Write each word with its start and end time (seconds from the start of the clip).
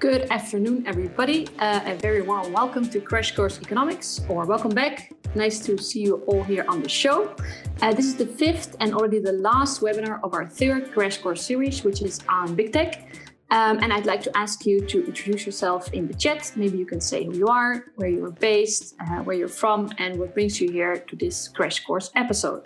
Good 0.00 0.30
afternoon, 0.30 0.84
everybody. 0.86 1.46
Uh, 1.58 1.82
a 1.84 1.94
very 1.94 2.22
warm 2.22 2.54
welcome 2.54 2.88
to 2.88 3.02
Crash 3.02 3.36
Course 3.36 3.60
Economics, 3.60 4.22
or 4.30 4.46
welcome 4.46 4.70
back. 4.70 5.12
Nice 5.34 5.58
to 5.66 5.76
see 5.76 6.00
you 6.00 6.22
all 6.26 6.42
here 6.42 6.64
on 6.68 6.82
the 6.82 6.88
show. 6.88 7.36
Uh, 7.82 7.92
this 7.92 8.06
is 8.06 8.16
the 8.16 8.24
fifth 8.24 8.76
and 8.80 8.94
already 8.94 9.18
the 9.18 9.34
last 9.34 9.82
webinar 9.82 10.18
of 10.24 10.32
our 10.32 10.46
third 10.46 10.90
Crash 10.92 11.18
Course 11.18 11.44
series, 11.44 11.84
which 11.84 12.00
is 12.00 12.18
on 12.30 12.54
Big 12.54 12.72
Tech. 12.72 13.14
Um, 13.50 13.78
and 13.82 13.92
I'd 13.92 14.06
like 14.06 14.22
to 14.22 14.34
ask 14.34 14.64
you 14.64 14.80
to 14.86 15.04
introduce 15.04 15.44
yourself 15.44 15.92
in 15.92 16.08
the 16.08 16.14
chat. 16.14 16.50
Maybe 16.56 16.78
you 16.78 16.86
can 16.86 17.02
say 17.02 17.24
who 17.24 17.36
you 17.36 17.48
are, 17.48 17.84
where 17.96 18.08
you're 18.08 18.30
based, 18.30 18.94
uh, 19.00 19.18
where 19.24 19.36
you're 19.36 19.48
from, 19.48 19.92
and 19.98 20.18
what 20.18 20.32
brings 20.32 20.62
you 20.62 20.70
here 20.70 20.96
to 20.96 21.14
this 21.14 21.46
Crash 21.46 21.84
Course 21.84 22.10
episode. 22.16 22.62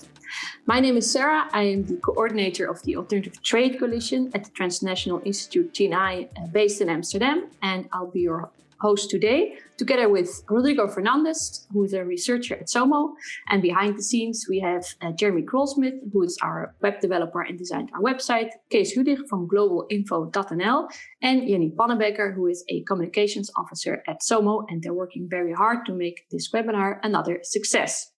My 0.66 0.80
name 0.80 0.96
is 0.96 1.10
Sarah. 1.10 1.48
I 1.52 1.62
am 1.62 1.84
the 1.84 1.96
coordinator 1.96 2.66
of 2.70 2.82
the 2.82 2.96
Alternative 2.96 3.42
Trade 3.42 3.78
Coalition 3.78 4.30
at 4.34 4.44
the 4.44 4.50
Transnational 4.50 5.20
Institute 5.24 5.72
TNI 5.74 6.28
uh, 6.36 6.46
based 6.48 6.80
in 6.80 6.88
Amsterdam, 6.88 7.50
and 7.62 7.88
I'll 7.92 8.10
be 8.10 8.20
your 8.20 8.50
host 8.80 9.08
today, 9.10 9.56
together 9.78 10.08
with 10.08 10.42
Rodrigo 10.48 10.86
Fernandez, 10.88 11.66
who 11.72 11.84
is 11.84 11.92
a 11.94 12.04
researcher 12.04 12.54
at 12.54 12.68
SOMO. 12.68 13.14
And 13.48 13.62
behind 13.62 13.96
the 13.96 14.02
scenes, 14.02 14.46
we 14.48 14.60
have 14.60 14.84
uh, 15.00 15.12
Jeremy 15.12 15.42
Krolsmith, 15.42 15.98
who 16.12 16.22
is 16.22 16.38
our 16.42 16.74
web 16.82 17.00
developer 17.00 17.42
and 17.42 17.58
designed 17.58 17.90
our 17.94 18.02
website, 18.02 18.50
Kees 18.70 18.94
Hudig 18.94 19.28
from 19.28 19.48
globalinfo.nl, 19.48 20.88
and 21.22 21.48
Jenny 21.48 21.70
Pannebecker, 21.70 22.34
who 22.34 22.46
is 22.46 22.64
a 22.68 22.82
communications 22.84 23.50
officer 23.56 24.02
at 24.06 24.22
SOMO. 24.22 24.66
And 24.68 24.82
they're 24.82 24.94
working 25.04 25.28
very 25.28 25.52
hard 25.52 25.86
to 25.86 25.92
make 25.92 26.26
this 26.30 26.50
webinar 26.50 27.00
another 27.02 27.40
success. 27.42 28.13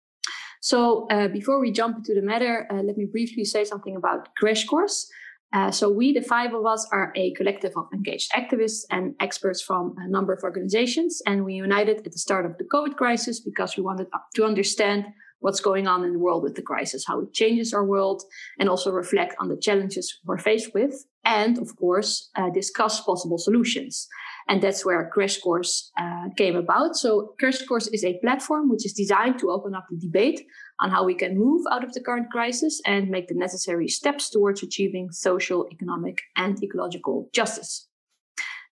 So 0.66 1.06
uh, 1.12 1.28
before 1.28 1.60
we 1.60 1.70
jump 1.70 1.98
into 1.98 2.12
the 2.12 2.26
matter, 2.26 2.66
uh, 2.68 2.82
let 2.82 2.96
me 2.96 3.04
briefly 3.04 3.44
say 3.44 3.64
something 3.64 3.94
about 3.94 4.34
Crash 4.34 4.64
Course. 4.66 5.08
Uh, 5.52 5.70
so 5.70 5.88
we, 5.88 6.12
the 6.12 6.22
five 6.22 6.54
of 6.54 6.66
us, 6.66 6.84
are 6.90 7.12
a 7.14 7.32
collective 7.34 7.70
of 7.76 7.86
engaged 7.94 8.32
activists 8.32 8.82
and 8.90 9.14
experts 9.20 9.62
from 9.62 9.94
a 9.98 10.08
number 10.08 10.32
of 10.32 10.42
organizations, 10.42 11.22
and 11.24 11.44
we 11.44 11.54
united 11.54 11.98
at 11.98 12.12
the 12.12 12.18
start 12.18 12.44
of 12.44 12.58
the 12.58 12.64
COVID 12.64 12.96
crisis 12.96 13.38
because 13.38 13.76
we 13.76 13.84
wanted 13.84 14.08
to 14.34 14.44
understand 14.44 15.04
what's 15.38 15.60
going 15.60 15.86
on 15.86 16.02
in 16.02 16.12
the 16.12 16.18
world 16.18 16.42
with 16.42 16.56
the 16.56 16.62
crisis, 16.62 17.04
how 17.06 17.20
it 17.20 17.32
changes 17.32 17.72
our 17.72 17.84
world, 17.84 18.24
and 18.58 18.68
also 18.68 18.90
reflect 18.90 19.36
on 19.38 19.48
the 19.48 19.56
challenges 19.56 20.18
we're 20.24 20.36
faced 20.36 20.74
with, 20.74 21.06
and 21.24 21.58
of 21.58 21.76
course, 21.76 22.28
uh, 22.34 22.50
discuss 22.50 23.00
possible 23.02 23.38
solutions. 23.38 24.08
And 24.48 24.62
that's 24.62 24.84
where 24.84 25.10
Crash 25.12 25.38
Course 25.38 25.90
uh, 25.98 26.28
came 26.36 26.56
about. 26.56 26.96
So 26.96 27.34
Crash 27.38 27.62
Course 27.62 27.88
is 27.88 28.04
a 28.04 28.18
platform 28.18 28.68
which 28.68 28.86
is 28.86 28.92
designed 28.92 29.38
to 29.40 29.50
open 29.50 29.74
up 29.74 29.86
the 29.90 29.96
debate 29.96 30.40
on 30.80 30.90
how 30.90 31.04
we 31.04 31.14
can 31.14 31.36
move 31.36 31.64
out 31.70 31.82
of 31.82 31.92
the 31.92 32.00
current 32.00 32.30
crisis 32.30 32.80
and 32.86 33.08
make 33.08 33.28
the 33.28 33.34
necessary 33.34 33.88
steps 33.88 34.30
towards 34.30 34.62
achieving 34.62 35.10
social, 35.10 35.66
economic, 35.72 36.20
and 36.36 36.62
ecological 36.62 37.28
justice. 37.32 37.88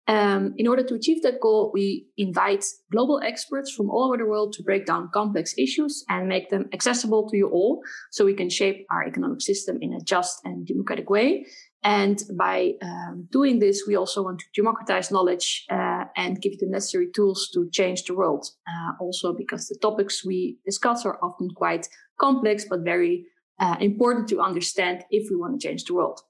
Um, 0.07 0.55
in 0.59 0.67
order 0.67 0.83
to 0.83 0.95
achieve 0.95 1.23
that 1.23 1.41
goal, 1.41 1.71
we 1.73 2.07
invite 2.19 2.65
global 2.93 3.21
experts 3.25 3.71
from 3.71 3.89
all 3.89 4.05
over 4.09 4.19
the 4.19 4.27
world 4.27 4.53
to 4.55 4.63
break 4.63 4.85
down 4.85 5.09
complex 5.15 5.55
issues 5.57 6.05
and 6.11 6.29
make 6.29 6.51
them 6.51 6.69
accessible 6.75 7.29
to 7.31 7.37
you 7.37 7.49
all 7.49 7.81
so 8.11 8.25
we 8.25 8.35
can 8.35 8.51
shape 8.51 8.87
our 8.91 9.05
economic 9.07 9.41
system 9.41 9.79
in 9.81 9.95
a 9.95 10.01
just 10.01 10.41
and 10.45 10.67
democratic 10.67 11.09
way. 11.09 11.47
And 11.83 12.23
by 12.37 12.73
um, 12.83 13.29
doing 13.31 13.61
this, 13.61 13.85
we 13.87 13.95
also 13.95 14.23
want 14.23 14.41
to 14.41 14.47
democratize 14.55 15.11
knowledge 15.11 15.65
uh, 15.71 16.05
and 16.17 16.41
give 16.41 16.59
the 16.59 16.67
necessary 16.67 17.09
tools 17.15 17.49
to 17.55 17.69
change 17.71 18.05
the 18.05 18.15
world. 18.15 18.47
Uh, 18.67 18.93
also, 19.01 19.35
because 19.35 19.69
the 19.69 19.79
topics 19.81 20.25
we 20.25 20.59
discuss 20.67 21.07
are 21.07 21.19
often 21.23 21.49
quite 21.55 21.89
complex, 22.19 22.67
but 22.69 22.81
very 22.81 23.27
uh, 23.59 23.77
important 23.81 24.29
to 24.29 24.41
understand 24.41 25.05
if 25.11 25.31
we 25.31 25.37
want 25.37 25.61
to 25.61 25.69
change 25.69 25.85
the 25.85 25.95
world. 25.95 26.21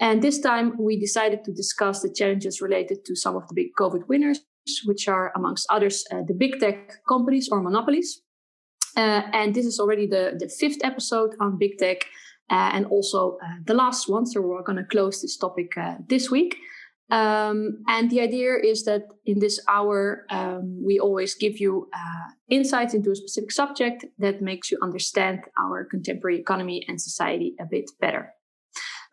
And 0.00 0.22
this 0.22 0.38
time 0.40 0.74
we 0.78 0.98
decided 0.98 1.44
to 1.44 1.52
discuss 1.52 2.02
the 2.02 2.12
challenges 2.12 2.60
related 2.60 3.04
to 3.06 3.16
some 3.16 3.36
of 3.36 3.46
the 3.48 3.54
big 3.54 3.68
COVID 3.78 4.08
winners, 4.08 4.40
which 4.84 5.08
are, 5.08 5.32
amongst 5.34 5.66
others, 5.70 6.04
uh, 6.12 6.22
the 6.26 6.34
big 6.34 6.60
tech 6.60 6.92
companies 7.08 7.48
or 7.50 7.62
monopolies. 7.62 8.22
Uh, 8.96 9.22
and 9.32 9.54
this 9.54 9.66
is 9.66 9.78
already 9.78 10.06
the, 10.06 10.34
the 10.38 10.48
fifth 10.48 10.80
episode 10.82 11.34
on 11.40 11.58
big 11.58 11.78
tech 11.78 12.06
uh, 12.50 12.70
and 12.72 12.86
also 12.86 13.38
uh, 13.44 13.56
the 13.64 13.74
last 13.74 14.08
one. 14.08 14.26
So 14.26 14.40
we're 14.40 14.62
going 14.62 14.78
to 14.78 14.84
close 14.84 15.22
this 15.22 15.36
topic 15.36 15.76
uh, 15.76 15.96
this 16.08 16.30
week. 16.30 16.56
Um, 17.10 17.82
and 17.88 18.10
the 18.10 18.20
idea 18.20 18.56
is 18.62 18.84
that 18.84 19.02
in 19.24 19.38
this 19.38 19.58
hour, 19.66 20.26
um, 20.30 20.82
we 20.84 20.98
always 20.98 21.34
give 21.34 21.58
you 21.58 21.88
uh, 21.94 22.32
insights 22.50 22.92
into 22.92 23.10
a 23.10 23.16
specific 23.16 23.50
subject 23.50 24.04
that 24.18 24.42
makes 24.42 24.70
you 24.70 24.78
understand 24.82 25.40
our 25.58 25.84
contemporary 25.84 26.38
economy 26.38 26.84
and 26.86 27.00
society 27.00 27.54
a 27.60 27.64
bit 27.64 27.90
better. 28.00 28.34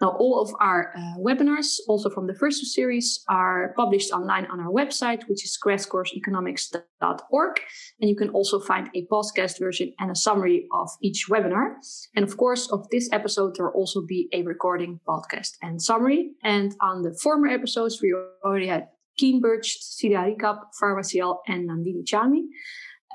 Now, 0.02 0.10
all 0.20 0.42
of 0.42 0.54
our 0.60 0.94
uh, 0.96 1.18
webinars, 1.20 1.80
also 1.88 2.10
from 2.10 2.28
the 2.28 2.36
first 2.36 2.60
two 2.60 2.66
series, 2.66 3.24
are 3.30 3.74
published 3.78 4.12
online 4.12 4.46
on 4.48 4.60
our 4.60 4.72
website, 4.72 5.28
which 5.30 5.46
is 5.46 5.58
crashcourseeconomics.org. 5.64 7.62
And 8.02 8.10
you 8.10 8.16
can 8.16 8.30
also 8.30 8.60
find 8.60 8.90
a 8.94 9.06
podcast 9.08 9.60
version 9.60 9.94
and 10.00 10.12
a 10.12 10.16
summary 10.16 10.68
of 10.74 10.90
each 11.02 11.28
webinar. 11.30 11.76
And 12.16 12.24
of 12.24 12.36
course, 12.38 12.70
of 12.72 12.90
this 12.90 13.10
episode, 13.12 13.56
there 13.56 13.68
will 13.68 13.74
also 13.74 14.02
be 14.02 14.28
a 14.34 14.42
recording, 14.44 15.00
podcast, 15.08 15.52
and 15.62 15.82
summary. 15.82 16.32
And 16.44 16.76
on 16.82 17.02
the 17.02 17.18
former 17.22 17.48
episodes, 17.48 18.02
we 18.02 18.14
already 18.44 18.68
had 18.68 18.90
Kean 19.18 19.40
Birch, 19.40 19.78
Cecilia 19.80 20.20
Rikap, 20.20 20.60
Farwa 20.82 21.04
Sial, 21.04 21.38
and 21.48 21.70
Nandini 21.70 22.04
Chami. 22.04 22.42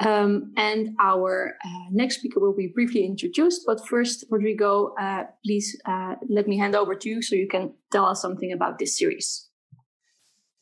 Um, 0.01 0.53
and 0.57 0.97
our 0.99 1.57
uh, 1.63 1.85
next 1.91 2.19
speaker 2.19 2.41
will 2.41 2.57
be 2.57 2.69
briefly 2.69 3.05
introduced. 3.05 3.63
But 3.67 3.87
first, 3.87 4.25
Rodrigo, 4.31 4.95
uh, 4.99 5.25
please 5.45 5.79
uh, 5.85 6.15
let 6.29 6.49
me 6.49 6.57
hand 6.57 6.75
over 6.75 6.95
to 6.95 7.09
you 7.09 7.21
so 7.21 7.35
you 7.35 7.47
can 7.47 7.75
tell 7.93 8.07
us 8.07 8.23
something 8.23 8.53
about 8.53 8.79
this 8.79 8.97
series. 8.97 9.49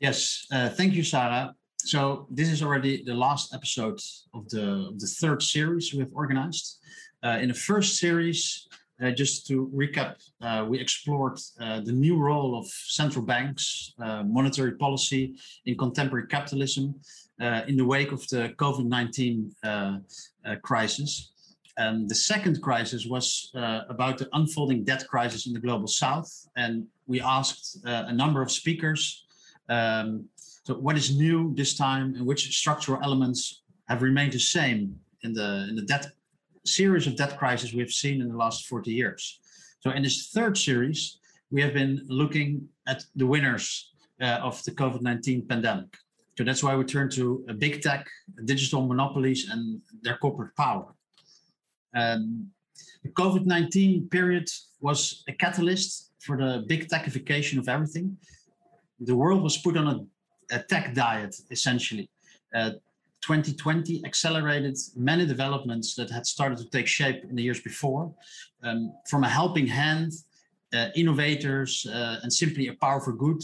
Yes, 0.01 0.47
uh, 0.53 0.69
thank 0.71 0.95
you, 0.95 1.05
Sarah. 1.05 1.55
So 1.79 2.27
this 2.31 2.49
is 2.49 2.63
already 2.63 3.05
the 3.05 3.15
last 3.15 3.55
episode 3.55 4.01
of 4.35 4.49
the, 4.49 4.89
of 4.89 4.99
the 4.99 5.07
third 5.07 5.43
series 5.43 5.93
we 5.93 6.01
have 6.01 6.13
organized. 6.13 6.79
Uh, 7.23 7.39
in 7.41 7.49
the 7.49 7.55
first 7.55 7.97
series, 7.97 8.67
uh, 9.03 9.11
just 9.11 9.47
to 9.47 9.71
recap, 9.75 10.17
we 10.69 10.79
explored 10.79 11.39
the 11.59 11.93
new 11.93 12.17
role 12.17 12.59
of 12.59 12.67
central 12.67 13.25
banks, 13.25 13.95
monetary 13.99 14.73
policy 14.73 15.35
in 15.67 15.77
contemporary 15.77 16.27
capitalism, 16.27 16.95
uh, 17.41 17.63
in 17.69 17.77
the 17.77 17.85
wake 17.85 18.11
of 18.11 18.27
the 18.29 18.53
COVID 18.57 18.87
19 18.87 19.55
uh, 19.63 19.69
uh, 20.45 20.57
crisis. 20.63 21.31
And 21.77 22.09
the 22.09 22.15
second 22.15 22.61
crisis 22.61 23.07
was 23.07 23.53
about 23.55 24.19
the 24.19 24.29
unfolding 24.33 24.83
debt 24.83 25.07
crisis 25.07 25.47
in 25.47 25.53
the 25.53 25.61
global 25.61 25.87
south. 25.87 26.49
And 26.57 26.89
we 27.07 27.21
asked 27.21 27.79
a 27.85 28.13
number 28.13 28.43
of 28.43 28.51
speakers 28.51 29.25
um, 29.69 30.29
so, 30.65 30.75
what 30.75 30.97
is 30.97 31.17
new 31.17 31.55
this 31.55 31.77
time, 31.77 32.15
and 32.15 32.27
which 32.27 32.57
structural 32.57 33.01
elements 33.03 33.63
have 33.89 34.03
remained 34.03 34.33
the 34.33 34.41
same 34.41 34.99
in 35.23 35.33
the 35.33 35.67
in 35.69 35.77
the 35.77 35.83
debt 35.83 36.11
series 36.65 37.07
of 37.07 37.17
debt 37.17 37.39
crises 37.39 37.73
we 37.73 37.81
have 37.81 37.91
seen 37.91 38.21
in 38.21 38.29
the 38.29 38.37
last 38.37 38.67
40 38.67 38.93
years? 38.93 39.41
So, 39.81 39.91
in 39.91 40.03
this 40.03 40.29
third 40.29 40.57
series, 40.59 41.19
we 41.51 41.63
have 41.63 41.75
been 41.75 42.05
looking 42.09 42.69
at 42.87 43.05
the 43.17 43.27
winners 43.27 43.93
uh, 44.21 44.41
of 44.43 44.63
the 44.65 44.73
COVID 44.73 45.03
19 45.03 45.47
pandemic. 45.47 45.97
So 46.37 46.45
that's 46.45 46.63
why 46.63 46.77
we 46.77 46.85
turn 46.85 47.11
to 47.11 47.45
big 47.59 47.83
tech, 47.83 48.07
digital 48.45 48.87
monopolies, 48.87 49.51
and 49.51 49.81
their 50.03 50.17
corporate 50.19 50.55
power. 50.57 50.95
Um, 51.97 52.51
the 53.03 53.09
COVID 53.11 53.45
19 53.45 54.09
period 54.09 54.49
was 54.81 55.25
a 55.29 55.33
catalyst 55.33 56.13
for 56.21 56.37
the 56.37 56.65
big 56.69 56.89
techification 56.89 57.59
of 57.59 57.69
everything. 57.69 58.17
The 59.01 59.17
world 59.17 59.43
was 59.43 59.57
put 59.57 59.77
on 59.77 59.87
a, 59.89 60.57
a 60.57 60.63
tech 60.63 60.95
diet, 60.95 61.35
essentially. 61.51 62.09
Uh, 62.55 62.73
2020 63.23 64.03
accelerated 64.05 64.77
many 64.97 65.27
developments 65.27 65.95
that 65.95 66.11
had 66.11 66.27
started 66.27 66.59
to 66.59 66.69
take 66.71 66.87
shape 66.87 67.25
in 67.25 67.35
the 67.37 67.43
years 67.43 67.61
before. 67.61 68.15
Um, 68.63 68.93
from 69.09 69.25
a 69.25 69.29
helping 69.29 69.67
hand, 69.67 70.13
uh, 70.73 70.89
innovators, 70.95 71.87
uh, 71.87 72.21
and 72.23 72.33
simply 72.33 72.69
a 72.69 72.75
power 72.75 73.01
for 73.01 73.13
good, 73.13 73.43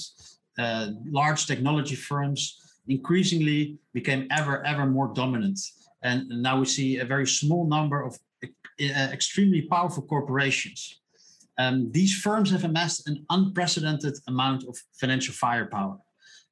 uh, 0.58 0.88
large 1.06 1.46
technology 1.46 1.96
firms 1.96 2.60
increasingly 2.88 3.78
became 3.92 4.26
ever, 4.30 4.64
ever 4.64 4.86
more 4.86 5.08
dominant. 5.14 5.58
And 6.02 6.28
now 6.28 6.60
we 6.60 6.66
see 6.66 6.98
a 6.98 7.04
very 7.04 7.26
small 7.26 7.66
number 7.66 8.02
of 8.02 8.18
uh, 8.44 8.48
extremely 9.12 9.62
powerful 9.62 10.02
corporations. 10.02 11.00
Um, 11.56 11.90
these 11.92 12.14
firms 12.20 12.50
have 12.50 12.64
amassed 12.64 13.08
an 13.08 13.24
unprecedented 13.30 14.14
amount 14.28 14.64
of 14.64 14.76
financial 15.00 15.34
firepower. 15.34 15.98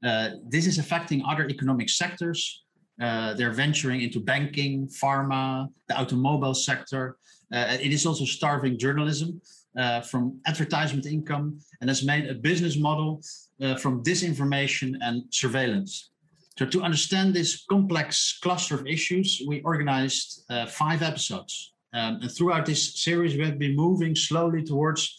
Uh, 0.04 0.30
this 0.48 0.66
is 0.66 0.78
affecting 0.78 1.22
other 1.24 1.46
economic 1.48 1.88
sectors. 1.88 2.61
Uh, 3.00 3.34
they're 3.34 3.52
venturing 3.52 4.00
into 4.02 4.20
banking, 4.20 4.86
pharma, 4.88 5.68
the 5.88 5.96
automobile 5.96 6.54
sector. 6.54 7.16
Uh, 7.52 7.76
it 7.80 7.92
is 7.92 8.06
also 8.06 8.24
starving 8.24 8.78
journalism 8.78 9.40
uh, 9.78 10.00
from 10.00 10.38
advertisement 10.46 11.06
income 11.06 11.58
and 11.80 11.88
has 11.88 12.04
made 12.04 12.26
a 12.26 12.34
business 12.34 12.76
model 12.78 13.22
uh, 13.62 13.76
from 13.76 14.02
disinformation 14.02 14.94
and 15.00 15.24
surveillance. 15.30 16.10
So 16.58 16.66
to 16.66 16.82
understand 16.82 17.34
this 17.34 17.64
complex 17.68 18.38
cluster 18.42 18.74
of 18.74 18.86
issues, 18.86 19.42
we 19.46 19.62
organized 19.62 20.44
uh, 20.50 20.66
five 20.66 21.02
episodes. 21.02 21.72
Um, 21.94 22.20
and 22.22 22.30
throughout 22.30 22.66
this 22.66 23.02
series, 23.02 23.34
we 23.34 23.44
have 23.44 23.58
been 23.58 23.76
moving 23.76 24.14
slowly 24.14 24.62
towards, 24.62 25.18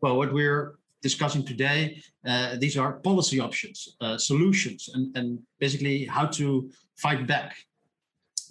well, 0.00 0.16
what 0.16 0.32
we're 0.32 0.74
discussing 1.02 1.44
today, 1.44 2.02
uh, 2.26 2.56
these 2.58 2.76
are 2.78 2.92
policy 2.94 3.40
options, 3.40 3.96
uh, 4.00 4.16
solutions, 4.16 4.88
and, 4.94 5.16
and 5.16 5.38
basically 5.58 6.04
how 6.06 6.26
to 6.26 6.70
fight 6.96 7.26
back. 7.26 7.56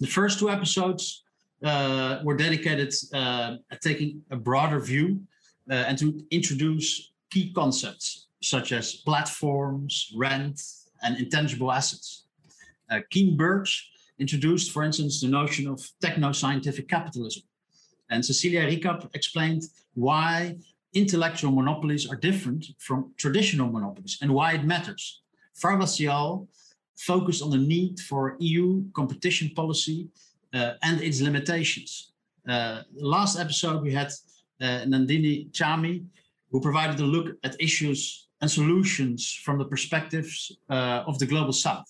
The 0.00 0.06
first 0.06 0.38
two 0.38 0.50
episodes 0.50 1.24
uh, 1.64 2.18
were 2.24 2.36
dedicated 2.36 2.92
uh, 3.14 3.56
at 3.70 3.80
taking 3.80 4.22
a 4.30 4.36
broader 4.36 4.80
view 4.80 5.20
uh, 5.70 5.74
and 5.74 5.96
to 5.98 6.20
introduce 6.30 7.12
key 7.30 7.52
concepts 7.52 8.26
such 8.42 8.72
as 8.72 8.96
platforms, 8.96 10.12
rent, 10.16 10.60
and 11.02 11.16
intangible 11.18 11.70
assets. 11.72 12.24
Uh, 12.90 13.00
Kean 13.10 13.36
Birch 13.36 13.90
introduced, 14.18 14.72
for 14.72 14.82
instance, 14.82 15.20
the 15.20 15.28
notion 15.28 15.66
of 15.68 15.80
techno-scientific 16.00 16.88
capitalism. 16.88 17.42
And 18.10 18.24
Cecilia 18.24 18.66
Rikap 18.66 19.08
explained 19.14 19.62
why 19.94 20.56
intellectual 20.94 21.50
monopolies 21.50 22.10
are 22.10 22.16
different 22.16 22.66
from 22.78 23.12
traditional 23.16 23.70
monopolies 23.70 24.18
and 24.20 24.32
why 24.32 24.52
it 24.52 24.64
matters. 24.64 25.22
Farwa 25.60 26.46
focused 26.98 27.42
on 27.42 27.50
the 27.50 27.58
need 27.58 27.98
for 28.00 28.36
EU 28.38 28.84
competition 28.92 29.50
policy 29.56 30.08
uh, 30.54 30.72
and 30.82 31.00
its 31.00 31.20
limitations. 31.20 32.12
Uh, 32.48 32.82
last 32.94 33.38
episode, 33.38 33.82
we 33.82 33.92
had 33.92 34.08
uh, 34.60 34.84
Nandini 34.86 35.50
Chami, 35.50 36.04
who 36.50 36.60
provided 36.60 37.00
a 37.00 37.04
look 37.04 37.36
at 37.44 37.60
issues 37.60 38.28
and 38.40 38.50
solutions 38.50 39.32
from 39.44 39.58
the 39.58 39.64
perspectives 39.64 40.52
uh, 40.68 41.04
of 41.06 41.18
the 41.18 41.26
global 41.26 41.52
south. 41.52 41.88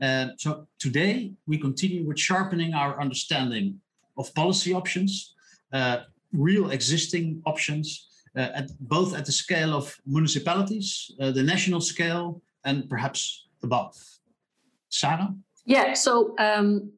Uh, 0.00 0.28
so 0.38 0.66
today, 0.78 1.32
we 1.46 1.58
continue 1.58 2.04
with 2.06 2.18
sharpening 2.18 2.74
our 2.74 3.00
understanding 3.00 3.80
of 4.16 4.32
policy 4.34 4.72
options, 4.72 5.34
uh, 5.72 5.98
real 6.32 6.70
existing 6.70 7.42
options, 7.46 8.08
at 8.36 8.70
both 8.80 9.14
at 9.14 9.24
the 9.24 9.32
scale 9.32 9.74
of 9.74 9.96
municipalities, 10.06 11.10
uh, 11.20 11.30
the 11.30 11.42
national 11.42 11.80
scale, 11.80 12.42
and 12.64 12.88
perhaps 12.88 13.46
above. 13.62 13.94
Sarah? 14.88 15.34
Yeah, 15.66 15.94
so 15.94 16.34
um, 16.38 16.92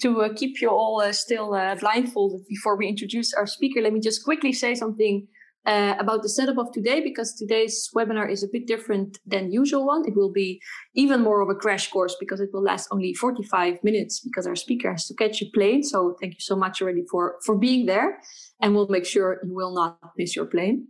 to 0.00 0.22
uh, 0.22 0.28
keep 0.34 0.60
you 0.60 0.70
all 0.70 1.00
uh, 1.00 1.12
still 1.12 1.54
uh, 1.54 1.74
blindfolded 1.76 2.46
before 2.48 2.76
we 2.76 2.86
introduce 2.86 3.32
our 3.34 3.46
speaker, 3.46 3.80
let 3.80 3.92
me 3.92 4.00
just 4.00 4.24
quickly 4.24 4.52
say 4.52 4.74
something 4.74 5.26
uh, 5.66 5.94
about 5.98 6.22
the 6.22 6.28
setup 6.28 6.58
of 6.58 6.72
today 6.72 7.00
because 7.00 7.34
today's 7.34 7.88
webinar 7.94 8.30
is 8.30 8.42
a 8.42 8.48
bit 8.48 8.66
different 8.66 9.18
than 9.26 9.52
usual 9.52 9.86
one. 9.86 10.02
It 10.06 10.16
will 10.16 10.32
be 10.32 10.60
even 10.94 11.22
more 11.22 11.40
of 11.40 11.48
a 11.48 11.54
crash 11.54 11.90
course 11.90 12.16
because 12.18 12.40
it 12.40 12.50
will 12.52 12.62
last 12.62 12.88
only 12.90 13.14
45 13.14 13.78
minutes 13.84 14.20
because 14.20 14.46
our 14.46 14.56
speaker 14.56 14.90
has 14.90 15.06
to 15.06 15.14
catch 15.14 15.40
a 15.42 15.46
plane. 15.54 15.82
So 15.82 16.16
thank 16.20 16.34
you 16.34 16.40
so 16.40 16.56
much 16.56 16.82
already 16.82 17.04
for, 17.10 17.36
for 17.44 17.56
being 17.56 17.86
there 17.86 18.18
and 18.60 18.74
we'll 18.74 18.88
make 18.88 19.06
sure 19.06 19.40
you 19.44 19.54
will 19.54 19.74
not 19.74 19.98
miss 20.16 20.34
your 20.34 20.46
plane. 20.46 20.88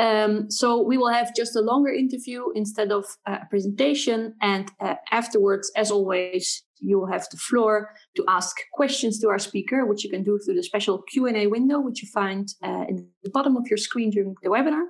Um, 0.00 0.50
so 0.50 0.80
we 0.80 0.96
will 0.96 1.12
have 1.12 1.36
just 1.36 1.54
a 1.54 1.60
longer 1.60 1.92
interview 1.92 2.44
instead 2.54 2.90
of 2.90 3.04
a 3.26 3.40
presentation. 3.50 4.34
And 4.40 4.72
uh, 4.80 4.94
afterwards, 5.12 5.70
as 5.76 5.90
always, 5.90 6.62
you 6.78 6.98
will 6.98 7.12
have 7.12 7.26
the 7.30 7.36
floor 7.36 7.90
to 8.16 8.24
ask 8.26 8.56
questions 8.72 9.18
to 9.20 9.28
our 9.28 9.38
speaker, 9.38 9.84
which 9.84 10.02
you 10.02 10.08
can 10.08 10.24
do 10.24 10.38
through 10.38 10.54
the 10.54 10.62
special 10.62 11.02
Q&A 11.02 11.46
window, 11.48 11.80
which 11.80 12.02
you 12.02 12.08
find 12.14 12.48
uh, 12.64 12.86
in 12.88 13.08
the 13.22 13.30
bottom 13.30 13.58
of 13.58 13.66
your 13.68 13.76
screen 13.76 14.08
during 14.08 14.34
the 14.42 14.48
webinar. 14.48 14.84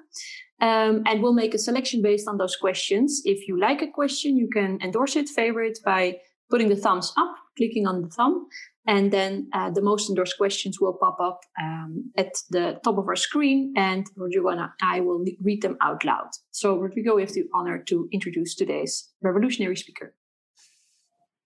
Um, 0.61 1.03
and 1.07 1.21
we'll 1.21 1.35
make 1.35 1.55
a 1.55 1.59
selection 1.59 2.03
based 2.03 2.29
on 2.29 2.39
those 2.39 2.55
questions. 2.55 3.23
If 3.25 3.49
you 3.49 3.59
like 3.59 3.83
a 3.83 3.91
question, 3.91 4.37
you 4.37 4.49
can 4.49 4.79
endorse 4.81 5.17
it, 5.17 5.29
favorite 5.29 5.81
by 5.85 6.19
putting 6.51 6.69
the 6.69 6.77
thumbs 6.77 7.12
up, 7.17 7.35
clicking 7.57 7.87
on 7.87 8.03
the 8.03 8.09
thumb, 8.09 8.47
and 8.87 9.12
then 9.12 9.49
uh, 9.53 9.71
the 9.71 9.82
most 9.82 10.09
endorsed 10.09 10.38
questions 10.38 10.81
will 10.81 10.94
pop 10.94 11.19
up 11.21 11.41
um, 11.61 12.11
at 12.17 12.32
the 12.50 12.81
top 12.82 12.99
of 12.99 13.06
our 13.06 13.17
screen, 13.17 13.75
and 13.77 14.06
Rodrigo 14.17 14.49
and 14.49 14.71
I 14.82 15.00
will 15.00 15.25
read 15.43 15.62
them 15.62 15.77
out 15.81 16.05
loud. 16.05 16.31
So, 16.50 16.77
Rodrigo, 16.77 17.17
we 17.17 17.23
have 17.23 17.32
the 17.32 17.44
honor 17.55 17.79
to 17.88 18.09
introduce 18.12 18.55
today's 18.55 19.11
revolutionary 19.21 19.77
speaker. 19.77 20.15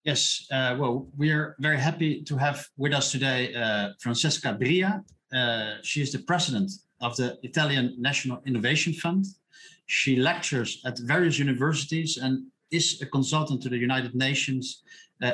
Yes, 0.05 0.47
uh, 0.53 0.77
well, 0.79 1.09
we 1.17 1.33
are 1.33 1.57
very 1.61 1.79
happy 1.79 2.23
to 2.25 2.37
have 2.37 2.67
with 2.77 2.93
us 2.93 3.11
today 3.11 3.55
uh, 3.55 3.91
Francesca 4.01 4.53
Bria. 4.53 5.03
Uh, 5.35 5.77
she 5.83 6.03
is 6.03 6.13
the 6.13 6.19
president 6.19 6.71
of 7.01 7.17
the 7.17 7.39
Italian 7.43 7.97
National 7.99 8.41
Innovation 8.47 8.93
Fund. 8.93 9.25
She 9.87 10.17
lectures 10.17 10.81
at 10.85 10.99
various 10.99 11.39
universities 11.39 12.19
and 12.19 12.47
is 12.71 13.01
a 13.01 13.07
consultant 13.07 13.63
to 13.63 13.69
the 13.69 13.79
United 13.79 14.15
Nations 14.15 14.83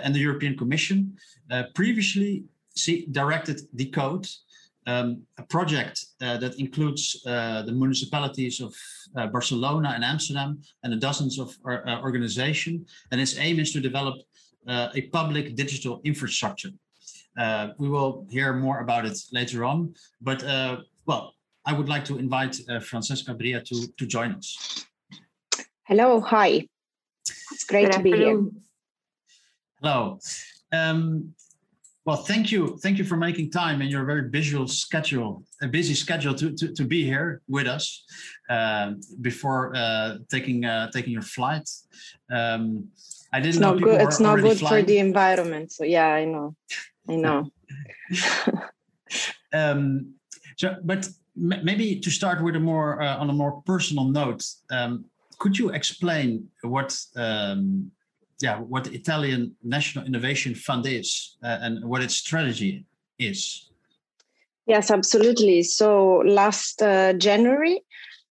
and 0.03 0.15
the 0.15 0.19
European 0.19 0.57
Commission. 0.57 1.17
Uh, 1.51 1.65
previously, 1.75 2.45
she 2.77 3.07
directed 3.07 3.61
Decode, 3.75 4.27
um, 4.87 5.23
a 5.39 5.43
project 5.43 6.05
uh, 6.23 6.37
that 6.39 6.59
includes 6.59 7.23
uh, 7.27 7.63
the 7.63 7.73
municipalities 7.73 8.61
of 8.61 8.75
uh, 9.17 9.27
Barcelona 9.27 9.93
and 9.95 10.05
Amsterdam 10.05 10.61
and 10.83 10.93
the 10.93 10.97
dozens 10.97 11.39
of 11.39 11.57
uh, 11.69 12.01
organizations. 12.03 12.91
And 13.11 13.21
its 13.21 13.39
aim 13.39 13.59
is 13.61 13.73
to 13.73 13.81
develop 13.81 14.17
a 14.69 15.03
public 15.13 15.57
digital 15.57 16.01
infrastructure. 16.05 16.71
we 17.79 17.89
will 17.89 18.27
hear 18.31 18.53
more 18.53 18.81
about 18.81 19.05
it 19.11 19.19
later 19.33 19.65
on. 19.65 19.95
But, 20.21 20.41
well, 21.07 21.35
I 21.65 21.73
would 21.73 21.89
like 21.89 22.05
to 22.11 22.19
invite 22.19 22.55
Francesca 22.83 23.35
Bria 23.35 23.61
to, 23.63 23.77
to 23.99 24.07
join 24.07 24.33
us. 24.33 24.49
Hello, 25.85 26.21
hi. 26.21 26.69
It's 27.53 27.65
great 27.65 27.87
Good 27.87 27.97
to 27.97 28.03
be 28.03 28.13
here. 28.13 28.41
Hello. 29.83 30.19
Um, 30.73 31.35
well, 32.05 32.19
thank 32.19 32.53
you. 32.53 32.77
Thank 32.83 32.99
you 32.99 33.05
for 33.05 33.17
making 33.17 33.51
time 33.51 33.81
in 33.81 33.89
your 33.89 34.05
very 34.05 34.29
visual 34.29 34.69
schedule, 34.69 35.43
a 35.63 35.69
busy 35.69 35.95
schedule 35.95 36.35
to, 36.35 36.53
to, 36.53 36.73
to 36.75 36.85
be 36.85 37.03
here 37.03 37.41
with 37.49 37.67
us 37.67 38.05
uh, 38.51 38.93
before 39.23 39.75
uh, 39.75 40.19
taking 40.31 40.67
uh, 40.67 40.91
taking 40.91 41.15
your 41.15 41.23
flight. 41.23 41.67
Um, 42.31 42.89
I 43.33 43.41
didn't 43.41 43.51
it's 43.51 43.59
know 43.59 43.73
not 43.73 43.83
good. 43.83 44.01
It's 44.03 44.21
not 44.21 44.41
good 44.41 44.59
flying. 44.59 44.85
for 44.85 44.87
the 44.87 44.99
environment. 44.99 45.73
So 45.73 45.85
yeah, 45.85 46.09
I 46.09 46.27
know. 46.27 46.55
I 47.09 47.17
know. 47.17 47.51
um, 49.55 50.15
so, 50.57 50.77
but 50.85 51.09
maybe 51.37 52.01
to 52.01 52.11
start 52.11 52.45
with 52.45 52.55
a 52.55 52.61
more 52.61 53.01
uh, 53.01 53.17
on 53.17 53.31
a 53.31 53.33
more 53.33 53.63
personal 53.63 54.05
note, 54.05 54.45
um, 54.71 55.07
could 55.39 55.59
you 55.59 55.71
explain 55.71 56.49
what 56.63 56.99
um, 57.17 57.91
yeah, 58.41 58.59
what 58.59 58.85
the 58.85 58.95
Italian 58.95 59.55
National 59.63 60.05
Innovation 60.05 60.55
Fund 60.55 60.87
is 60.87 61.37
uh, 61.43 61.59
and 61.61 61.85
what 61.85 62.03
its 62.03 62.15
strategy 62.15 62.85
is. 63.19 63.71
Yes, 64.67 64.91
absolutely. 64.91 65.63
So 65.63 66.23
last 66.25 66.81
uh, 66.81 67.13
January, 67.15 67.83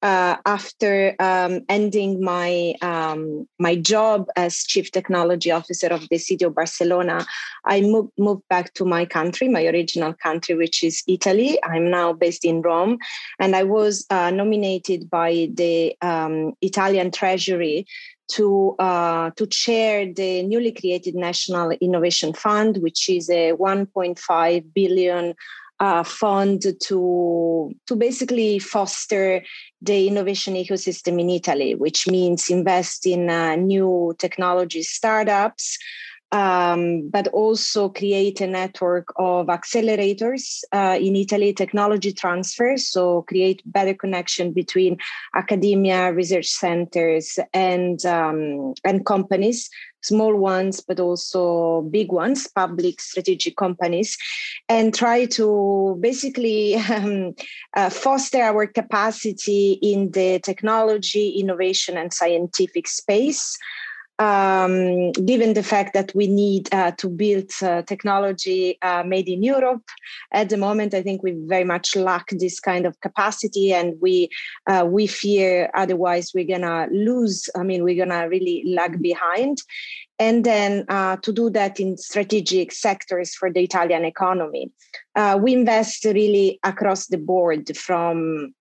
uh, 0.00 0.36
after 0.46 1.16
um, 1.18 1.60
ending 1.68 2.22
my 2.22 2.74
um, 2.82 3.48
my 3.58 3.74
job 3.74 4.28
as 4.36 4.62
chief 4.64 4.92
technology 4.92 5.50
officer 5.50 5.88
of 5.88 6.08
the 6.08 6.18
city 6.18 6.44
of 6.44 6.54
Barcelona, 6.54 7.26
I 7.64 7.80
moved 7.80 8.12
moved 8.16 8.42
back 8.48 8.74
to 8.74 8.84
my 8.84 9.04
country, 9.04 9.48
my 9.48 9.66
original 9.66 10.14
country, 10.14 10.54
which 10.54 10.84
is 10.84 11.02
Italy. 11.08 11.58
I'm 11.64 11.90
now 11.90 12.12
based 12.12 12.44
in 12.44 12.62
Rome, 12.62 12.98
and 13.40 13.56
I 13.56 13.64
was 13.64 14.06
uh, 14.10 14.30
nominated 14.30 15.10
by 15.10 15.48
the 15.52 15.96
um, 16.00 16.52
Italian 16.62 17.10
Treasury 17.10 17.86
to 18.28 18.74
uh, 18.78 19.30
to 19.36 19.46
chair 19.46 20.12
the 20.12 20.42
newly 20.42 20.72
created 20.72 21.14
National 21.14 21.70
Innovation 21.80 22.32
Fund, 22.32 22.78
which 22.78 23.08
is 23.08 23.30
a 23.30 23.52
1.5 23.52 24.74
billion 24.74 25.34
uh, 25.80 26.02
fund 26.02 26.62
to 26.80 27.74
to 27.86 27.96
basically 27.96 28.58
foster 28.58 29.42
the 29.80 30.08
innovation 30.08 30.54
ecosystem 30.54 31.20
in 31.20 31.30
Italy, 31.30 31.74
which 31.74 32.08
means 32.08 32.50
invest 32.50 33.06
in 33.06 33.30
uh, 33.30 33.56
new 33.56 34.14
technology 34.18 34.82
startups, 34.82 35.78
um, 36.32 37.08
but 37.08 37.26
also 37.28 37.88
create 37.88 38.40
a 38.40 38.46
network 38.46 39.08
of 39.16 39.46
accelerators 39.46 40.62
uh, 40.72 40.98
in 41.00 41.16
Italy, 41.16 41.52
technology 41.52 42.12
transfer, 42.12 42.76
so 42.76 43.22
create 43.22 43.62
better 43.64 43.94
connection 43.94 44.52
between 44.52 44.98
academia, 45.34 46.12
research 46.12 46.46
centers, 46.46 47.38
and 47.54 48.04
um, 48.04 48.74
and 48.84 49.06
companies, 49.06 49.70
small 50.02 50.36
ones, 50.36 50.82
but 50.86 51.00
also 51.00 51.82
big 51.90 52.12
ones, 52.12 52.46
public 52.46 53.00
strategic 53.00 53.56
companies, 53.56 54.16
and 54.68 54.94
try 54.94 55.24
to 55.24 55.96
basically 56.00 56.74
um, 56.76 57.34
uh, 57.74 57.88
foster 57.88 58.42
our 58.42 58.66
capacity 58.66 59.78
in 59.80 60.10
the 60.10 60.38
technology, 60.40 61.30
innovation, 61.30 61.96
and 61.96 62.12
scientific 62.12 62.86
space 62.86 63.56
um, 64.18 65.12
given 65.12 65.54
the 65.54 65.62
fact 65.62 65.94
that 65.94 66.12
we 66.14 66.26
need 66.26 66.72
uh, 66.74 66.90
to 66.92 67.08
build 67.08 67.50
uh, 67.62 67.82
technology 67.82 68.78
uh, 68.82 69.02
made 69.04 69.28
in 69.28 69.42
Europe. 69.42 69.82
At 70.32 70.48
the 70.48 70.56
moment, 70.56 70.94
I 70.94 71.02
think 71.02 71.22
we 71.22 71.36
very 71.46 71.64
much 71.64 71.94
lack 71.94 72.28
this 72.30 72.58
kind 72.58 72.86
of 72.86 73.00
capacity, 73.00 73.72
and 73.72 73.94
we 74.00 74.28
uh, 74.68 74.86
we 74.88 75.06
fear 75.06 75.70
otherwise 75.74 76.32
we're 76.34 76.44
gonna 76.44 76.88
lose. 76.90 77.48
I 77.56 77.62
mean, 77.62 77.84
we're 77.84 78.04
gonna 78.04 78.28
really 78.28 78.64
lag 78.66 79.00
behind. 79.00 79.58
And 80.20 80.44
then 80.44 80.84
uh, 80.88 81.16
to 81.18 81.32
do 81.32 81.48
that 81.50 81.78
in 81.78 81.96
strategic 81.96 82.72
sectors 82.72 83.36
for 83.36 83.52
the 83.52 83.60
Italian 83.60 84.04
economy, 84.04 84.72
uh, 85.14 85.38
we 85.40 85.52
invest 85.52 86.04
really 86.04 86.58
across 86.64 87.06
the 87.06 87.18
board 87.18 87.76
from 87.76 88.52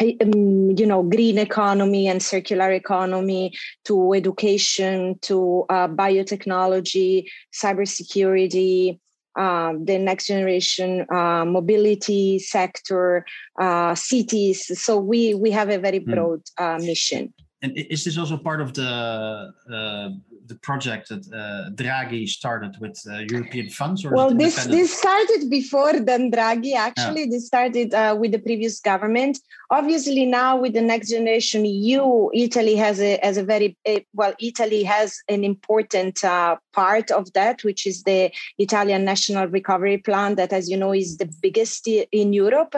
you 0.00 0.86
know 0.86 1.02
green 1.02 1.38
economy 1.38 2.08
and 2.08 2.22
circular 2.22 2.70
economy 2.70 3.52
to 3.84 4.12
education 4.12 5.18
to 5.22 5.64
uh, 5.68 5.88
biotechnology 5.88 7.28
cybersecurity 7.52 8.98
um, 9.36 9.84
the 9.84 9.98
next 9.98 10.26
generation 10.26 11.06
uh, 11.12 11.44
mobility 11.44 12.38
sector 12.38 13.24
uh, 13.60 13.94
cities 13.94 14.78
so 14.80 14.98
we 14.98 15.34
we 15.34 15.50
have 15.50 15.70
a 15.70 15.78
very 15.78 15.98
hmm. 15.98 16.12
broad 16.12 16.42
uh, 16.58 16.78
mission 16.78 17.32
and 17.62 17.76
is 17.76 18.04
this 18.04 18.16
also 18.16 18.36
part 18.36 18.60
of 18.60 18.74
the 18.74 19.52
uh, 19.72 20.08
the 20.48 20.56
project 20.56 21.08
that 21.08 21.24
uh, 21.32 21.70
Draghi 21.70 22.26
started 22.28 22.76
with 22.80 23.00
uh, 23.10 23.18
European 23.30 23.68
funds? 23.70 24.04
Or 24.04 24.12
well, 24.12 24.34
this 24.34 24.64
this 24.66 24.96
started 24.96 25.48
before 25.50 26.00
than 26.00 26.30
Draghi. 26.30 26.74
Actually, 26.74 27.24
yeah. 27.24 27.30
this 27.30 27.46
started 27.46 27.94
uh, 27.94 28.16
with 28.18 28.32
the 28.32 28.38
previous 28.38 28.80
government. 28.80 29.38
Obviously, 29.70 30.24
now 30.24 30.56
with 30.56 30.72
the 30.72 30.80
next 30.80 31.10
generation 31.10 31.64
EU, 31.64 32.30
Italy 32.32 32.76
has 32.76 33.00
a 33.00 33.18
as 33.24 33.36
a 33.36 33.44
very 33.44 33.76
well. 34.14 34.34
Italy 34.40 34.82
has 34.82 35.18
an 35.28 35.44
important 35.44 36.24
uh, 36.24 36.56
part 36.72 37.10
of 37.10 37.32
that, 37.32 37.64
which 37.64 37.86
is 37.86 38.02
the 38.04 38.30
Italian 38.58 39.04
National 39.04 39.46
Recovery 39.48 39.98
Plan, 39.98 40.36
that, 40.36 40.52
as 40.52 40.70
you 40.70 40.76
know, 40.76 40.92
is 40.94 41.18
the 41.18 41.28
biggest 41.42 41.88
in 41.88 42.32
Europe. 42.32 42.74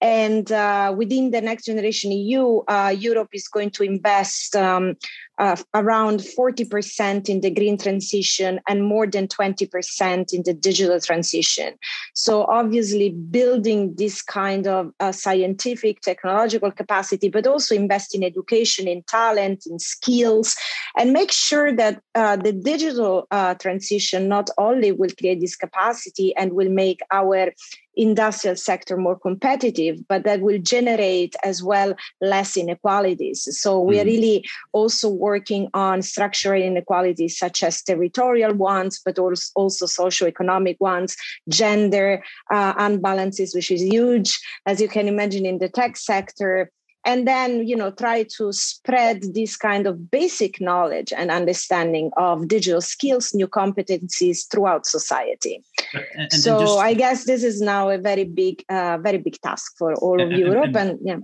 And 0.00 0.50
uh, 0.50 0.94
within 0.96 1.30
the 1.30 1.40
next 1.40 1.66
generation 1.66 2.12
EU, 2.12 2.60
uh, 2.68 2.94
Europe 2.96 3.28
is 3.32 3.46
going 3.48 3.70
to 3.72 3.82
invest 3.82 4.56
um, 4.56 4.96
uh, 5.42 5.56
around 5.74 6.20
40% 6.20 7.28
in 7.28 7.40
the 7.40 7.50
green 7.50 7.76
transition 7.76 8.60
and 8.68 8.84
more 8.84 9.08
than 9.08 9.26
20% 9.26 10.32
in 10.32 10.42
the 10.44 10.54
digital 10.54 11.00
transition. 11.00 11.74
So, 12.14 12.44
obviously, 12.44 13.10
building 13.10 13.96
this 13.96 14.22
kind 14.22 14.68
of 14.68 14.92
uh, 15.00 15.10
scientific, 15.10 16.00
technological 16.00 16.70
capacity, 16.70 17.28
but 17.28 17.48
also 17.48 17.74
invest 17.74 18.14
in 18.14 18.22
education, 18.22 18.86
in 18.86 19.02
talent, 19.08 19.64
in 19.66 19.80
skills, 19.80 20.54
and 20.96 21.12
make 21.12 21.32
sure 21.32 21.74
that 21.74 22.00
uh, 22.14 22.36
the 22.36 22.52
digital 22.52 23.26
uh, 23.32 23.54
transition 23.54 24.28
not 24.28 24.48
only 24.58 24.92
will 24.92 25.10
create 25.18 25.40
this 25.40 25.56
capacity 25.56 26.32
and 26.36 26.52
will 26.52 26.70
make 26.70 27.00
our 27.10 27.50
industrial 27.94 28.56
sector 28.56 28.96
more 28.96 29.18
competitive, 29.18 29.98
but 30.08 30.24
that 30.24 30.40
will 30.40 30.58
generate 30.58 31.34
as 31.44 31.62
well 31.62 31.94
less 32.20 32.56
inequalities. 32.56 33.46
So 33.58 33.80
we 33.80 34.00
are 34.00 34.04
mm. 34.04 34.06
really 34.06 34.48
also 34.72 35.08
working 35.08 35.68
on 35.74 36.02
structural 36.02 36.62
inequalities 36.62 37.38
such 37.38 37.62
as 37.62 37.82
territorial 37.82 38.54
ones, 38.54 39.00
but 39.04 39.18
also, 39.18 39.50
also 39.54 39.86
socioeconomic 39.86 40.76
ones, 40.80 41.16
gender 41.48 42.22
uh, 42.50 42.74
unbalances, 42.74 43.54
which 43.54 43.70
is 43.70 43.82
huge, 43.82 44.40
as 44.66 44.80
you 44.80 44.88
can 44.88 45.08
imagine 45.08 45.46
in 45.46 45.58
the 45.58 45.68
tech 45.68 45.96
sector 45.96 46.70
and 47.04 47.26
then 47.26 47.66
you 47.66 47.76
know 47.76 47.90
try 47.90 48.22
to 48.22 48.52
spread 48.52 49.22
this 49.34 49.56
kind 49.56 49.86
of 49.86 50.10
basic 50.10 50.60
knowledge 50.60 51.12
and 51.16 51.30
understanding 51.30 52.10
of 52.16 52.48
digital 52.48 52.80
skills 52.80 53.34
new 53.34 53.48
competencies 53.48 54.48
throughout 54.50 54.86
society. 54.86 55.62
And, 55.94 56.04
and 56.14 56.32
so 56.32 56.60
just, 56.60 56.78
i 56.78 56.94
guess 56.94 57.24
this 57.24 57.42
is 57.42 57.60
now 57.60 57.90
a 57.90 57.98
very 57.98 58.24
big 58.24 58.64
uh, 58.68 58.98
very 58.98 59.18
big 59.18 59.40
task 59.40 59.74
for 59.78 59.94
all 59.94 60.20
of 60.22 60.30
europe 60.30 60.74
and, 60.76 60.98
yeah. 61.02 61.18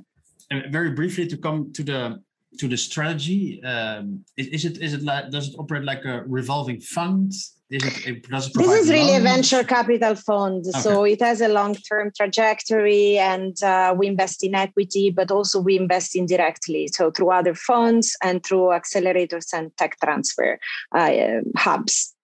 very 0.71 0.91
briefly 0.91 1.27
to 1.27 1.37
come 1.37 1.73
to 1.73 1.83
the 1.83 2.23
to 2.59 2.67
the 2.67 2.77
strategy 2.77 3.63
um, 3.63 4.25
is, 4.37 4.47
is 4.49 4.65
it 4.65 4.79
is 4.79 4.95
it 4.95 5.03
like 5.03 5.31
does 5.31 5.49
it 5.49 5.55
operate 5.59 5.85
like 5.85 6.05
a 6.05 6.23
revolving 6.27 6.81
fund 6.81 7.33
is 7.71 7.85
it, 8.07 8.29
does 8.29 8.47
it 8.49 8.55
this 8.55 8.83
is 8.83 8.91
really 8.91 9.13
loans? 9.13 9.21
a 9.21 9.23
venture 9.23 9.65
capital 9.65 10.15
fund 10.15 10.65
okay. 10.67 10.81
so 10.81 11.05
it 11.05 11.21
has 11.21 11.41
a 11.41 11.49
long-term 11.49 12.11
trajectory 12.17 13.19
and 13.19 13.63
uh, 13.63 13.95
we 13.97 14.07
invest 14.07 14.43
in 14.43 14.55
equity 14.55 15.11
but 15.11 15.31
also 15.31 15.61
we 15.61 15.77
invest 15.77 16.17
indirectly 16.17 16.89
so 16.89 17.11
through 17.11 17.31
other 17.31 17.55
funds 17.55 18.17
and 18.23 18.45
through 18.45 18.69
accelerators 18.69 19.53
and 19.53 19.77
tech 19.77 19.99
transfer 20.01 20.59
uh, 20.95 21.41
hubs 21.57 22.15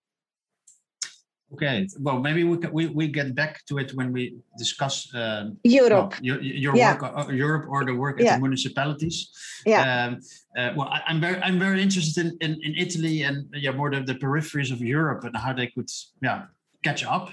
Okay, 1.54 1.86
well, 2.00 2.18
maybe 2.18 2.42
we 2.42 2.56
can, 2.58 2.72
we, 2.72 2.88
we 2.88 3.06
get 3.06 3.32
back 3.34 3.64
to 3.66 3.78
it 3.78 3.94
when 3.94 4.12
we 4.12 4.34
discuss 4.58 5.08
um, 5.14 5.56
Europe, 5.62 6.10
well, 6.14 6.20
your, 6.20 6.40
your 6.42 6.74
yeah. 6.74 6.94
work, 6.94 7.02
uh, 7.04 7.30
Europe, 7.30 7.66
or 7.68 7.84
the 7.84 7.94
work 7.94 8.18
at 8.18 8.24
yeah. 8.24 8.34
the 8.34 8.40
municipalities. 8.40 9.30
Yeah. 9.64 10.06
Um, 10.06 10.20
uh, 10.58 10.72
well, 10.76 10.88
I, 10.88 11.02
am 11.06 11.20
very 11.20 11.40
I'm 11.42 11.60
very 11.60 11.80
interested 11.80 12.26
in, 12.26 12.36
in, 12.40 12.52
in, 12.64 12.74
Italy 12.74 13.22
and 13.22 13.46
yeah, 13.54 13.70
more 13.70 13.88
the, 13.88 14.00
the 14.00 14.16
peripheries 14.16 14.72
of 14.72 14.80
Europe 14.80 15.22
and 15.22 15.36
how 15.36 15.52
they 15.52 15.68
could 15.68 15.90
yeah 16.20 16.46
catch 16.82 17.04
up. 17.04 17.30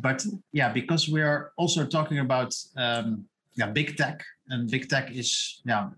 But 0.00 0.26
yeah, 0.52 0.72
because 0.72 1.08
we 1.08 1.22
are 1.22 1.52
also 1.56 1.86
talking 1.86 2.18
about 2.18 2.52
um, 2.76 3.26
yeah 3.54 3.68
big 3.68 3.96
tech, 3.96 4.24
and 4.48 4.68
big 4.68 4.88
tech 4.88 5.12
is 5.12 5.62
yeah 5.64 5.90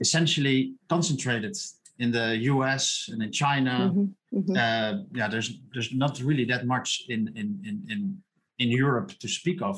essentially 0.00 0.74
concentrated 0.90 1.56
in 1.98 2.10
the 2.10 2.36
US 2.52 3.08
and 3.12 3.22
in 3.22 3.32
China. 3.32 3.92
Mm-hmm, 3.92 4.38
mm-hmm. 4.38 4.56
Uh, 4.56 5.02
yeah, 5.12 5.28
there's 5.28 5.60
there's 5.72 5.92
not 5.92 6.20
really 6.20 6.44
that 6.46 6.66
much 6.66 7.04
in 7.08 7.28
in 7.36 7.60
in 7.64 7.82
in, 7.88 8.18
in 8.58 8.68
Europe 8.70 9.12
to 9.20 9.28
speak 9.28 9.62
of. 9.62 9.76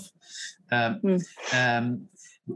Um, 0.72 1.00
mm. 1.04 1.20
um, 1.52 2.08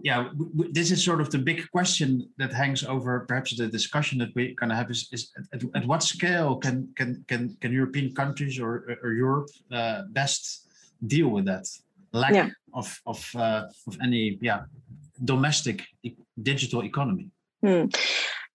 yeah, 0.03 0.25
w- 0.25 0.51
w- 0.53 0.73
this 0.73 0.91
is 0.91 1.05
sort 1.05 1.21
of 1.21 1.31
the 1.31 1.39
big 1.39 1.69
question 1.71 2.29
that 2.39 2.53
hangs 2.53 2.85
over 2.85 3.21
perhaps 3.29 3.57
the 3.57 3.67
discussion 3.67 4.19
that 4.19 4.35
we're 4.35 4.55
going 4.55 4.71
to 4.71 4.77
have 4.77 4.91
is, 4.91 5.09
is 5.13 5.33
at, 5.53 5.63
at, 5.75 5.87
what 5.87 6.03
scale 6.03 6.57
can 6.57 6.89
can 6.97 7.25
can 7.29 7.57
can 7.61 7.73
European 7.73 8.15
countries 8.15 8.59
or 8.59 8.99
or 9.03 9.13
Europe 9.13 9.49
uh, 9.73 10.03
best 10.11 10.69
deal 11.07 11.29
with 11.29 11.45
that 11.47 11.67
lack 12.13 12.35
yeah. 12.35 12.49
of 12.73 13.01
of 13.07 13.31
uh, 13.35 13.65
of 13.87 13.97
any 14.03 14.39
yeah 14.41 14.63
domestic 15.25 15.83
digital 16.43 16.85
economy. 16.85 17.29
Mm. 17.65 17.95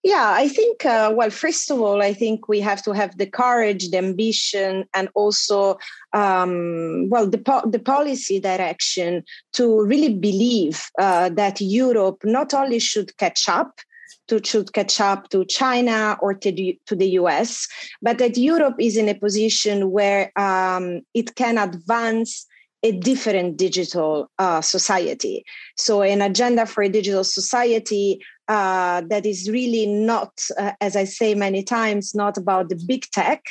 Yeah, 0.06 0.34
I 0.36 0.46
think, 0.46 0.86
uh, 0.86 1.12
well, 1.12 1.30
first 1.30 1.68
of 1.68 1.80
all, 1.80 2.00
I 2.00 2.14
think 2.14 2.46
we 2.46 2.60
have 2.60 2.80
to 2.84 2.92
have 2.92 3.18
the 3.18 3.26
courage, 3.26 3.90
the 3.90 3.98
ambition, 3.98 4.84
and 4.94 5.08
also, 5.16 5.78
um, 6.12 7.08
well, 7.10 7.28
the, 7.28 7.38
po- 7.38 7.68
the 7.68 7.80
policy 7.80 8.38
direction 8.38 9.24
to 9.54 9.82
really 9.82 10.14
believe 10.14 10.80
uh, 11.00 11.30
that 11.30 11.60
Europe 11.60 12.20
not 12.22 12.54
only 12.54 12.78
should 12.78 13.16
catch 13.16 13.48
up, 13.48 13.80
to 14.28 14.40
should 14.44 14.72
catch 14.72 15.00
up 15.00 15.28
to 15.30 15.44
China 15.46 16.16
or 16.20 16.34
to 16.34 16.52
the, 16.52 16.78
to 16.86 16.94
the 16.94 17.08
US, 17.20 17.66
but 18.00 18.18
that 18.18 18.36
Europe 18.36 18.76
is 18.78 18.96
in 18.96 19.08
a 19.08 19.14
position 19.14 19.90
where 19.90 20.30
um, 20.38 21.00
it 21.14 21.34
can 21.34 21.58
advance 21.58 22.46
a 22.86 22.92
different 22.92 23.56
digital 23.56 24.30
uh, 24.38 24.60
society. 24.60 25.44
So, 25.76 26.02
an 26.02 26.22
agenda 26.22 26.66
for 26.66 26.82
a 26.84 26.88
digital 26.88 27.24
society 27.24 28.20
uh, 28.48 29.02
that 29.08 29.26
is 29.26 29.50
really 29.50 29.86
not, 29.86 30.32
uh, 30.56 30.72
as 30.80 30.94
I 30.94 31.04
say 31.04 31.34
many 31.34 31.62
times, 31.64 32.14
not 32.14 32.38
about 32.38 32.68
the 32.68 32.80
big 32.86 33.02
tech 33.12 33.42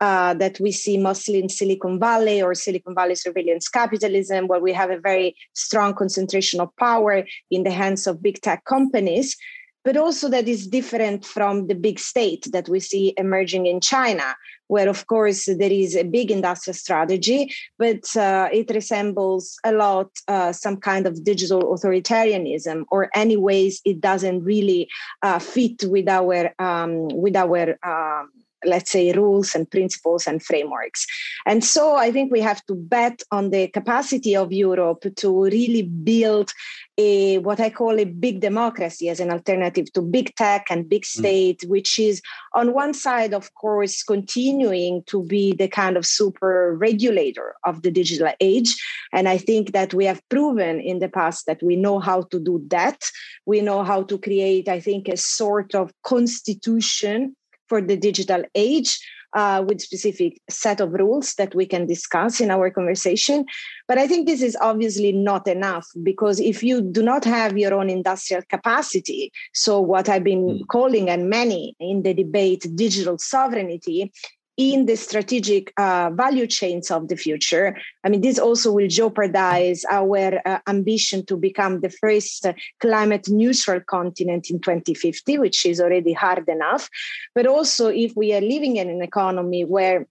uh, 0.00 0.32
that 0.34 0.58
we 0.58 0.72
see 0.72 0.96
mostly 0.96 1.38
in 1.38 1.48
Silicon 1.48 1.98
Valley 1.98 2.40
or 2.40 2.54
Silicon 2.54 2.94
Valley 2.94 3.14
surveillance 3.14 3.68
capitalism, 3.68 4.46
where 4.46 4.60
we 4.60 4.72
have 4.72 4.90
a 4.90 4.98
very 4.98 5.36
strong 5.52 5.92
concentration 5.92 6.60
of 6.60 6.74
power 6.76 7.24
in 7.50 7.64
the 7.64 7.70
hands 7.70 8.06
of 8.06 8.22
big 8.22 8.40
tech 8.40 8.64
companies, 8.64 9.36
but 9.84 9.96
also 9.96 10.28
that 10.30 10.48
is 10.48 10.66
different 10.66 11.24
from 11.24 11.66
the 11.66 11.74
big 11.74 11.98
state 11.98 12.46
that 12.52 12.68
we 12.68 12.80
see 12.80 13.12
emerging 13.18 13.66
in 13.66 13.80
China, 13.80 14.34
where, 14.68 14.88
of 14.88 15.06
course, 15.06 15.46
there 15.46 15.72
is 15.72 15.96
a 15.96 16.04
big 16.04 16.30
industrial 16.30 16.74
strategy, 16.74 17.52
but 17.78 18.16
uh, 18.16 18.48
it 18.52 18.70
resembles 18.70 19.58
a 19.64 19.72
lot 19.72 20.10
uh, 20.28 20.52
some 20.52 20.76
kind 20.76 21.06
of 21.06 21.24
digital 21.24 21.74
authoritarianism, 21.74 22.84
or 22.90 23.10
anyways, 23.14 23.80
it 23.84 24.00
doesn't 24.00 24.44
really 24.44 24.88
uh, 25.22 25.38
fit 25.38 25.84
with 25.84 26.08
our 26.08 26.54
um, 26.58 27.08
with 27.08 27.36
our 27.36 27.78
um, 27.82 28.30
let's 28.64 28.90
say 28.90 29.12
rules 29.12 29.54
and 29.54 29.70
principles 29.70 30.26
and 30.26 30.42
frameworks 30.42 31.06
and 31.46 31.64
so 31.64 31.96
i 31.96 32.10
think 32.10 32.32
we 32.32 32.40
have 32.40 32.64
to 32.66 32.74
bet 32.74 33.22
on 33.30 33.50
the 33.50 33.68
capacity 33.68 34.34
of 34.36 34.52
europe 34.52 35.04
to 35.16 35.44
really 35.44 35.82
build 35.82 36.52
a 36.98 37.38
what 37.38 37.60
i 37.60 37.70
call 37.70 37.98
a 37.98 38.04
big 38.04 38.40
democracy 38.40 39.08
as 39.08 39.20
an 39.20 39.30
alternative 39.30 39.90
to 39.92 40.02
big 40.02 40.34
tech 40.34 40.66
and 40.70 40.88
big 40.88 41.02
mm. 41.02 41.06
state 41.06 41.60
mm. 41.60 41.68
which 41.68 41.98
is 41.98 42.20
on 42.54 42.74
one 42.74 42.92
side 42.92 43.32
of 43.32 43.54
course 43.54 44.02
continuing 44.02 45.02
to 45.04 45.22
be 45.24 45.54
the 45.54 45.68
kind 45.68 45.96
of 45.96 46.04
super 46.04 46.74
regulator 46.76 47.54
of 47.64 47.82
the 47.82 47.90
digital 47.90 48.32
age 48.40 48.74
and 49.12 49.28
i 49.28 49.38
think 49.38 49.72
that 49.72 49.94
we 49.94 50.04
have 50.04 50.26
proven 50.28 50.80
in 50.80 50.98
the 50.98 51.08
past 51.08 51.46
that 51.46 51.62
we 51.62 51.76
know 51.76 52.00
how 52.00 52.22
to 52.22 52.40
do 52.40 52.60
that 52.66 52.98
we 53.46 53.60
know 53.60 53.84
how 53.84 54.02
to 54.02 54.18
create 54.18 54.68
i 54.68 54.80
think 54.80 55.06
a 55.06 55.16
sort 55.16 55.74
of 55.74 55.92
constitution 56.02 57.36
for 57.68 57.80
the 57.80 57.96
digital 57.96 58.42
age 58.54 58.98
uh, 59.34 59.62
with 59.66 59.80
specific 59.80 60.40
set 60.48 60.80
of 60.80 60.92
rules 60.92 61.34
that 61.34 61.54
we 61.54 61.66
can 61.66 61.86
discuss 61.86 62.40
in 62.40 62.50
our 62.50 62.70
conversation 62.70 63.44
but 63.86 63.98
i 63.98 64.06
think 64.06 64.26
this 64.26 64.40
is 64.40 64.56
obviously 64.60 65.12
not 65.12 65.46
enough 65.46 65.86
because 66.02 66.40
if 66.40 66.62
you 66.62 66.80
do 66.80 67.02
not 67.02 67.24
have 67.24 67.58
your 67.58 67.74
own 67.74 67.90
industrial 67.90 68.42
capacity 68.48 69.30
so 69.52 69.80
what 69.80 70.08
i've 70.08 70.24
been 70.24 70.46
mm. 70.46 70.66
calling 70.68 71.10
and 71.10 71.28
many 71.28 71.76
in 71.78 72.02
the 72.02 72.14
debate 72.14 72.66
digital 72.74 73.18
sovereignty 73.18 74.10
in 74.58 74.86
the 74.86 74.96
strategic 74.96 75.72
uh, 75.76 76.10
value 76.12 76.46
chains 76.46 76.90
of 76.90 77.06
the 77.06 77.16
future. 77.16 77.78
I 78.02 78.08
mean, 78.08 78.22
this 78.22 78.40
also 78.40 78.72
will 78.72 78.88
jeopardize 78.88 79.84
our 79.88 80.42
uh, 80.44 80.58
ambition 80.66 81.24
to 81.26 81.36
become 81.36 81.80
the 81.80 81.90
first 81.90 82.44
climate 82.80 83.28
neutral 83.28 83.80
continent 83.80 84.50
in 84.50 84.60
2050, 84.60 85.38
which 85.38 85.64
is 85.64 85.80
already 85.80 86.12
hard 86.12 86.48
enough. 86.48 86.90
But 87.36 87.46
also, 87.46 87.88
if 87.88 88.16
we 88.16 88.34
are 88.34 88.40
living 88.40 88.76
in 88.76 88.90
an 88.90 89.00
economy 89.00 89.64
where 89.64 90.08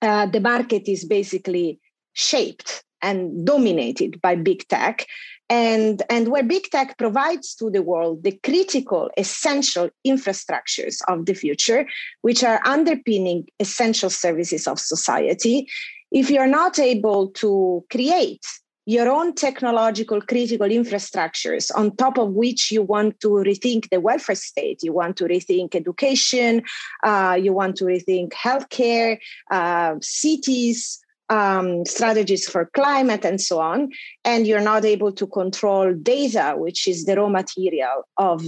uh, 0.00 0.26
the 0.26 0.40
market 0.40 0.88
is 0.88 1.04
basically 1.04 1.80
shaped 2.12 2.84
and 3.02 3.44
dominated 3.44 4.20
by 4.22 4.36
big 4.36 4.68
tech, 4.68 5.06
and, 5.54 6.02
and 6.10 6.28
where 6.28 6.42
big 6.42 6.64
tech 6.70 6.98
provides 6.98 7.54
to 7.54 7.70
the 7.70 7.82
world 7.82 8.24
the 8.24 8.32
critical, 8.42 9.10
essential 9.16 9.88
infrastructures 10.06 10.96
of 11.08 11.26
the 11.26 11.34
future, 11.34 11.86
which 12.22 12.42
are 12.42 12.60
underpinning 12.66 13.46
essential 13.60 14.10
services 14.10 14.66
of 14.66 14.80
society. 14.80 15.68
If 16.10 16.28
you're 16.30 16.54
not 16.62 16.78
able 16.78 17.28
to 17.42 17.84
create 17.90 18.44
your 18.86 19.08
own 19.08 19.34
technological 19.34 20.20
critical 20.20 20.68
infrastructures 20.68 21.70
on 21.74 21.96
top 21.96 22.18
of 22.18 22.32
which 22.32 22.70
you 22.70 22.82
want 22.82 23.18
to 23.20 23.28
rethink 23.28 23.88
the 23.88 23.98
welfare 23.98 24.36
state 24.36 24.82
you 24.82 24.92
want 24.92 25.16
to 25.16 25.24
rethink 25.24 25.74
education 25.74 26.62
uh, 27.02 27.34
you 27.40 27.50
want 27.54 27.76
to 27.76 27.84
rethink 27.86 28.30
healthcare 28.32 29.18
uh, 29.50 29.94
cities 30.02 31.03
um, 31.28 31.84
strategies 31.84 32.48
for 32.48 32.70
climate 32.74 33.24
and 33.24 33.40
so 33.40 33.60
on, 33.60 33.90
and 34.24 34.46
you're 34.46 34.60
not 34.60 34.84
able 34.84 35.12
to 35.12 35.26
control 35.26 35.94
data, 35.94 36.54
which 36.56 36.86
is 36.86 37.04
the 37.04 37.16
raw 37.16 37.28
material 37.28 38.06
of 38.16 38.44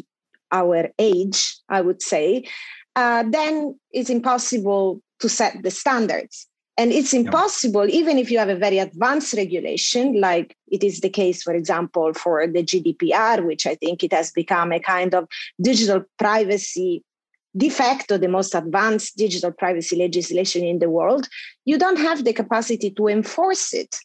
our 0.53 0.91
age, 0.99 1.57
I 1.69 1.81
would 1.81 2.03
say, 2.03 2.45
uh, 2.95 3.25
then 3.29 3.79
it's 3.91 4.11
impossible 4.11 5.03
to 5.21 5.29
set 5.29 5.63
the 5.63 5.71
standards. 5.71 6.47
And 6.79 6.93
it's 6.93 7.15
impossible, 7.15 7.89
yeah. 7.89 7.97
even 7.97 8.19
if 8.19 8.31
you 8.31 8.39
have 8.39 8.51
a 8.51 8.55
very 8.57 8.79
advanced 8.79 9.33
regulation, 9.33 10.21
like 10.21 10.55
it 10.69 10.85
is 10.85 11.01
the 11.01 11.09
case, 11.09 11.43
for 11.43 11.55
example, 11.55 12.13
for 12.13 12.47
the 12.47 12.63
GDPR, 12.63 13.47
which 13.47 13.67
I 13.67 13.77
think 13.77 14.05
it 14.05 14.13
has 14.13 14.31
become 14.31 14.73
a 14.73 14.81
kind 14.81 15.15
of 15.15 15.27
digital 15.61 16.05
privacy 16.19 17.03
de 17.57 17.69
facto 17.69 18.19
the 18.19 18.29
most 18.29 18.55
advanced 18.55 19.17
digital 19.17 19.53
privacy 19.53 19.97
legislation 19.97 20.65
in 20.65 20.79
the 20.79 20.91
world, 20.91 21.29
you 21.65 21.79
don't 21.79 21.99
have 21.99 22.25
the 22.25 22.33
capacity 22.33 22.91
to 22.91 23.09
enforce 23.09 23.73
it 23.73 23.97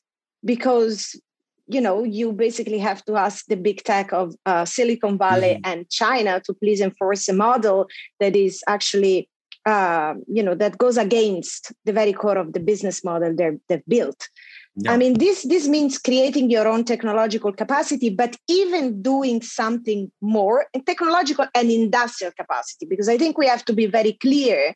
because 0.44 1.20
you 1.68 1.82
know 1.82 2.04
you 2.04 2.32
basically 2.32 2.80
have 2.80 3.04
to 3.06 3.16
ask 3.16 3.46
the 3.46 3.56
big 3.56 3.84
tech 3.84 4.12
of 4.14 4.36
uh, 4.46 4.66
silicon 4.66 5.18
valley 5.18 5.56
mm-hmm. 5.56 5.72
and 5.72 5.90
china 5.90 6.42
to 6.44 6.54
please 6.54 6.82
enforce 6.82 7.30
a 7.30 7.34
model 7.34 7.88
that 8.20 8.36
is 8.36 8.64
actually 8.68 9.30
uh, 9.66 10.16
you 10.28 10.42
know 10.42 10.56
that 10.56 10.78
goes 10.80 10.98
against 10.98 11.72
the 11.86 11.94
very 11.94 12.14
core 12.14 12.38
of 12.38 12.54
the 12.54 12.60
business 12.60 13.04
model 13.04 13.34
they've 13.36 13.88
built 13.88 14.28
yeah. 14.76 14.94
I 14.94 14.98
mean, 14.98 15.16
this 15.16 15.44
this 15.44 15.68
means 15.68 15.98
creating 15.98 16.50
your 16.50 16.68
own 16.68 16.86
technological 16.86 17.52
capacity, 17.52 18.10
but 18.10 18.38
even 18.48 19.02
doing 19.02 19.42
something 19.42 20.12
more 20.22 20.66
in 20.74 20.84
technological 20.84 21.46
and 21.54 21.70
industrial 21.70 22.32
capacity, 22.32 22.86
because 22.86 23.10
I 23.10 23.18
think 23.18 23.38
we 23.38 23.48
have 23.48 23.66
to 23.66 23.74
be 23.74 23.86
very 23.86 24.14
clear 24.14 24.74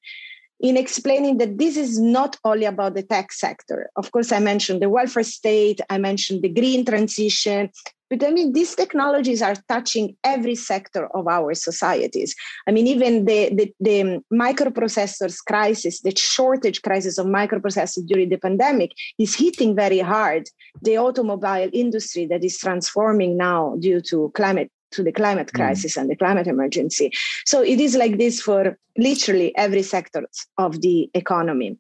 in 0.60 0.78
explaining 0.78 1.38
that 1.38 1.58
this 1.58 1.78
is 1.78 2.00
not 2.00 2.38
only 2.44 2.66
about 2.66 2.96
the 2.96 3.04
tech 3.04 3.32
sector. 3.32 3.90
Of 3.96 4.12
course, 4.12 4.32
I 4.32 4.40
mentioned 4.40 4.82
the 4.82 4.90
welfare 4.90 5.24
state, 5.24 5.82
I 5.90 5.98
mentioned 5.98 6.42
the 6.42 6.50
green 6.50 6.86
transition, 6.86 7.70
but 8.10 8.24
I 8.24 8.32
mean, 8.32 8.54
these 8.54 8.76
technologies 8.76 9.42
are 9.42 9.56
touching 9.68 10.16
every 10.24 10.56
sector 10.56 11.08
of 11.16 11.28
our 11.28 11.54
societies. 11.54 12.36
I 12.68 12.72
mean, 12.72 12.88
even 12.88 13.26
the, 13.26 13.50
the, 13.54 13.74
the 13.80 14.24
microprocessors 14.34 15.38
crisis, 15.46 16.02
the 16.02 16.16
shortage 16.16 16.82
crisis 16.82 17.18
of 17.18 17.26
microprocessors 17.26 18.06
during 18.06 18.30
the 18.30 18.38
pandemic 18.38 18.92
is 19.18 19.36
hitting 19.36 19.76
very 19.76 20.00
hard 20.00 20.48
the 20.82 20.98
automobile 20.98 21.70
industry 21.74 22.26
that 22.28 22.44
is 22.44 22.58
transforming 22.58 23.38
now 23.38 23.76
due 23.80 24.02
to 24.02 24.32
climate 24.36 24.72
to 24.92 25.04
the 25.04 25.12
climate 25.12 25.48
mm. 25.48 25.56
crisis 25.56 25.96
mm. 25.96 26.02
and 26.02 26.10
the 26.10 26.16
climate 26.16 26.48
emergency. 26.48 27.12
So 27.46 27.62
it 27.62 27.80
is 27.80 27.96
like 27.96 28.18
this 28.18 28.42
for 28.42 28.78
literally 28.98 29.56
every 29.58 29.84
sector 29.84 30.26
of 30.58 30.82
the 30.82 31.10
economy. 31.14 31.78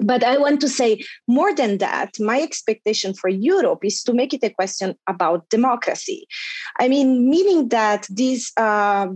But 0.00 0.22
I 0.24 0.38
want 0.38 0.60
to 0.60 0.68
say 0.68 1.02
more 1.26 1.54
than 1.54 1.78
that, 1.78 2.12
my 2.20 2.40
expectation 2.40 3.14
for 3.14 3.28
Europe 3.28 3.84
is 3.84 4.02
to 4.04 4.12
make 4.12 4.34
it 4.34 4.44
a 4.44 4.50
question 4.50 4.94
about 5.06 5.48
democracy. 5.48 6.26
I 6.78 6.88
mean, 6.88 7.28
meaning 7.28 7.68
that 7.68 8.06
this. 8.10 8.52
Uh, 8.56 9.08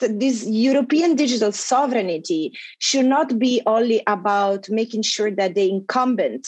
this 0.00 0.46
European 0.46 1.16
digital 1.16 1.50
sovereignty 1.50 2.52
should 2.78 3.06
not 3.06 3.38
be 3.38 3.62
only 3.64 4.02
about 4.06 4.68
making 4.68 5.00
sure 5.00 5.30
that 5.30 5.54
the 5.54 5.70
incumbent 5.70 6.46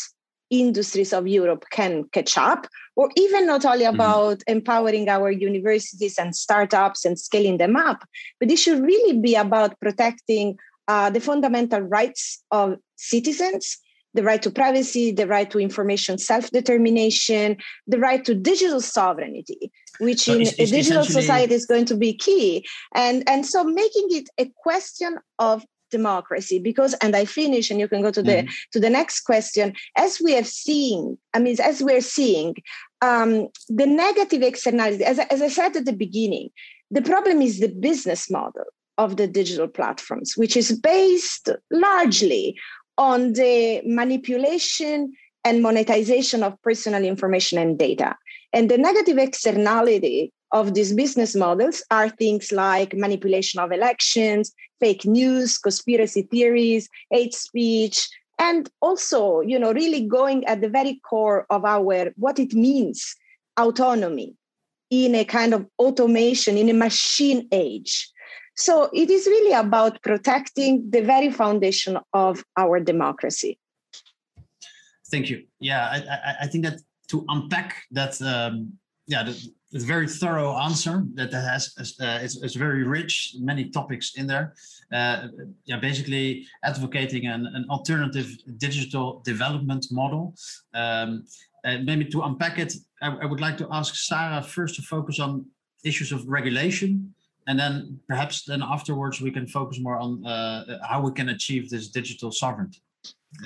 industries 0.50 1.12
of 1.12 1.26
Europe 1.26 1.64
can 1.70 2.04
catch 2.12 2.36
up, 2.36 2.66
or 2.96 3.08
even 3.16 3.46
not 3.46 3.64
only 3.64 3.84
mm-hmm. 3.84 3.94
about 3.94 4.38
mm-hmm. 4.38 4.56
empowering 4.56 5.08
our 5.08 5.30
universities 5.30 6.18
and 6.18 6.36
startups 6.36 7.04
and 7.04 7.18
scaling 7.18 7.56
them 7.56 7.76
up, 7.76 8.04
but 8.40 8.50
it 8.50 8.58
should 8.58 8.82
really 8.82 9.18
be 9.18 9.34
about 9.34 9.78
protecting 9.80 10.58
uh, 10.88 11.08
the 11.08 11.20
fundamental 11.20 11.80
rights 11.80 12.44
of 12.50 12.76
citizens 12.96 13.78
the 14.14 14.22
right 14.22 14.42
to 14.42 14.50
privacy, 14.50 15.10
the 15.10 15.26
right 15.26 15.50
to 15.50 15.58
information 15.58 16.18
self 16.18 16.50
determination, 16.50 17.56
the 17.86 17.98
right 17.98 18.24
to 18.24 18.34
digital 18.34 18.80
sovereignty, 18.80 19.70
which 19.98 20.20
so 20.20 20.34
in 20.34 20.42
a 20.42 20.66
digital 20.66 21.04
society 21.04 21.52
is 21.52 21.66
going 21.66 21.84
to 21.86 21.96
be 21.96 22.14
key. 22.14 22.64
And, 22.94 23.28
and 23.28 23.44
so 23.44 23.64
making 23.64 24.08
it 24.10 24.28
a 24.38 24.50
question 24.62 25.18
of 25.38 25.64
democracy 25.90 26.58
because 26.58 26.92
and 26.94 27.14
i 27.14 27.24
finish 27.24 27.70
and 27.70 27.78
you 27.78 27.86
can 27.86 28.02
go 28.02 28.10
to 28.10 28.22
the 28.22 28.32
mm-hmm. 28.32 28.48
to 28.72 28.80
the 28.80 28.90
next 28.90 29.20
question 29.20 29.72
as 29.96 30.20
we 30.24 30.32
have 30.32 30.46
seen 30.46 31.16
i 31.34 31.38
mean 31.38 31.56
as 31.62 31.82
we're 31.82 32.00
seeing 32.00 32.56
um, 33.00 33.46
the 33.68 33.86
negative 33.86 34.42
externality 34.42 35.04
as, 35.04 35.20
as 35.20 35.40
i 35.40 35.46
said 35.46 35.76
at 35.76 35.84
the 35.84 35.92
beginning 35.92 36.48
the 36.90 37.02
problem 37.02 37.40
is 37.40 37.60
the 37.60 37.68
business 37.68 38.28
model 38.28 38.64
of 38.98 39.16
the 39.16 39.26
digital 39.26 39.68
platforms, 39.68 40.36
which 40.36 40.56
is 40.56 40.78
based 40.78 41.48
largely 41.70 42.56
on 42.98 43.32
the 43.34 43.82
manipulation 43.84 45.12
and 45.44 45.62
monetization 45.62 46.42
of 46.42 46.60
personal 46.62 47.04
information 47.04 47.58
and 47.58 47.78
data. 47.78 48.16
And 48.52 48.70
the 48.70 48.78
negative 48.78 49.18
externality 49.18 50.32
of 50.52 50.74
these 50.74 50.92
business 50.92 51.34
models 51.34 51.82
are 51.90 52.08
things 52.08 52.52
like 52.52 52.94
manipulation 52.94 53.60
of 53.60 53.72
elections, 53.72 54.54
fake 54.80 55.04
news, 55.04 55.58
conspiracy 55.58 56.22
theories, 56.22 56.88
hate 57.10 57.34
speech, 57.34 58.08
and 58.38 58.70
also, 58.80 59.40
you 59.40 59.58
know, 59.58 59.72
really 59.72 60.06
going 60.06 60.44
at 60.46 60.60
the 60.60 60.68
very 60.68 61.00
core 61.08 61.46
of 61.50 61.64
our 61.64 62.12
what 62.16 62.38
it 62.38 62.54
means 62.54 63.14
autonomy 63.56 64.34
in 64.90 65.14
a 65.14 65.24
kind 65.24 65.54
of 65.54 65.66
automation 65.78 66.56
in 66.56 66.68
a 66.68 66.74
machine 66.74 67.48
age 67.52 68.10
so 68.56 68.88
it 68.92 69.10
is 69.10 69.26
really 69.26 69.52
about 69.52 70.00
protecting 70.02 70.88
the 70.90 71.00
very 71.00 71.30
foundation 71.30 71.98
of 72.12 72.44
our 72.56 72.80
democracy. 72.80 73.58
Thank 75.10 75.28
you. 75.30 75.44
Yeah, 75.60 75.88
I, 75.90 75.96
I, 75.96 76.34
I 76.42 76.46
think 76.46 76.64
that 76.64 76.80
to 77.08 77.24
unpack 77.28 77.82
that, 77.90 78.20
um, 78.22 78.72
yeah, 79.06 79.22
the, 79.24 79.34
the 79.72 79.80
very 79.80 80.08
thorough 80.08 80.56
answer 80.56 81.04
that 81.14 81.32
has 81.32 81.74
uh, 82.00 82.20
it's, 82.22 82.40
it's 82.42 82.54
very 82.54 82.84
rich, 82.84 83.34
many 83.40 83.70
topics 83.70 84.14
in 84.16 84.26
there. 84.26 84.54
Uh, 84.92 85.28
yeah, 85.64 85.78
basically 85.78 86.46
advocating 86.62 87.26
an, 87.26 87.46
an 87.54 87.66
alternative 87.70 88.28
digital 88.58 89.20
development 89.24 89.86
model. 89.90 90.34
Um, 90.74 91.24
uh, 91.64 91.78
maybe 91.82 92.04
to 92.06 92.22
unpack 92.22 92.58
it, 92.58 92.74
I, 93.02 93.08
I, 93.22 93.26
would 93.26 93.40
like 93.40 93.56
to 93.58 93.68
ask 93.72 93.94
Sarah 93.94 94.42
first 94.42 94.76
to 94.76 94.82
focus 94.82 95.18
on 95.18 95.46
issues 95.82 96.12
of 96.12 96.26
regulation 96.28 97.14
and 97.46 97.58
then 97.58 98.00
perhaps 98.08 98.44
then 98.44 98.62
afterwards 98.62 99.20
we 99.20 99.30
can 99.30 99.46
focus 99.46 99.78
more 99.80 99.98
on 99.98 100.24
uh, 100.26 100.78
how 100.88 101.00
we 101.00 101.12
can 101.12 101.28
achieve 101.28 101.70
this 101.70 101.88
digital 101.88 102.30
sovereignty. 102.32 102.82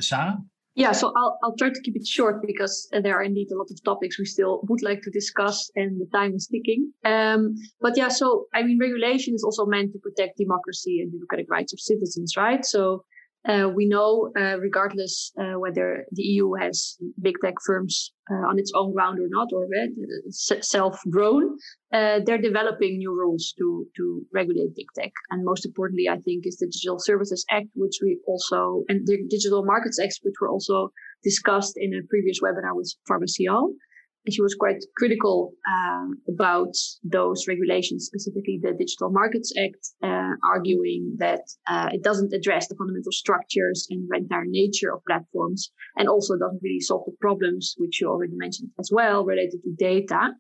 Sarah? 0.01 0.39
Yeah, 0.75 0.93
so 0.93 1.13
I'll, 1.17 1.37
I'll 1.43 1.57
try 1.57 1.71
to 1.71 1.81
keep 1.81 1.97
it 1.97 2.07
short 2.07 2.41
because 2.47 2.89
there 2.93 3.17
are 3.17 3.25
indeed 3.25 3.51
a 3.51 3.57
lot 3.57 3.69
of 3.69 3.83
topics 3.83 4.17
we 4.17 4.27
still 4.27 4.61
would 4.69 4.81
like 4.81 5.03
to 5.03 5.11
discuss 5.11 5.69
and 5.75 6.01
the 6.01 6.07
time 6.17 6.35
is 6.35 6.47
ticking. 6.47 6.93
Um, 7.05 7.57
but 7.81 7.97
yeah, 7.97 8.07
so 8.07 8.47
I 8.55 8.63
mean, 8.63 8.79
regulation 8.79 9.35
is 9.35 9.43
also 9.43 9.67
meant 9.67 9.93
to 9.95 9.99
protect 9.99 10.39
democracy 10.39 11.01
and 11.01 11.11
democratic 11.11 11.51
rights 11.51 11.73
of 11.73 11.81
citizens, 11.81 12.37
right? 12.37 12.65
So 12.65 13.03
uh, 13.49 13.69
we 13.75 13.89
know, 13.89 14.31
uh, 14.39 14.59
regardless 14.59 15.33
uh, 15.41 15.59
whether 15.59 16.05
the 16.13 16.23
EU 16.23 16.53
has 16.61 16.97
big 17.21 17.35
tech 17.43 17.55
firms 17.65 18.13
uh, 18.31 18.47
on 18.51 18.59
its 18.59 18.71
own 18.75 18.93
ground 18.93 19.19
or 19.19 19.29
not, 19.31 19.49
or 19.53 19.65
uh, 19.65 20.61
self-grown, 20.61 21.57
uh, 21.93 22.21
they're 22.25 22.47
developing 22.51 22.99
new 22.99 23.11
rules 23.11 23.55
to 23.59 23.87
to 23.97 24.23
regulate 24.35 24.77
big 24.77 24.87
tech. 24.95 25.13
And 25.31 25.45
most 25.45 25.65
importantly, 25.65 26.09
I 26.11 26.19
think, 26.19 26.47
is 26.47 26.59
the 26.59 26.67
Digital 26.67 26.99
Services 26.99 27.45
Act, 27.51 27.69
which 27.75 27.99
we 28.03 28.21
also 28.27 28.85
and 28.89 29.07
the 29.07 29.19
Digital 29.29 29.65
Markets 29.65 29.99
Act, 29.99 30.19
which 30.23 30.35
were 30.41 30.51
also 30.51 30.91
discussed 31.25 31.75
in 31.77 31.95
a 31.95 32.07
previous 32.09 32.41
webinar 32.41 32.75
with 32.75 32.95
Farwa 33.09 33.27
Sial. 33.27 33.73
She 34.31 34.43
was 34.43 34.55
quite 34.55 34.79
critical 34.97 35.53
um, 35.71 36.17
about 36.29 36.75
those 37.03 37.47
regulations, 37.49 38.07
specifically 38.07 38.59
the 38.63 38.73
Digital 38.73 39.11
Markets 39.11 39.53
Act, 39.59 39.83
uh, 40.03 40.35
arguing 40.53 41.17
that 41.19 41.43
uh, 41.67 41.89
it 41.93 42.03
doesn't 42.03 42.33
address 42.33 42.69
the 42.69 42.77
fundamental 42.77 43.13
structures 43.13 43.87
and 43.91 44.09
entire 44.15 44.45
nature 44.47 44.93
of 44.93 45.01
platforms, 45.07 45.71
and 45.97 46.09
also 46.09 46.35
doesn't 46.37 46.61
really 46.63 46.81
solve 46.81 47.05
the 47.07 47.17
problems, 47.21 47.75
which 47.79 48.01
you 48.01 48.09
already 48.09 48.37
mentioned 48.37 48.71
as 48.79 48.91
well, 48.93 49.25
related 49.25 49.61
to 49.63 49.71
data. 49.79 50.33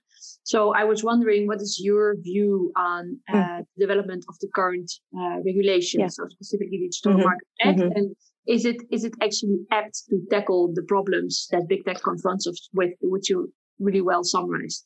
So 0.42 0.74
I 0.74 0.84
was 0.84 1.04
wondering, 1.04 1.46
what 1.46 1.60
is 1.60 1.80
your 1.82 2.16
view 2.20 2.72
on 2.76 3.18
uh, 3.32 3.36
mm. 3.36 3.64
the 3.76 3.86
development 3.86 4.24
of 4.28 4.34
the 4.40 4.48
current 4.54 4.90
uh, 5.16 5.36
regulations, 5.44 6.00
yeah. 6.00 6.08
so 6.08 6.24
specifically 6.28 6.78
the 6.78 6.88
Digital 6.88 7.12
mm-hmm. 7.12 7.22
Market 7.22 7.48
Act, 7.62 7.78
mm-hmm. 7.78 7.96
and 7.96 8.16
is 8.48 8.64
it 8.64 8.76
is 8.90 9.04
it 9.04 9.12
actually 9.22 9.58
apt 9.70 10.02
to 10.08 10.18
tackle 10.30 10.72
the 10.74 10.82
problems 10.88 11.46
that 11.50 11.68
big 11.68 11.84
tech 11.84 12.02
confronts 12.02 12.46
us 12.46 12.68
with, 12.72 12.90
which 13.02 13.28
you 13.28 13.52
really 13.78 14.00
well 14.00 14.24
summarized? 14.24 14.84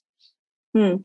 Hmm. 0.74 0.96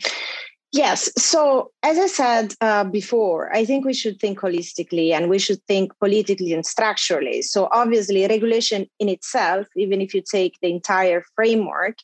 Yes. 0.73 1.09
So, 1.17 1.71
as 1.81 1.97
I 1.97 2.07
said 2.07 2.53
uh, 2.59 2.83
before, 2.83 3.55
I 3.55 3.63
think 3.63 3.85
we 3.85 3.93
should 3.93 4.19
think 4.19 4.39
holistically 4.39 5.11
and 5.11 5.29
we 5.29 5.39
should 5.39 5.63
think 5.63 5.97
politically 5.99 6.53
and 6.53 6.65
structurally. 6.65 7.41
So, 7.41 7.69
obviously, 7.71 8.27
regulation 8.27 8.85
in 8.99 9.07
itself, 9.07 9.67
even 9.77 10.01
if 10.01 10.13
you 10.13 10.21
take 10.21 10.55
the 10.61 10.69
entire 10.69 11.23
framework, 11.35 11.95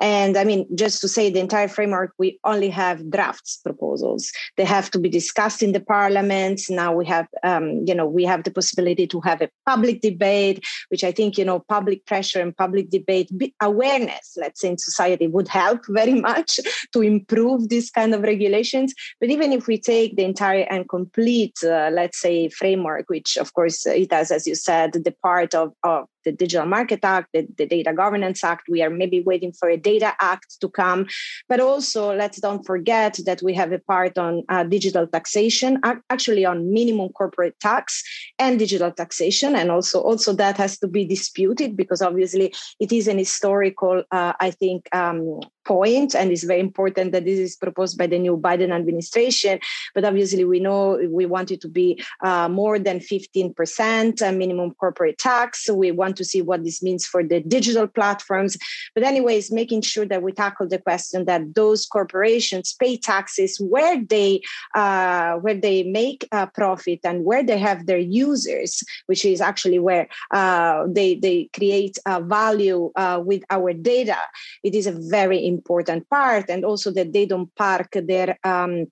and 0.00 0.36
I 0.36 0.44
mean, 0.44 0.66
just 0.76 1.00
to 1.00 1.08
say 1.08 1.28
the 1.28 1.40
entire 1.40 1.66
framework, 1.66 2.12
we 2.18 2.38
only 2.44 2.70
have 2.70 3.10
drafts 3.10 3.56
proposals. 3.56 4.30
They 4.56 4.64
have 4.64 4.90
to 4.92 4.98
be 4.98 5.08
discussed 5.08 5.62
in 5.62 5.72
the 5.72 5.80
parliament. 5.80 6.60
Now 6.70 6.94
we 6.94 7.04
have, 7.06 7.26
um, 7.42 7.84
you 7.84 7.94
know, 7.94 8.06
we 8.06 8.24
have 8.24 8.44
the 8.44 8.52
possibility 8.52 9.06
to 9.08 9.20
have 9.20 9.42
a 9.42 9.50
public 9.66 10.00
debate, 10.00 10.64
which 10.90 11.02
I 11.02 11.10
think, 11.10 11.36
you 11.36 11.44
know, 11.44 11.64
public 11.68 12.06
pressure 12.06 12.40
and 12.40 12.56
public 12.56 12.90
debate, 12.90 13.30
awareness, 13.60 14.36
let's 14.36 14.60
say 14.60 14.68
in 14.68 14.78
society 14.78 15.26
would 15.26 15.48
help 15.48 15.80
very 15.88 16.20
much 16.28 16.60
to 16.92 17.02
improve 17.02 17.68
this 17.68 17.90
kind 17.90 18.14
of 18.14 18.22
regulations. 18.22 18.94
But 19.20 19.30
even 19.30 19.52
if 19.52 19.66
we 19.66 19.78
take 19.78 20.14
the 20.14 20.24
entire 20.24 20.66
and 20.70 20.88
complete, 20.88 21.56
uh, 21.64 21.90
let's 21.92 22.20
say, 22.20 22.48
framework, 22.50 23.08
which 23.08 23.36
of 23.36 23.52
course 23.54 23.84
it 23.84 24.12
has, 24.12 24.30
as 24.30 24.46
you 24.46 24.54
said, 24.54 24.92
the 24.92 25.14
part 25.22 25.54
of, 25.54 25.72
of 25.82 26.06
the 26.28 26.36
Digital 26.36 26.66
Market 26.66 27.00
Act, 27.02 27.28
the, 27.32 27.46
the 27.56 27.66
Data 27.66 27.92
Governance 27.92 28.44
Act. 28.44 28.68
We 28.68 28.82
are 28.82 28.90
maybe 28.90 29.20
waiting 29.20 29.52
for 29.52 29.68
a 29.70 29.76
Data 29.76 30.12
Act 30.20 30.60
to 30.60 30.68
come. 30.68 31.06
But 31.48 31.60
also, 31.60 32.14
let's 32.14 32.40
don't 32.40 32.64
forget 32.64 33.18
that 33.24 33.40
we 33.42 33.54
have 33.54 33.72
a 33.72 33.78
part 33.78 34.18
on 34.18 34.42
uh, 34.48 34.64
digital 34.64 35.06
taxation, 35.06 35.80
actually 36.10 36.44
on 36.44 36.72
minimum 36.72 37.08
corporate 37.10 37.58
tax 37.60 38.02
and 38.38 38.58
digital 38.58 38.92
taxation. 38.92 39.56
And 39.56 39.70
also, 39.70 40.00
also 40.00 40.32
that 40.34 40.56
has 40.58 40.78
to 40.80 40.88
be 40.88 41.04
disputed 41.06 41.76
because 41.76 42.02
obviously 42.02 42.52
it 42.78 42.92
is 42.92 43.08
an 43.08 43.18
historical, 43.18 44.02
uh, 44.10 44.34
I 44.38 44.50
think, 44.50 44.94
um, 44.94 45.40
point, 45.68 46.14
and 46.14 46.32
it's 46.32 46.44
very 46.44 46.60
important 46.60 47.12
that 47.12 47.26
this 47.26 47.38
is 47.38 47.54
proposed 47.54 47.98
by 47.98 48.06
the 48.06 48.18
new 48.18 48.36
Biden 48.38 48.72
administration. 48.74 49.60
But 49.94 50.04
obviously, 50.04 50.44
we 50.44 50.60
know 50.60 50.98
we 51.10 51.26
want 51.26 51.50
it 51.50 51.60
to 51.60 51.68
be 51.68 52.02
uh, 52.24 52.48
more 52.48 52.78
than 52.78 52.98
15% 52.98 54.22
uh, 54.22 54.32
minimum 54.32 54.72
corporate 54.80 55.18
tax. 55.18 55.68
We 55.70 55.90
want 55.92 56.16
to 56.16 56.24
see 56.24 56.40
what 56.40 56.64
this 56.64 56.82
means 56.82 57.04
for 57.06 57.22
the 57.22 57.40
digital 57.40 57.86
platforms. 57.86 58.56
But, 58.94 59.04
anyways, 59.04 59.52
making 59.52 59.82
sure 59.82 60.06
that 60.06 60.22
we 60.22 60.32
tackle 60.32 60.66
the 60.66 60.78
question 60.78 61.26
that 61.26 61.54
those 61.54 61.84
corporations 61.86 62.74
pay 62.80 62.96
taxes 62.96 63.60
where 63.60 64.02
they 64.02 64.40
uh, 64.74 65.34
where 65.44 65.54
they 65.54 65.82
make 65.82 66.26
a 66.32 66.46
profit 66.46 67.00
and 67.04 67.24
where 67.24 67.42
they 67.42 67.58
have 67.58 67.84
their 67.86 67.98
users, 67.98 68.82
which 69.06 69.24
is 69.24 69.42
actually 69.42 69.78
where 69.78 70.08
uh, 70.30 70.86
they 70.88 71.16
they 71.16 71.50
create 71.52 71.98
value 72.22 72.90
uh, 72.96 73.20
with 73.22 73.42
our 73.50 73.74
data. 73.74 74.16
It 74.62 74.74
is 74.74 74.86
a 74.86 74.92
very 74.92 75.46
important 75.46 75.57
part, 75.64 76.50
and 76.50 76.64
also 76.64 76.90
that 76.92 77.12
they 77.12 77.26
don't 77.26 77.54
park 77.54 77.90
their 77.92 78.38
um, 78.44 78.86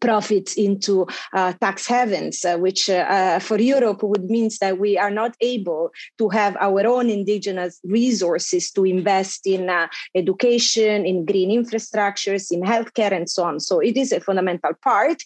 profits 0.00 0.54
into 0.54 1.06
uh, 1.34 1.52
tax 1.60 1.86
havens, 1.86 2.44
uh, 2.44 2.56
which 2.56 2.88
uh, 2.88 3.04
uh, 3.08 3.38
for 3.38 3.58
Europe 3.58 4.02
would 4.02 4.24
means 4.30 4.58
that 4.58 4.78
we 4.78 4.96
are 4.96 5.10
not 5.10 5.34
able 5.40 5.90
to 6.18 6.28
have 6.28 6.56
our 6.60 6.86
own 6.86 7.10
indigenous 7.10 7.80
resources 7.84 8.70
to 8.70 8.84
invest 8.84 9.46
in 9.46 9.68
uh, 9.68 9.88
education, 10.14 11.04
in 11.04 11.24
green 11.24 11.50
infrastructures, 11.50 12.50
in 12.50 12.62
healthcare, 12.62 13.12
and 13.12 13.28
so 13.28 13.44
on. 13.44 13.60
So 13.60 13.80
it 13.80 13.96
is 13.96 14.12
a 14.12 14.20
fundamental 14.20 14.72
part 14.82 15.22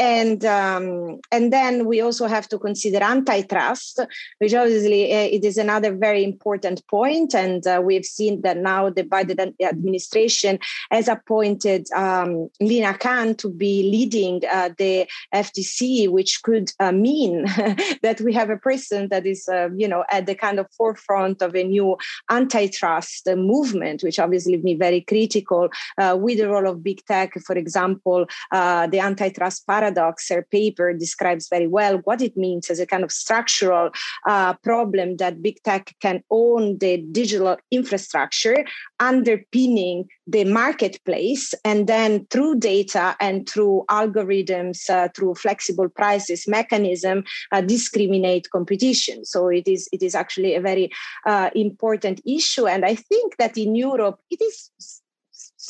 and 0.00 0.46
um, 0.46 1.20
and 1.30 1.52
then 1.52 1.84
we 1.84 2.00
also 2.00 2.26
have 2.26 2.48
to 2.48 2.58
consider 2.58 3.02
antitrust, 3.02 4.00
which 4.38 4.54
obviously 4.54 5.12
uh, 5.12 5.28
it 5.36 5.44
is 5.44 5.58
another 5.58 5.94
very 5.94 6.24
important 6.24 6.82
point. 6.88 7.34
And 7.34 7.64
uh, 7.66 7.82
we've 7.84 8.06
seen 8.06 8.40
that 8.40 8.56
now 8.56 8.88
the 8.88 9.04
Biden 9.04 9.54
administration 9.62 10.58
has 10.90 11.06
appointed 11.06 11.86
um, 11.92 12.48
Lina 12.60 12.94
Khan 12.94 13.34
to 13.36 13.50
be 13.50 13.90
leading 13.90 14.40
uh, 14.50 14.70
the 14.78 15.06
FTC, 15.34 16.08
which 16.08 16.42
could 16.42 16.72
uh, 16.80 16.92
mean 16.92 17.44
that 18.02 18.22
we 18.24 18.32
have 18.32 18.48
a 18.48 18.56
person 18.56 19.08
that 19.10 19.26
is, 19.26 19.46
uh, 19.52 19.68
you 19.76 19.86
know, 19.86 20.04
at 20.10 20.24
the 20.24 20.34
kind 20.34 20.58
of 20.58 20.66
forefront 20.72 21.42
of 21.42 21.54
a 21.54 21.62
new 21.62 21.98
antitrust 22.30 23.28
movement, 23.36 24.02
which 24.02 24.18
obviously 24.18 24.56
me 24.56 24.76
very 24.76 25.02
critical 25.02 25.68
uh, 25.98 26.16
with 26.18 26.38
the 26.38 26.48
role 26.48 26.66
of 26.66 26.82
big 26.82 27.04
tech, 27.04 27.34
for 27.44 27.56
example, 27.56 28.24
the 28.50 28.98
antitrust 28.98 29.66
paradigm 29.66 29.89
paradox, 29.90 30.28
her 30.28 30.46
paper 30.50 30.92
describes 30.92 31.48
very 31.48 31.66
well 31.66 31.98
what 32.04 32.20
it 32.20 32.36
means 32.36 32.70
as 32.70 32.80
a 32.80 32.86
kind 32.86 33.04
of 33.04 33.12
structural 33.12 33.90
uh, 34.28 34.54
problem 34.62 35.16
that 35.16 35.42
big 35.42 35.62
tech 35.62 35.94
can 36.00 36.22
own 36.30 36.78
the 36.78 36.98
digital 37.12 37.56
infrastructure 37.70 38.64
underpinning 39.00 40.08
the 40.26 40.44
marketplace 40.44 41.54
and 41.64 41.86
then 41.86 42.26
through 42.30 42.54
data 42.58 43.16
and 43.20 43.48
through 43.48 43.84
algorithms 43.90 44.88
uh, 44.90 45.08
through 45.14 45.34
flexible 45.34 45.88
prices 45.88 46.46
mechanism 46.46 47.24
uh, 47.52 47.60
discriminate 47.60 48.48
competition. 48.50 49.24
So 49.24 49.48
it 49.48 49.66
is 49.66 49.88
it 49.92 50.02
is 50.02 50.14
actually 50.14 50.54
a 50.54 50.60
very 50.60 50.90
uh, 51.26 51.50
important 51.54 52.20
issue. 52.26 52.66
And 52.66 52.84
i 52.84 52.94
think 52.94 53.36
that 53.38 53.56
in 53.56 53.74
europe 53.74 54.18
it 54.30 54.40
is 54.40 54.99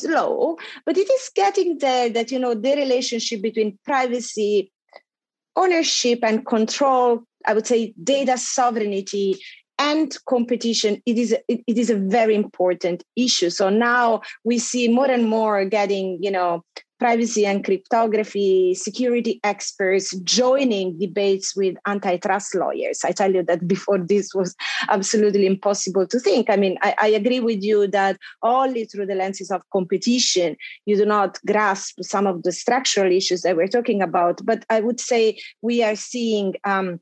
slow, 0.01 0.57
but 0.85 0.97
it 0.97 1.09
is 1.09 1.31
getting 1.35 1.77
there 1.79 2.09
that, 2.09 2.31
you 2.31 2.39
know, 2.39 2.53
the 2.53 2.75
relationship 2.75 3.41
between 3.41 3.77
privacy, 3.85 4.71
ownership, 5.55 6.19
and 6.23 6.45
control, 6.45 7.23
I 7.45 7.53
would 7.53 7.67
say 7.67 7.93
data 8.03 8.37
sovereignty 8.37 9.39
and 9.79 10.15
competition 10.29 11.01
it 11.07 11.17
is 11.17 11.31
it, 11.47 11.61
it 11.65 11.77
is 11.77 11.89
a 11.89 11.95
very 11.95 12.35
important 12.35 13.03
issue. 13.15 13.49
So 13.49 13.69
now 13.69 14.21
we 14.43 14.59
see 14.59 14.87
more 14.87 15.09
and 15.09 15.27
more 15.27 15.65
getting 15.65 16.19
you 16.21 16.29
know 16.29 16.63
privacy 17.01 17.47
and 17.47 17.65
cryptography 17.65 18.75
security 18.75 19.39
experts 19.43 20.15
joining 20.17 20.99
debates 20.99 21.55
with 21.55 21.75
antitrust 21.87 22.53
lawyers. 22.53 23.03
I 23.03 23.11
tell 23.11 23.33
you 23.33 23.41
that 23.43 23.67
before 23.75 23.97
this 23.97 24.35
was 24.35 24.55
absolutely 24.87 25.47
impossible 25.47 26.05
to 26.05 26.19
think. 26.19 26.51
I 26.51 26.57
mean, 26.57 26.77
I, 26.83 26.93
I, 26.99 27.07
agree 27.07 27.39
with 27.39 27.63
you 27.63 27.87
that 27.87 28.19
only 28.43 28.85
through 28.85 29.07
the 29.07 29.15
lenses 29.15 29.49
of 29.49 29.67
competition, 29.71 30.55
you 30.85 30.95
do 30.95 31.05
not 31.05 31.39
grasp 31.47 31.95
some 32.03 32.27
of 32.27 32.43
the 32.43 32.51
structural 32.51 33.11
issues 33.11 33.41
that 33.41 33.57
we're 33.57 33.67
talking 33.67 34.03
about. 34.03 34.39
But 34.45 34.63
I 34.69 34.81
would 34.81 34.99
say 34.99 35.39
we 35.63 35.81
are 35.81 35.95
seeing. 35.95 36.53
Um, 36.65 36.99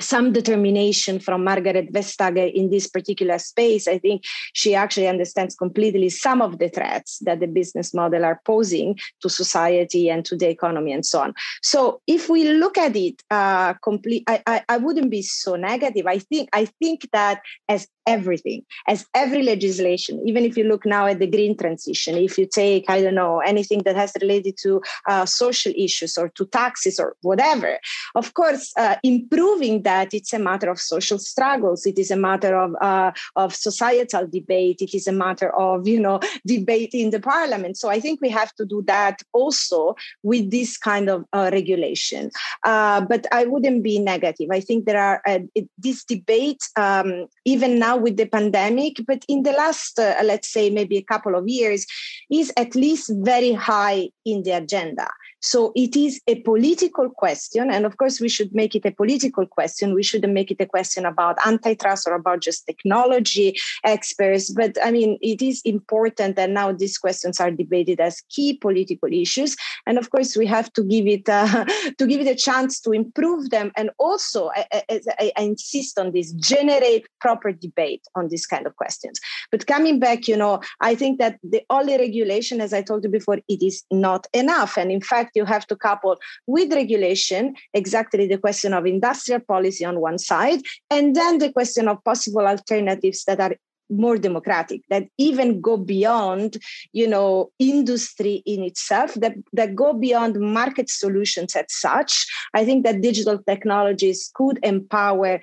some 0.00 0.32
determination 0.32 1.18
from 1.18 1.44
Margrethe 1.44 1.90
Vestager 1.90 2.52
in 2.52 2.70
this 2.70 2.86
particular 2.86 3.38
space. 3.38 3.88
I 3.88 3.98
think 3.98 4.24
she 4.52 4.74
actually 4.74 5.08
understands 5.08 5.54
completely 5.54 6.08
some 6.08 6.40
of 6.40 6.58
the 6.58 6.68
threats 6.68 7.18
that 7.20 7.40
the 7.40 7.46
business 7.46 7.92
model 7.92 8.24
are 8.24 8.40
posing 8.44 8.98
to 9.22 9.28
society 9.28 10.08
and 10.08 10.24
to 10.24 10.36
the 10.36 10.48
economy 10.48 10.92
and 10.92 11.04
so 11.04 11.20
on. 11.20 11.34
So 11.62 12.00
if 12.06 12.28
we 12.28 12.48
look 12.48 12.78
at 12.78 12.96
it, 12.96 13.22
uh, 13.30 13.74
complete, 13.74 14.24
I, 14.26 14.42
I, 14.46 14.62
I 14.68 14.76
wouldn't 14.76 15.10
be 15.10 15.22
so 15.22 15.56
negative. 15.56 16.06
I 16.06 16.18
think 16.18 16.48
I 16.52 16.66
think 16.66 17.08
that 17.12 17.42
as 17.68 17.88
everything, 18.08 18.64
as 18.88 19.06
every 19.14 19.42
legislation, 19.42 20.20
even 20.26 20.42
if 20.44 20.56
you 20.56 20.64
look 20.64 20.86
now 20.86 21.06
at 21.06 21.18
the 21.18 21.26
green 21.26 21.54
transition, 21.56 22.16
if 22.16 22.38
you 22.38 22.46
take, 22.46 22.88
I 22.88 23.02
don't 23.02 23.14
know, 23.14 23.40
anything 23.40 23.82
that 23.84 23.96
has 23.96 24.12
related 24.20 24.56
to 24.62 24.80
uh, 25.06 25.26
social 25.26 25.72
issues 25.76 26.16
or 26.16 26.30
to 26.30 26.46
taxes 26.46 26.98
or 26.98 27.16
whatever, 27.20 27.78
of 28.14 28.32
course, 28.32 28.72
uh, 28.76 28.96
improving 29.02 29.82
that 29.82 30.14
it's 30.14 30.32
a 30.32 30.38
matter 30.38 30.70
of 30.70 30.80
social 30.80 31.18
struggles. 31.18 31.84
It 31.84 31.98
is 31.98 32.10
a 32.10 32.16
matter 32.16 32.56
of, 32.56 32.74
uh, 32.80 33.12
of 33.36 33.54
societal 33.54 34.26
debate. 34.26 34.80
It 34.80 34.94
is 34.94 35.06
a 35.06 35.12
matter 35.12 35.54
of, 35.54 35.86
you 35.86 36.00
know, 36.00 36.20
debate 36.46 36.94
in 36.94 37.10
the 37.10 37.20
parliament. 37.20 37.76
So 37.76 37.90
I 37.90 38.00
think 38.00 38.20
we 38.22 38.30
have 38.30 38.54
to 38.54 38.64
do 38.64 38.82
that 38.86 39.20
also 39.34 39.96
with 40.22 40.50
this 40.50 40.78
kind 40.78 41.10
of 41.10 41.26
uh, 41.34 41.50
regulation. 41.52 42.30
Uh, 42.64 43.02
but 43.02 43.26
I 43.32 43.44
wouldn't 43.44 43.82
be 43.82 43.98
negative. 43.98 44.48
I 44.50 44.60
think 44.60 44.86
there 44.86 45.02
are, 45.02 45.20
uh, 45.26 45.40
this 45.76 46.04
debate, 46.04 46.62
um, 46.76 47.26
even 47.44 47.78
now 47.78 47.97
with 47.98 48.16
the 48.16 48.26
pandemic, 48.26 48.96
but 49.06 49.24
in 49.28 49.42
the 49.42 49.52
last, 49.52 49.98
uh, 49.98 50.14
let's 50.24 50.48
say, 50.48 50.70
maybe 50.70 50.96
a 50.96 51.02
couple 51.02 51.34
of 51.34 51.48
years, 51.48 51.86
is 52.30 52.52
at 52.56 52.74
least 52.74 53.10
very 53.16 53.52
high 53.52 54.08
in 54.24 54.42
the 54.42 54.52
agenda. 54.52 55.08
So 55.40 55.72
it 55.76 55.96
is 55.96 56.20
a 56.26 56.40
political 56.42 57.10
question. 57.10 57.70
And 57.70 57.86
of 57.86 57.96
course, 57.96 58.20
we 58.20 58.28
should 58.28 58.54
make 58.54 58.74
it 58.74 58.84
a 58.84 58.90
political 58.90 59.46
question. 59.46 59.94
We 59.94 60.02
shouldn't 60.02 60.32
make 60.32 60.50
it 60.50 60.60
a 60.60 60.66
question 60.66 61.06
about 61.06 61.36
antitrust 61.46 62.08
or 62.08 62.14
about 62.14 62.40
just 62.40 62.66
technology 62.66 63.56
experts. 63.84 64.50
But 64.50 64.76
I 64.82 64.90
mean, 64.90 65.18
it 65.22 65.40
is 65.42 65.62
important 65.64 66.36
that 66.36 66.50
now 66.50 66.72
these 66.72 66.98
questions 66.98 67.40
are 67.40 67.50
debated 67.50 68.00
as 68.00 68.22
key 68.30 68.54
political 68.54 69.12
issues. 69.12 69.56
And 69.86 69.98
of 69.98 70.10
course, 70.10 70.36
we 70.36 70.46
have 70.46 70.72
to 70.74 70.82
give 70.82 71.06
it 71.06 71.28
uh, 71.28 71.64
to 71.98 72.06
give 72.06 72.20
it 72.20 72.26
a 72.26 72.34
chance 72.34 72.80
to 72.80 72.92
improve 72.92 73.50
them. 73.50 73.70
And 73.76 73.90
also, 73.98 74.50
I, 74.54 74.82
I, 74.90 75.32
I 75.36 75.42
insist 75.42 75.98
on 75.98 76.12
this: 76.12 76.32
generate 76.32 77.06
proper 77.20 77.52
debate 77.52 78.02
on 78.14 78.28
these 78.28 78.46
kind 78.46 78.66
of 78.66 78.76
questions. 78.76 79.20
But 79.50 79.66
coming 79.66 79.98
back, 79.98 80.28
you 80.28 80.36
know, 80.36 80.60
I 80.80 80.94
think 80.94 81.18
that 81.18 81.38
the 81.42 81.62
only 81.70 81.96
regulation, 81.96 82.60
as 82.60 82.72
I 82.72 82.82
told 82.82 83.04
you 83.04 83.10
before, 83.10 83.38
it 83.48 83.62
is 83.62 83.84
not 83.90 84.26
enough. 84.32 84.76
And 84.76 84.90
in 84.90 85.00
fact, 85.00 85.27
you 85.34 85.44
have 85.44 85.66
to 85.66 85.76
couple 85.76 86.16
with 86.46 86.72
regulation 86.72 87.54
exactly 87.74 88.26
the 88.26 88.38
question 88.38 88.72
of 88.72 88.86
industrial 88.86 89.40
policy 89.40 89.84
on 89.84 90.00
one 90.00 90.18
side, 90.18 90.60
and 90.90 91.14
then 91.14 91.38
the 91.38 91.52
question 91.52 91.88
of 91.88 92.02
possible 92.04 92.46
alternatives 92.46 93.24
that 93.24 93.40
are 93.40 93.54
more 93.90 94.18
democratic 94.18 94.82
that 94.90 95.08
even 95.16 95.60
go 95.60 95.76
beyond 95.76 96.58
you 96.92 97.06
know 97.06 97.50
industry 97.58 98.42
in 98.44 98.62
itself 98.62 99.14
that 99.14 99.34
that 99.52 99.74
go 99.74 99.92
beyond 99.92 100.38
market 100.38 100.90
solutions 100.90 101.56
as 101.56 101.64
such. 101.68 102.26
I 102.54 102.64
think 102.64 102.84
that 102.84 103.00
digital 103.00 103.38
technologies 103.38 104.30
could 104.34 104.58
empower 104.62 105.40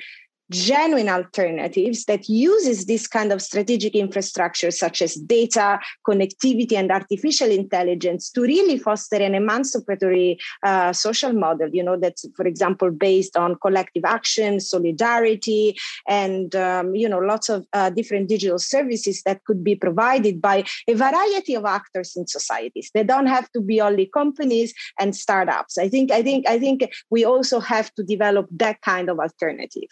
genuine 0.52 1.10
alternatives 1.10 2.06
that 2.06 2.28
uses 2.30 2.86
this 2.86 3.08
kind 3.08 3.32
of 3.32 3.42
strategic 3.42 3.96
infrastructure 3.96 4.72
such 4.72 5.02
as 5.02 5.16
data 5.16 5.80
connectivity 6.08 6.74
and 6.74 6.92
artificial 6.92 7.50
intelligence 7.50 8.30
to 8.30 8.42
really 8.42 8.78
foster 8.78 9.18
an 9.18 9.34
emancipatory 9.34 10.38
uh, 10.64 10.94
social 10.94 11.34
model 11.34 11.70
you 11.72 11.84
know 11.84 11.98
that's 11.98 12.26
for 12.36 12.46
example 12.46 12.92
based 12.92 13.36
on 13.36 13.56
collective 13.56 14.06
action 14.06 14.60
solidarity 14.60 15.76
and 16.08 16.56
um, 16.56 16.94
you 16.96 17.10
know 17.10 17.20
lots 17.20 17.50
of 17.50 17.66
uh, 17.74 17.90
different 17.90 18.30
digital 18.30 18.60
services 18.60 19.22
that 19.24 19.44
could 19.46 19.64
be 19.64 19.76
provided 19.76 20.42
by 20.42 20.64
a 20.88 20.94
variety 20.94 21.56
of 21.56 21.66
actors 21.66 22.16
in 22.16 22.28
societies. 22.28 22.92
They 22.94 23.04
don't 23.04 23.28
have 23.28 23.52
to 23.52 23.62
be 23.62 23.82
only 23.82 24.06
companies 24.06 24.74
and 25.00 25.16
startups. 25.16 25.78
I 25.78 25.90
think 25.90 26.12
i 26.12 26.22
think 26.22 26.48
i 26.48 26.60
think 26.60 26.90
we 27.10 27.24
also 27.26 27.60
have 27.60 27.94
to 27.96 28.04
develop 28.04 28.48
that 28.52 28.82
kind 28.82 29.10
of 29.10 29.20
alternative 29.20 29.90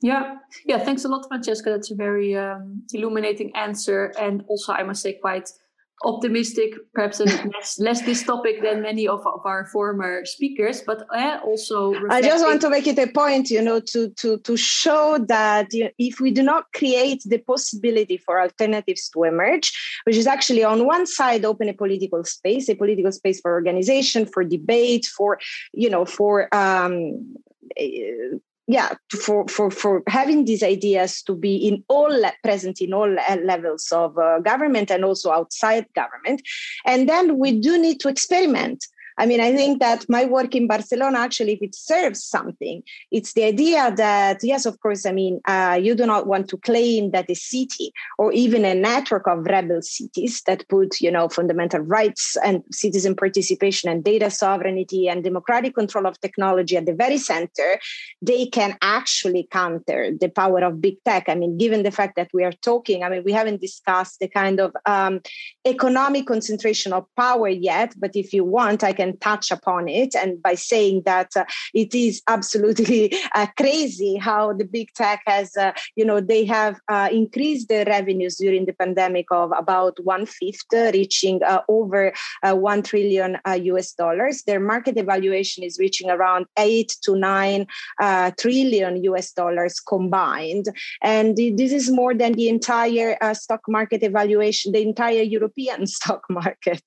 yeah, 0.00 0.36
yeah. 0.64 0.78
Thanks 0.78 1.04
a 1.04 1.08
lot, 1.08 1.26
Francesca. 1.28 1.70
That's 1.70 1.90
a 1.90 1.94
very 1.94 2.36
um, 2.36 2.82
illuminating 2.92 3.54
answer, 3.56 4.12
and 4.18 4.44
also 4.48 4.72
I 4.72 4.82
must 4.82 5.02
say 5.02 5.14
quite 5.14 5.50
optimistic, 6.04 6.74
perhaps 6.94 7.20
less, 7.20 7.78
less 7.78 8.02
this 8.02 8.22
topic 8.22 8.62
than 8.62 8.82
many 8.82 9.08
of, 9.08 9.26
of 9.26 9.44
our 9.44 9.66
former 9.66 10.24
speakers, 10.24 10.82
but 10.82 11.04
uh, 11.14 11.40
also. 11.44 11.94
I 12.10 12.22
just 12.22 12.44
want 12.44 12.60
to 12.60 12.70
make 12.70 12.86
it 12.86 12.98
a 12.98 13.06
point, 13.08 13.50
you 13.50 13.60
know, 13.60 13.80
to 13.80 14.10
to 14.10 14.38
to 14.38 14.56
show 14.56 15.18
that 15.28 15.72
you 15.72 15.84
know, 15.84 15.90
if 15.98 16.20
we 16.20 16.30
do 16.30 16.42
not 16.42 16.66
create 16.74 17.22
the 17.26 17.38
possibility 17.38 18.16
for 18.16 18.40
alternatives 18.40 19.08
to 19.10 19.24
emerge, 19.24 19.72
which 20.04 20.16
is 20.16 20.26
actually 20.26 20.64
on 20.64 20.86
one 20.86 21.06
side 21.06 21.44
open 21.44 21.68
a 21.68 21.74
political 21.74 22.22
space, 22.24 22.68
a 22.68 22.74
political 22.74 23.12
space 23.12 23.40
for 23.40 23.52
organization, 23.52 24.26
for 24.26 24.44
debate, 24.44 25.06
for 25.06 25.38
you 25.72 25.90
know, 25.90 26.04
for 26.04 26.54
um, 26.54 27.34
yeah 28.68 28.94
for 29.10 29.48
for 29.48 29.70
for 29.70 30.02
having 30.06 30.44
these 30.44 30.62
ideas 30.62 31.22
to 31.22 31.34
be 31.34 31.56
in 31.56 31.82
all 31.88 32.22
present 32.44 32.80
in 32.80 32.92
all 32.92 33.10
levels 33.42 33.90
of 33.90 34.16
uh, 34.18 34.38
government 34.40 34.90
and 34.90 35.04
also 35.04 35.30
outside 35.30 35.86
government. 35.94 36.42
And 36.84 37.08
then 37.08 37.38
we 37.38 37.58
do 37.58 37.78
need 37.80 38.00
to 38.00 38.08
experiment 38.08 38.86
I 39.18 39.26
mean, 39.26 39.40
I 39.40 39.52
think 39.54 39.80
that 39.80 40.08
my 40.08 40.24
work 40.24 40.54
in 40.54 40.68
Barcelona 40.68 41.18
actually, 41.18 41.54
if 41.54 41.62
it 41.62 41.74
serves 41.74 42.24
something, 42.24 42.82
it's 43.10 43.32
the 43.32 43.44
idea 43.44 43.92
that, 43.96 44.38
yes, 44.42 44.64
of 44.64 44.78
course, 44.80 45.04
I 45.04 45.12
mean, 45.12 45.40
uh, 45.46 45.78
you 45.82 45.96
do 45.96 46.06
not 46.06 46.28
want 46.28 46.48
to 46.50 46.56
claim 46.58 47.10
that 47.10 47.28
a 47.28 47.34
city 47.34 47.92
or 48.16 48.32
even 48.32 48.64
a 48.64 48.74
network 48.74 49.26
of 49.26 49.44
rebel 49.46 49.82
cities 49.82 50.42
that 50.46 50.68
put, 50.68 51.00
you 51.00 51.10
know, 51.10 51.28
fundamental 51.28 51.80
rights 51.80 52.36
and 52.44 52.62
citizen 52.70 53.16
participation 53.16 53.90
and 53.90 54.04
data 54.04 54.30
sovereignty 54.30 55.08
and 55.08 55.24
democratic 55.24 55.74
control 55.74 56.06
of 56.06 56.20
technology 56.20 56.76
at 56.76 56.86
the 56.86 56.94
very 56.94 57.18
center, 57.18 57.80
they 58.22 58.46
can 58.46 58.78
actually 58.82 59.48
counter 59.50 60.12
the 60.20 60.28
power 60.28 60.60
of 60.60 60.80
big 60.80 61.02
tech. 61.04 61.28
I 61.28 61.34
mean, 61.34 61.58
given 61.58 61.82
the 61.82 61.90
fact 61.90 62.14
that 62.16 62.30
we 62.32 62.44
are 62.44 62.52
talking, 62.52 63.02
I 63.02 63.08
mean, 63.08 63.24
we 63.24 63.32
haven't 63.32 63.60
discussed 63.60 64.20
the 64.20 64.28
kind 64.28 64.60
of 64.60 64.72
um, 64.86 65.20
economic 65.66 66.26
concentration 66.26 66.92
of 66.92 67.04
power 67.16 67.48
yet, 67.48 67.94
but 67.98 68.14
if 68.14 68.32
you 68.32 68.44
want, 68.44 68.84
I 68.84 68.92
can 68.92 69.07
touch 69.16 69.50
upon 69.50 69.88
it. 69.88 70.14
And 70.14 70.42
by 70.42 70.54
saying 70.54 71.02
that 71.04 71.36
uh, 71.36 71.44
it 71.74 71.94
is 71.94 72.22
absolutely 72.28 73.14
uh, 73.34 73.46
crazy 73.56 74.16
how 74.16 74.52
the 74.52 74.64
big 74.64 74.92
tech 74.94 75.22
has, 75.26 75.56
uh, 75.56 75.72
you 75.96 76.04
know, 76.04 76.20
they 76.20 76.44
have 76.44 76.80
uh, 76.88 77.08
increased 77.10 77.68
their 77.68 77.84
revenues 77.84 78.36
during 78.36 78.66
the 78.66 78.72
pandemic 78.72 79.26
of 79.30 79.52
about 79.56 79.98
one 80.04 80.26
fifth, 80.26 80.72
reaching 80.72 81.42
uh, 81.42 81.62
over 81.68 82.12
uh, 82.42 82.54
one 82.54 82.82
trillion 82.82 83.38
US 83.46 83.92
dollars. 83.92 84.42
Their 84.42 84.60
market 84.60 84.96
evaluation 84.96 85.64
is 85.64 85.78
reaching 85.78 86.10
around 86.10 86.46
eight 86.58 86.96
to 87.02 87.16
nine 87.16 87.66
trillion 88.38 89.02
US 89.04 89.32
dollars 89.32 89.80
combined. 89.80 90.66
And 91.02 91.36
this 91.36 91.72
is 91.72 91.90
more 91.90 92.14
than 92.14 92.32
the 92.32 92.48
entire 92.48 93.16
stock 93.34 93.62
market 93.68 94.02
evaluation, 94.02 94.72
the 94.72 94.82
entire 94.82 95.22
European 95.22 95.86
stock 95.96 96.24
market 96.28 96.82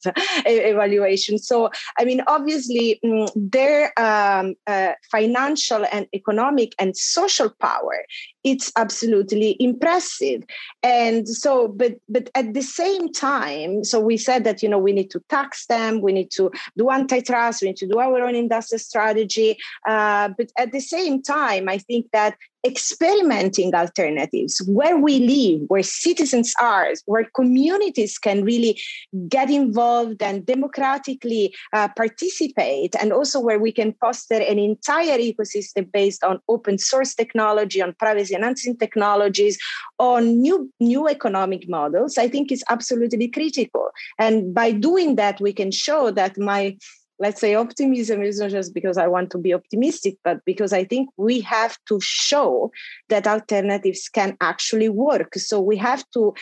evaluation. 0.46 1.38
So, 1.38 1.70
I 1.98 2.06
mean, 2.06 2.11
mean, 2.12 2.24
obviously, 2.28 3.00
mm, 3.04 3.30
their 3.36 3.98
um, 4.00 4.56
uh, 4.68 4.94
financial 5.12 5.86
and 5.92 6.08
economic 6.14 6.74
and 6.80 6.96
social 6.96 7.50
power 7.50 8.06
it's 8.44 8.72
absolutely 8.76 9.56
impressive. 9.60 10.44
And 10.84 11.28
so 11.28 11.68
but 11.68 12.00
but 12.10 12.30
at 12.36 12.54
the 12.54 12.62
same 12.62 13.12
time 13.12 13.84
so 13.84 14.00
we 14.00 14.18
said 14.18 14.44
that 14.44 14.64
you 14.64 14.70
know 14.70 14.80
we 14.80 14.94
need 14.94 15.12
to 15.12 15.22
tax 15.30 15.68
them 15.68 16.02
we 16.02 16.12
need 16.12 16.32
to 16.32 16.52
do 16.78 16.90
antitrust 16.90 17.62
we 17.62 17.70
need 17.70 17.78
to 17.78 17.88
do 17.88 18.00
our 18.00 18.22
own 18.22 18.36
industrial 18.36 18.80
strategy 18.80 19.58
uh, 19.88 20.30
but 20.38 20.52
at 20.58 20.72
the 20.72 20.80
same 20.80 21.22
time 21.22 21.70
i 21.70 21.78
think 21.78 22.08
that 22.12 22.36
experimenting 22.64 23.74
alternatives 23.74 24.62
where 24.68 24.98
we 24.98 25.20
live, 25.20 25.68
where 25.68 25.84
citizens 25.84 26.54
are, 26.62 26.90
where 27.06 27.26
communities 27.36 28.18
can 28.18 28.44
really 28.44 28.80
get 29.28 29.50
involved 29.50 30.22
and 30.22 30.46
democratically 30.46 31.54
uh, 31.74 31.88
participate, 31.96 32.96
and 33.02 33.12
also 33.12 33.40
where 33.40 33.60
we 33.60 33.72
can 33.72 33.94
foster 33.94 34.36
an 34.36 34.60
entire 34.60 35.18
ecosystem 35.18 35.92
based 35.92 36.24
on 36.24 36.40
open 36.48 36.78
source 36.78 37.16
technology, 37.16 37.82
on 37.82 37.94
privacy 37.96 38.36
enhancing 38.36 38.78
technologies, 38.78 39.58
on 40.00 40.42
new, 40.42 40.72
new 40.80 41.08
economic 41.08 41.68
models, 41.68 42.18
I 42.18 42.28
think 42.28 42.52
is 42.52 42.64
absolutely 42.70 43.28
critical. 43.28 43.90
And 44.20 44.54
by 44.54 44.72
doing 44.72 45.16
that, 45.16 45.42
we 45.42 45.54
can 45.54 45.72
show 45.72 46.12
that 46.12 46.38
my 46.38 46.78
let's 47.22 47.40
say 47.40 47.54
optimism 47.54 48.24
is 48.24 48.40
not 48.40 48.50
just 48.50 48.74
because 48.74 48.98
I 48.98 49.08
want 49.08 49.30
to 49.32 49.38
be 49.38 49.54
optimistic, 49.54 50.18
but 50.24 50.44
because 50.44 50.74
I 50.74 50.84
think 50.84 51.10
we 51.18 51.40
have 51.42 51.78
to 51.88 52.00
show 52.02 52.72
that 53.10 53.28
alternatives 53.28 54.10
can 54.10 54.36
actually 54.42 54.90
work. 54.90 55.36
So 55.36 55.62
we 55.62 55.78
have 55.78 56.04
to 56.16 56.34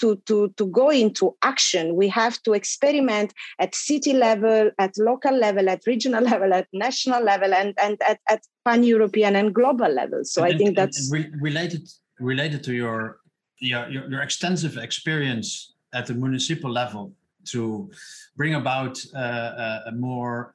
to 0.00 0.16
to 0.26 0.52
to 0.56 0.66
go 0.66 0.90
into 0.90 1.36
action. 1.42 1.94
We 1.94 2.08
have 2.08 2.42
to 2.42 2.52
experiment 2.52 3.32
at 3.60 3.76
city 3.76 4.12
level, 4.12 4.72
at 4.78 4.98
local 4.98 5.38
level, 5.38 5.68
at 5.68 5.86
regional 5.86 6.24
level, 6.32 6.52
at 6.52 6.66
national 6.72 7.22
level, 7.22 7.54
and 7.54 7.72
and 7.78 7.96
at, 8.06 8.18
at 8.28 8.42
pan-European 8.64 9.36
and 9.36 9.54
global 9.54 9.88
level. 9.88 10.24
So 10.24 10.42
and, 10.42 10.54
I 10.54 10.58
think 10.58 10.76
that's 10.76 11.10
re- 11.12 11.30
related 11.40 11.88
related 12.18 12.64
to 12.64 12.72
your, 12.74 13.18
your 13.58 13.88
your 13.88 14.22
extensive 14.22 14.76
experience 14.78 15.74
at 15.92 16.06
the 16.06 16.14
municipal 16.14 16.72
level 16.72 17.14
to 17.52 17.90
bring 18.36 18.54
about 18.54 18.98
uh, 19.14 19.80
a 19.86 19.92
more 19.92 20.54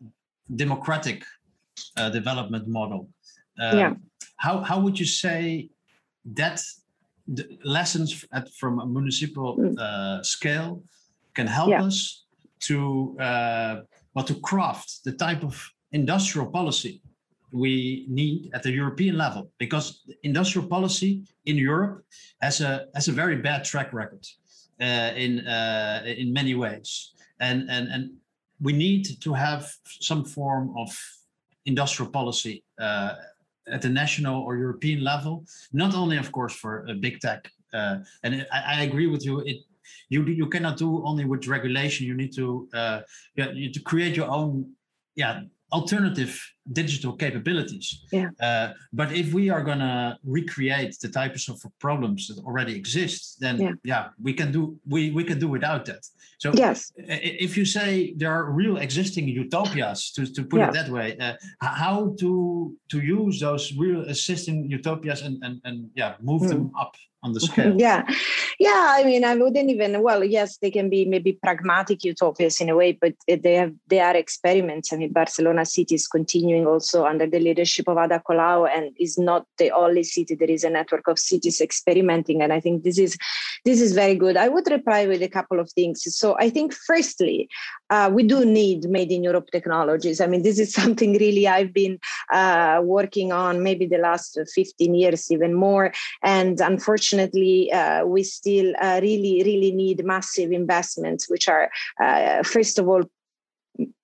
democratic 0.55 1.23
uh, 1.97 2.09
development 2.09 2.67
model. 2.67 3.09
Uh, 3.59 3.75
yeah. 3.75 3.93
How, 4.37 4.61
how 4.61 4.79
would 4.79 4.99
you 4.99 5.05
say 5.05 5.69
that 6.33 6.61
lessons 7.63 8.25
at, 8.33 8.49
from 8.53 8.79
a 8.79 8.85
municipal 8.85 9.57
mm. 9.57 9.77
uh, 9.77 10.23
scale 10.23 10.83
can 11.33 11.47
help 11.47 11.69
yeah. 11.69 11.83
us 11.83 12.25
to 12.61 13.17
uh, 13.19 13.81
well, 14.13 14.25
to 14.25 14.35
craft 14.35 15.03
the 15.05 15.11
type 15.11 15.43
of 15.43 15.55
industrial 15.91 16.47
policy 16.47 17.01
we 17.51 18.05
need 18.09 18.51
at 18.53 18.63
the 18.63 18.71
European 18.71 19.17
level 19.17 19.51
because 19.57 20.03
industrial 20.23 20.67
policy 20.67 21.23
in 21.45 21.57
Europe 21.57 22.03
has 22.41 22.61
a 22.61 22.87
has 22.95 23.07
a 23.07 23.11
very 23.11 23.37
bad 23.37 23.63
track 23.63 23.91
record 23.93 24.25
uh, 24.81 25.11
in 25.15 25.45
uh, 25.47 26.03
in 26.05 26.31
many 26.33 26.55
ways, 26.55 27.13
and 27.39 27.69
and 27.69 27.87
and 27.89 28.11
we 28.61 28.73
need 28.73 29.21
to 29.21 29.33
have 29.33 29.71
some 29.83 30.23
form 30.25 30.73
of 30.77 30.89
industrial 31.65 32.11
policy 32.11 32.63
uh, 32.79 33.15
at 33.67 33.81
the 33.81 33.89
national 33.89 34.41
or 34.41 34.57
European 34.57 35.03
level. 35.03 35.45
Not 35.71 35.95
only, 35.95 36.17
of 36.17 36.31
course, 36.31 36.53
for 36.53 36.85
big 36.99 37.19
tech, 37.19 37.49
and 37.73 38.45
I, 38.51 38.59
I 38.75 38.81
agree 38.83 39.07
with 39.07 39.25
you. 39.25 39.39
It 39.41 39.57
you 40.09 40.25
you 40.25 40.47
cannot 40.47 40.77
do 40.77 41.03
only 41.05 41.25
with 41.25 41.47
regulation. 41.47 42.07
You 42.07 42.15
need 42.15 42.33
to 42.35 42.69
uh, 42.73 43.01
you, 43.35 43.71
to 43.71 43.79
create 43.81 44.15
your 44.15 44.29
own 44.29 44.73
yeah 45.15 45.41
alternative 45.71 46.39
digital 46.71 47.13
capabilities. 47.13 48.05
Yeah. 48.11 48.29
Uh, 48.39 48.73
but 48.93 49.11
if 49.11 49.33
we 49.33 49.49
are 49.49 49.63
going 49.63 49.79
to 49.79 50.17
recreate 50.23 50.97
the 51.01 51.09
types 51.09 51.49
of 51.49 51.61
problems 51.79 52.27
that 52.27 52.41
already 52.43 52.75
exist, 52.75 53.37
then 53.39 53.59
yeah. 53.59 53.71
yeah, 53.83 54.07
we 54.21 54.33
can 54.33 54.51
do 54.51 54.77
we 54.87 55.11
we 55.11 55.23
can 55.23 55.39
do 55.39 55.47
without 55.47 55.85
that. 55.85 56.05
So 56.39 56.51
yes, 56.53 56.91
if 56.97 57.57
you 57.57 57.65
say 57.65 58.13
there 58.15 58.31
are 58.31 58.51
real 58.51 58.77
existing 58.77 59.27
utopias, 59.27 60.11
to, 60.11 60.25
to 60.25 60.43
put 60.43 60.59
yeah. 60.59 60.69
it 60.69 60.73
that 60.73 60.89
way, 60.89 61.17
uh, 61.17 61.33
how 61.61 62.15
to 62.19 62.75
to 62.91 62.99
use 62.99 63.39
those 63.39 63.73
real 63.77 64.01
existing 64.07 64.69
utopias 64.69 65.21
and 65.21 65.43
and, 65.43 65.61
and 65.63 65.89
yeah 65.95 66.15
move 66.21 66.43
mm. 66.43 66.49
them 66.49 66.71
up 66.79 66.93
on 67.21 67.33
the 67.33 67.39
scale. 67.47 67.75
yeah, 67.77 68.03
yeah. 68.59 68.95
I 68.97 69.03
mean, 69.03 69.23
I 69.23 69.35
wouldn't 69.35 69.69
even. 69.69 70.01
Well, 70.01 70.23
yes, 70.23 70.57
they 70.57 70.71
can 70.71 70.89
be 70.89 71.05
maybe 71.05 71.33
pragmatic 71.33 72.03
utopias 72.03 72.61
in 72.61 72.69
a 72.69 72.75
way, 72.75 72.93
but 72.93 73.13
they 73.27 73.55
have 73.55 73.73
they 73.87 73.99
are 73.99 74.15
experiments. 74.15 74.93
I 74.93 74.97
mean, 74.97 75.11
Barcelona 75.11 75.65
City 75.65 75.95
is 75.95 76.07
continuing 76.07 76.65
also 76.65 77.05
under 77.05 77.27
the 77.27 77.39
leadership 77.39 77.87
of 77.87 77.97
Ada 77.97 78.21
Colau, 78.27 78.69
and 78.69 78.91
is 78.99 79.17
not 79.17 79.45
the 79.57 79.71
only 79.71 80.03
city. 80.03 80.35
There 80.35 80.49
is 80.49 80.63
a 80.63 80.69
network 80.69 81.07
of 81.07 81.19
cities 81.19 81.59
experimenting, 81.61 82.41
and 82.41 82.53
I 82.53 82.59
think 82.59 82.83
this 82.83 82.97
is 82.97 83.17
this 83.65 83.81
is 83.81 83.93
very 83.93 84.15
good. 84.15 84.37
I 84.37 84.47
would 84.47 84.69
reply 84.69 85.05
with 85.05 85.21
a 85.21 85.27
couple 85.27 85.59
of 85.59 85.71
things. 85.71 86.03
So 86.15 86.37
I 86.39 86.49
think, 86.49 86.73
firstly, 86.73 87.49
uh, 87.89 88.09
we 88.13 88.23
do 88.23 88.45
need 88.45 88.89
made 88.89 89.11
in 89.11 89.23
Europe 89.23 89.47
technologies. 89.51 90.21
I 90.21 90.27
mean, 90.27 90.43
this 90.43 90.59
is 90.59 90.73
something 90.79 91.13
really 91.13 91.47
I've 91.47 91.73
been 91.73 91.99
uh, 92.31 92.79
working 92.83 93.33
on 93.33 93.61
maybe 93.61 93.85
the 93.85 93.97
last 93.97 94.39
15 94.55 94.95
years, 94.95 95.29
even 95.31 95.53
more, 95.53 95.91
and 96.23 96.61
unfortunately 96.61 97.08
unfortunately, 97.13 97.71
uh, 97.71 98.05
we 98.05 98.23
still 98.23 98.73
uh, 98.81 98.99
really, 99.01 99.41
really 99.45 99.71
need 99.71 100.03
massive 100.05 100.51
investments, 100.51 101.29
which 101.29 101.47
are, 101.47 101.69
uh, 102.01 102.43
first 102.43 102.79
of 102.79 102.87
all, 102.87 103.03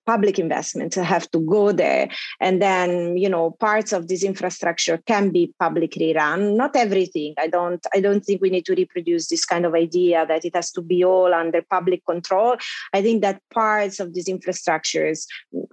public 0.06 0.40
investment 0.40 0.96
have 0.96 1.30
to 1.32 1.40
go 1.40 1.72
there. 1.72 2.10
And 2.40 2.62
then 2.62 3.18
you 3.18 3.30
know 3.30 3.52
parts 3.52 3.92
of 3.94 4.08
this 4.08 4.24
infrastructure 4.24 4.98
can 5.06 5.32
be 5.32 5.54
publicly 5.60 6.14
run. 6.14 6.58
Not 6.58 6.76
everything. 6.76 7.34
I 7.38 7.48
don't 7.48 7.86
i 7.94 8.00
don't 8.00 8.24
think 8.24 8.42
we 8.42 8.50
need 8.50 8.66
to 8.66 8.76
reproduce 8.76 9.28
this 9.28 9.46
kind 9.46 9.66
of 9.66 9.74
idea 9.74 10.26
that 10.28 10.46
it 10.46 10.56
has 10.56 10.72
to 10.72 10.82
be 10.82 11.04
all 11.04 11.34
under 11.34 11.62
public 11.62 12.06
control. 12.06 12.58
I 12.94 13.02
think 13.02 13.22
that 13.22 13.42
parts 13.54 14.00
of 14.00 14.14
these 14.14 14.28
infrastructures 14.28 15.26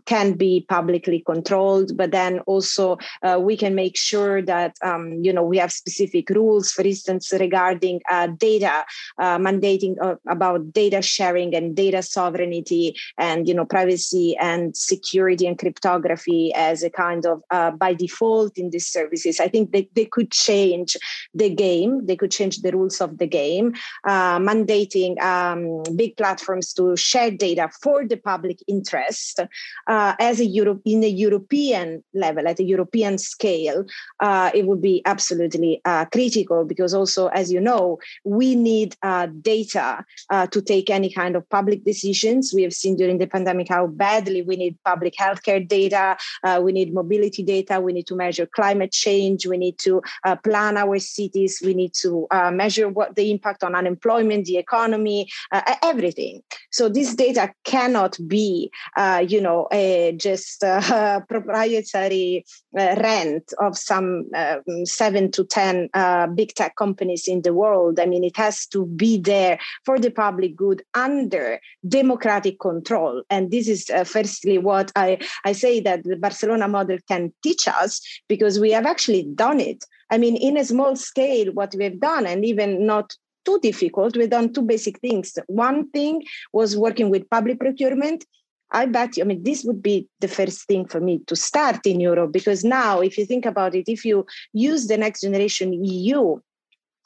can 0.06 0.34
be 0.34 0.66
publicly 0.68 1.22
controlled 1.24 1.96
but 1.96 2.10
then 2.10 2.40
also 2.40 2.98
uh, 3.22 3.38
we 3.40 3.56
can 3.56 3.74
make 3.74 3.96
sure 3.96 4.42
that 4.42 4.76
um, 4.82 5.12
you 5.22 5.32
know 5.32 5.42
we 5.42 5.58
have 5.58 5.72
specific 5.72 6.30
rules 6.30 6.72
for 6.72 6.82
instance 6.82 7.32
regarding 7.32 8.00
uh, 8.10 8.28
data 8.38 8.84
uh, 9.18 9.38
mandating 9.38 9.94
uh, 10.02 10.14
about 10.28 10.72
data 10.72 11.00
sharing 11.02 11.54
and 11.54 11.76
data 11.76 12.02
sovereignty 12.02 12.94
and 13.18 13.48
you 13.48 13.54
know 13.54 13.64
privacy 13.64 14.21
and 14.40 14.76
security 14.76 15.46
and 15.46 15.58
cryptography 15.58 16.52
as 16.54 16.82
a 16.82 16.90
kind 16.90 17.24
of 17.26 17.42
uh, 17.50 17.70
by 17.70 17.92
default 17.94 18.56
in 18.56 18.70
these 18.70 18.88
services. 18.98 19.40
I 19.40 19.48
think 19.48 19.72
they, 19.72 19.88
they 19.94 20.04
could 20.14 20.30
change 20.30 20.96
the 21.34 21.50
game, 21.66 22.06
they 22.06 22.16
could 22.16 22.30
change 22.30 22.56
the 22.62 22.72
rules 22.72 23.00
of 23.00 23.18
the 23.18 23.26
game, 23.26 23.66
uh, 24.12 24.38
mandating 24.38 25.12
um, 25.32 25.62
big 25.96 26.16
platforms 26.16 26.72
to 26.74 26.96
share 26.96 27.30
data 27.30 27.70
for 27.82 28.06
the 28.06 28.16
public 28.16 28.58
interest 28.66 29.40
uh, 29.86 30.14
as 30.18 30.40
a 30.40 30.48
Europe 30.60 30.82
in 30.84 31.04
a 31.04 31.14
European 31.26 32.02
level, 32.14 32.46
at 32.48 32.60
a 32.60 32.64
European 32.74 33.18
scale. 33.18 33.84
Uh, 34.20 34.50
it 34.54 34.64
would 34.66 34.82
be 34.82 35.02
absolutely 35.04 35.80
uh, 35.84 36.04
critical 36.06 36.64
because 36.64 36.92
also, 36.94 37.22
as 37.28 37.46
you 37.54 37.60
know, 37.60 37.98
we 38.24 38.54
need 38.54 38.96
uh, 39.02 39.26
data 39.40 40.04
to 40.50 40.60
take 40.62 40.88
any 40.90 41.10
kind 41.12 41.36
of 41.36 41.48
public 41.48 41.84
decisions. 41.84 42.52
We 42.54 42.62
have 42.66 42.72
seen 42.72 42.96
during 42.96 43.18
the 43.18 43.26
pandemic 43.26 43.68
how 43.68 43.86
bad 43.86 44.11
badly. 44.12 44.42
We 44.42 44.56
need 44.56 44.74
public 44.84 45.14
healthcare 45.24 45.62
data. 45.66 46.16
Uh, 46.44 46.60
we 46.64 46.72
need 46.72 46.92
mobility 46.92 47.42
data. 47.42 47.80
We 47.80 47.92
need 47.92 48.06
to 48.08 48.16
measure 48.16 48.46
climate 48.46 48.92
change. 48.92 49.46
We 49.46 49.56
need 49.56 49.78
to 49.86 50.02
uh, 50.24 50.36
plan 50.36 50.76
our 50.76 50.98
cities. 50.98 51.52
We 51.64 51.74
need 51.74 51.94
to 52.04 52.26
uh, 52.30 52.50
measure 52.50 52.88
what 52.88 53.16
the 53.16 53.30
impact 53.30 53.64
on 53.64 53.74
unemployment, 53.74 54.46
the 54.46 54.58
economy, 54.58 55.20
uh, 55.52 55.76
everything. 55.82 56.42
So 56.70 56.88
this 56.88 57.14
data 57.14 57.52
cannot 57.64 58.18
be, 58.26 58.70
uh, 58.96 59.24
you 59.32 59.40
know, 59.40 59.68
just 60.16 60.62
a 60.62 61.24
proprietary 61.28 62.44
uh, 62.78 62.96
rent 63.06 63.52
of 63.58 63.76
some 63.76 64.08
um, 64.34 64.86
seven 64.86 65.30
to 65.32 65.44
ten 65.44 65.88
big 66.34 66.54
tech 66.54 66.76
companies 66.76 67.28
in 67.28 67.42
the 67.42 67.54
world. 67.54 67.98
I 67.98 68.06
mean, 68.06 68.24
it 68.24 68.36
has 68.36 68.66
to 68.68 68.86
be 68.86 69.18
there 69.18 69.58
for 69.84 69.98
the 69.98 70.10
public 70.10 70.56
good 70.56 70.82
under 70.94 71.60
democratic 71.86 72.58
control. 72.60 73.22
And 73.30 73.50
this 73.50 73.68
is 73.68 73.90
uh, 74.02 74.04
firstly 74.04 74.58
what 74.58 74.90
I, 74.96 75.18
I 75.44 75.52
say 75.52 75.80
that 75.80 76.04
the 76.04 76.16
Barcelona 76.16 76.68
model 76.68 76.98
can 77.08 77.32
teach 77.42 77.68
us 77.68 78.00
because 78.28 78.58
we 78.58 78.72
have 78.72 78.86
actually 78.86 79.22
done 79.34 79.60
it. 79.60 79.84
I 80.10 80.18
mean, 80.18 80.36
in 80.36 80.56
a 80.56 80.64
small 80.64 80.96
scale, 80.96 81.52
what 81.52 81.74
we've 81.78 82.00
done, 82.00 82.26
and 82.26 82.44
even 82.44 82.86
not 82.86 83.14
too 83.44 83.58
difficult, 83.60 84.16
we've 84.16 84.30
done 84.30 84.52
two 84.52 84.62
basic 84.62 84.98
things. 85.00 85.38
One 85.46 85.90
thing 85.90 86.22
was 86.52 86.76
working 86.76 87.10
with 87.10 87.30
public 87.30 87.58
procurement. 87.58 88.24
I 88.70 88.86
bet 88.86 89.16
you, 89.16 89.24
I 89.24 89.26
mean, 89.26 89.42
this 89.42 89.64
would 89.64 89.82
be 89.82 90.08
the 90.20 90.28
first 90.28 90.66
thing 90.66 90.86
for 90.86 91.00
me 91.00 91.20
to 91.26 91.36
start 91.36 91.86
in 91.86 92.00
Europe 92.00 92.32
because 92.32 92.64
now, 92.64 93.00
if 93.00 93.18
you 93.18 93.26
think 93.26 93.46
about 93.46 93.74
it, 93.74 93.84
if 93.86 94.04
you 94.04 94.26
use 94.52 94.86
the 94.86 94.96
next 94.96 95.20
generation 95.20 95.72
EU, 95.84 96.38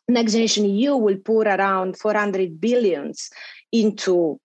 next 0.08 0.32
generation 0.32 0.64
EU 0.64 0.96
will 0.96 1.16
pour 1.16 1.42
around 1.42 1.98
400 1.98 2.60
billions 2.60 3.30
into 3.72 4.38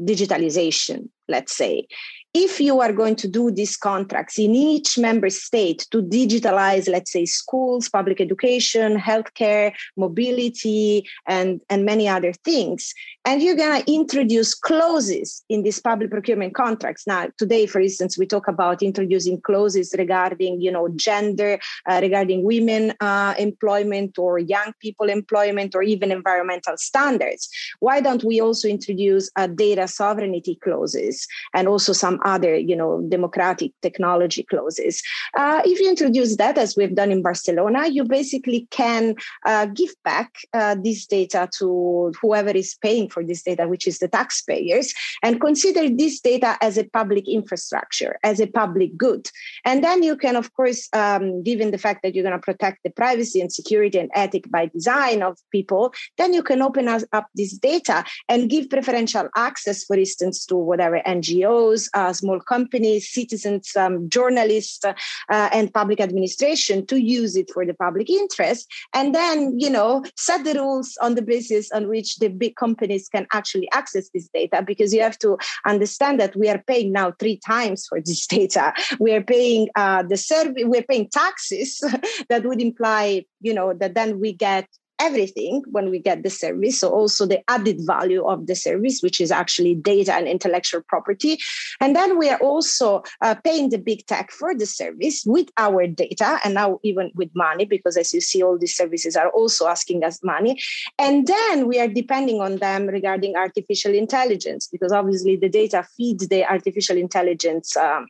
digitalization 0.00 1.08
let's 1.28 1.56
say 1.56 1.86
if 2.34 2.60
you 2.60 2.80
are 2.80 2.92
going 2.92 3.14
to 3.14 3.28
do 3.28 3.52
these 3.52 3.76
contracts 3.76 4.40
in 4.40 4.56
each 4.56 4.98
member 4.98 5.30
state 5.30 5.86
to 5.92 6.02
digitalize, 6.02 6.88
let's 6.90 7.12
say, 7.12 7.24
schools, 7.24 7.88
public 7.88 8.20
education, 8.20 8.98
healthcare, 8.98 9.72
mobility, 9.96 11.08
and, 11.26 11.60
and 11.70 11.84
many 11.84 12.08
other 12.08 12.32
things, 12.32 12.92
and 13.24 13.40
you're 13.40 13.54
going 13.54 13.82
to 13.82 13.92
introduce 13.92 14.52
clauses 14.52 15.44
in 15.48 15.62
these 15.62 15.80
public 15.80 16.10
procurement 16.10 16.54
contracts. 16.54 17.06
Now, 17.06 17.28
today, 17.38 17.66
for 17.66 17.80
instance, 17.80 18.18
we 18.18 18.26
talk 18.26 18.48
about 18.48 18.82
introducing 18.82 19.40
clauses 19.40 19.94
regarding, 19.96 20.60
you 20.60 20.72
know, 20.72 20.88
gender, 20.96 21.60
uh, 21.88 22.00
regarding 22.02 22.42
women 22.42 22.92
uh, 23.00 23.34
employment 23.38 24.18
or 24.18 24.40
young 24.40 24.72
people 24.80 25.08
employment 25.08 25.74
or 25.74 25.84
even 25.84 26.10
environmental 26.10 26.76
standards. 26.76 27.48
Why 27.78 28.00
don't 28.00 28.24
we 28.24 28.40
also 28.40 28.66
introduce 28.66 29.30
uh, 29.36 29.46
data 29.46 29.86
sovereignty 29.86 30.58
clauses 30.62 31.26
and 31.54 31.68
also 31.68 31.92
some 31.92 32.20
other, 32.24 32.56
you 32.56 32.76
know, 32.76 33.04
democratic 33.08 33.72
technology 33.82 34.42
clauses. 34.42 35.02
Uh, 35.36 35.62
if 35.64 35.80
you 35.80 35.88
introduce 35.88 36.36
that, 36.36 36.58
as 36.58 36.76
we've 36.76 36.94
done 36.94 37.12
in 37.12 37.22
Barcelona, 37.22 37.86
you 37.88 38.04
basically 38.04 38.66
can 38.70 39.14
uh, 39.46 39.66
give 39.66 39.90
back 40.04 40.34
uh, 40.52 40.76
this 40.82 41.06
data 41.06 41.48
to 41.58 42.12
whoever 42.20 42.50
is 42.50 42.76
paying 42.80 43.08
for 43.08 43.24
this 43.24 43.42
data, 43.42 43.68
which 43.68 43.86
is 43.86 43.98
the 43.98 44.08
taxpayers, 44.08 44.94
and 45.22 45.40
consider 45.40 45.88
this 45.88 46.20
data 46.20 46.56
as 46.60 46.78
a 46.78 46.84
public 46.84 47.28
infrastructure, 47.28 48.18
as 48.22 48.40
a 48.40 48.46
public 48.46 48.96
good. 48.96 49.28
And 49.64 49.84
then 49.84 50.02
you 50.02 50.16
can, 50.16 50.36
of 50.36 50.52
course, 50.54 50.88
um, 50.92 51.42
given 51.42 51.70
the 51.70 51.78
fact 51.78 52.02
that 52.02 52.14
you're 52.14 52.24
going 52.24 52.38
to 52.38 52.38
protect 52.38 52.82
the 52.84 52.90
privacy 52.90 53.40
and 53.40 53.52
security 53.52 53.98
and 53.98 54.10
ethic 54.14 54.50
by 54.50 54.66
design 54.66 55.22
of 55.22 55.38
people, 55.50 55.92
then 56.18 56.32
you 56.32 56.42
can 56.42 56.62
open 56.62 56.88
up 56.88 57.26
this 57.34 57.52
data 57.52 58.04
and 58.28 58.50
give 58.50 58.70
preferential 58.70 59.28
access, 59.36 59.84
for 59.84 59.96
instance, 59.96 60.46
to 60.46 60.56
whatever 60.56 61.00
NGOs, 61.06 61.88
uh, 61.94 62.12
small 62.14 62.40
companies, 62.40 63.10
citizens, 63.10 63.74
um, 63.76 64.08
journalists, 64.08 64.84
uh, 64.84 64.92
and 65.28 65.72
public 65.72 66.00
administration 66.00 66.86
to 66.86 67.00
use 67.00 67.36
it 67.36 67.50
for 67.52 67.64
the 67.66 67.74
public 67.74 68.10
interest. 68.10 68.70
And 68.92 69.14
then, 69.14 69.58
you 69.58 69.70
know, 69.70 70.04
set 70.16 70.44
the 70.44 70.54
rules 70.54 70.96
on 71.00 71.14
the 71.14 71.22
basis 71.22 71.70
on 71.72 71.88
which 71.88 72.16
the 72.16 72.28
big 72.28 72.56
companies 72.56 73.08
can 73.08 73.26
actually 73.32 73.68
access 73.72 74.08
this 74.10 74.28
data 74.32 74.62
because 74.62 74.94
you 74.94 75.02
have 75.02 75.18
to 75.18 75.36
understand 75.66 76.20
that 76.20 76.36
we 76.36 76.48
are 76.48 76.62
paying 76.66 76.92
now 76.92 77.12
three 77.18 77.38
times 77.46 77.86
for 77.86 78.00
this 78.00 78.26
data. 78.38 78.72
We 78.98 79.12
are 79.12 79.22
paying 79.22 79.68
uh, 79.76 80.02
the 80.02 80.16
service, 80.16 80.64
we're 80.64 80.82
paying 80.82 81.08
taxes 81.08 81.82
that 82.28 82.44
would 82.44 82.60
imply, 82.60 83.24
you 83.40 83.54
know, 83.54 83.74
that 83.74 83.94
then 83.94 84.20
we 84.20 84.32
get 84.32 84.68
everything 85.06 85.62
when 85.74 85.86
we 85.92 85.98
get 86.08 86.18
the 86.22 86.30
service. 86.30 86.76
So 86.80 86.88
also 86.98 87.22
the 87.26 87.40
added 87.56 87.78
value 87.94 88.24
of 88.32 88.38
the 88.48 88.56
service, 88.66 88.96
which 89.04 89.18
is 89.24 89.30
actually 89.30 89.74
data 89.92 90.12
and 90.18 90.26
intellectual 90.26 90.82
property. 90.92 91.38
And 91.82 91.90
then 91.96 92.10
we 92.20 92.26
are 92.32 92.42
also 92.50 93.02
uh, 93.26 93.34
paying 93.46 93.66
the 93.70 93.82
big 93.90 94.00
tech 94.06 94.26
for 94.38 94.50
the 94.60 94.66
service 94.66 95.18
with 95.34 95.48
our 95.66 95.86
data 95.86 96.30
and 96.42 96.54
now 96.54 96.78
even 96.82 97.06
with 97.14 97.30
money, 97.34 97.64
because 97.74 97.96
as 98.02 98.14
you 98.14 98.20
see, 98.20 98.42
all 98.42 98.58
these 98.58 98.76
services 98.82 99.14
are 99.16 99.30
also 99.30 99.66
asking 99.66 100.04
us 100.08 100.16
money. 100.22 100.52
And 100.98 101.26
then 101.26 101.56
we 101.70 101.76
are 101.82 101.88
depending 101.88 102.40
on 102.40 102.56
them 102.56 102.86
regarding 102.86 103.36
artificial 103.36 103.94
intelligence, 103.94 104.68
because 104.72 104.92
obviously 104.92 105.36
the 105.36 105.48
data 105.48 105.86
feeds 105.96 106.28
the 106.28 106.44
artificial 106.44 106.96
intelligence 106.96 107.76
um, 107.76 108.08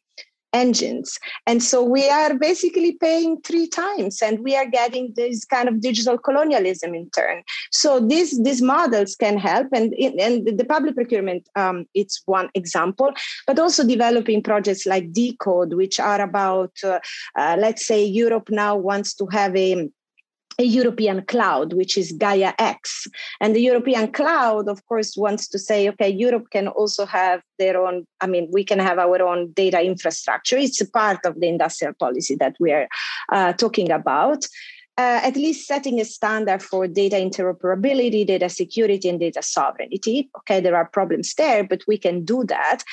engines. 0.55 1.19
And 1.47 1.63
so 1.63 1.83
we 1.83 2.09
are 2.09 2.35
basically 2.35 2.93
paying 2.93 3.41
three 3.43 3.67
times 3.67 4.23
and 4.23 4.39
we 4.39 4.57
are 4.57 4.67
getting 4.67 5.13
this 5.17 5.45
kind 5.45 5.69
of 5.69 5.81
digital 5.81 6.17
colonialism 6.17 6.95
in 6.95 7.11
turn. 7.11 7.43
So 7.71 8.01
these, 8.01 8.43
these 8.43 8.63
models 8.63 9.17
can 9.17 9.37
help. 9.37 9.67
And, 9.73 9.93
and 9.95 10.47
the 10.59 10.65
public 10.65 10.95
procurement, 10.95 11.49
um, 11.57 11.87
it's 11.93 12.23
one 12.27 12.49
example, 12.55 13.13
but 13.47 13.59
also 13.59 13.87
developing 13.87 14.43
projects 14.43 14.87
like 14.87 15.13
Decode, 15.13 15.75
which 15.75 15.99
are 15.99 16.21
about, 16.21 16.73
uh, 16.85 17.01
uh, 17.37 17.57
let's 17.59 17.85
say, 17.85 18.03
Europe 18.05 18.49
now 18.51 18.77
wants 18.77 19.15
to 19.15 19.27
have 19.27 19.57
a 19.57 19.91
a 20.59 20.65
European 20.65 21.25
cloud, 21.27 21.73
which 21.73 21.97
is 21.97 22.13
Gaia 22.13 22.53
X. 22.59 23.07
And 23.41 23.55
the 23.55 23.61
European 23.61 24.13
cloud, 24.13 24.69
of 24.69 24.85
course, 24.87 25.17
wants 25.17 25.49
to 25.49 25.59
say, 25.59 25.89
okay, 25.91 26.09
Europe 26.09 26.51
can 26.51 26.69
also 26.69 27.07
have 27.07 27.43
their 27.59 27.81
own, 27.81 28.07
I 28.21 28.27
mean, 28.27 28.49
we 28.53 28.65
can 28.65 28.79
have 28.79 28.99
our 28.99 29.23
own 29.23 29.53
data 29.53 29.83
infrastructure. 29.83 30.57
It's 30.57 30.81
a 30.81 30.91
part 30.91 31.25
of 31.25 31.41
the 31.41 31.49
industrial 31.49 31.95
policy 31.95 32.35
that 32.37 32.57
we 32.61 32.73
are 32.73 32.89
uh, 33.33 33.53
talking 33.55 33.91
about. 33.91 34.47
Uh, 34.97 35.19
at 35.25 35.35
least 35.35 35.67
setting 35.67 36.01
a 36.01 36.05
standard 36.05 36.63
for 36.63 36.87
data 36.87 37.17
interoperability, 37.17 38.25
data 38.25 38.49
security, 38.49 39.09
and 39.09 39.19
data 39.19 39.43
sovereignty. 39.43 40.31
Okay, 40.37 40.61
there 40.61 40.77
are 40.77 40.87
problems 40.87 41.35
there, 41.35 41.65
but 41.65 41.83
we 41.89 41.99
can 41.99 42.25
do 42.25 42.45
that. 42.45 42.85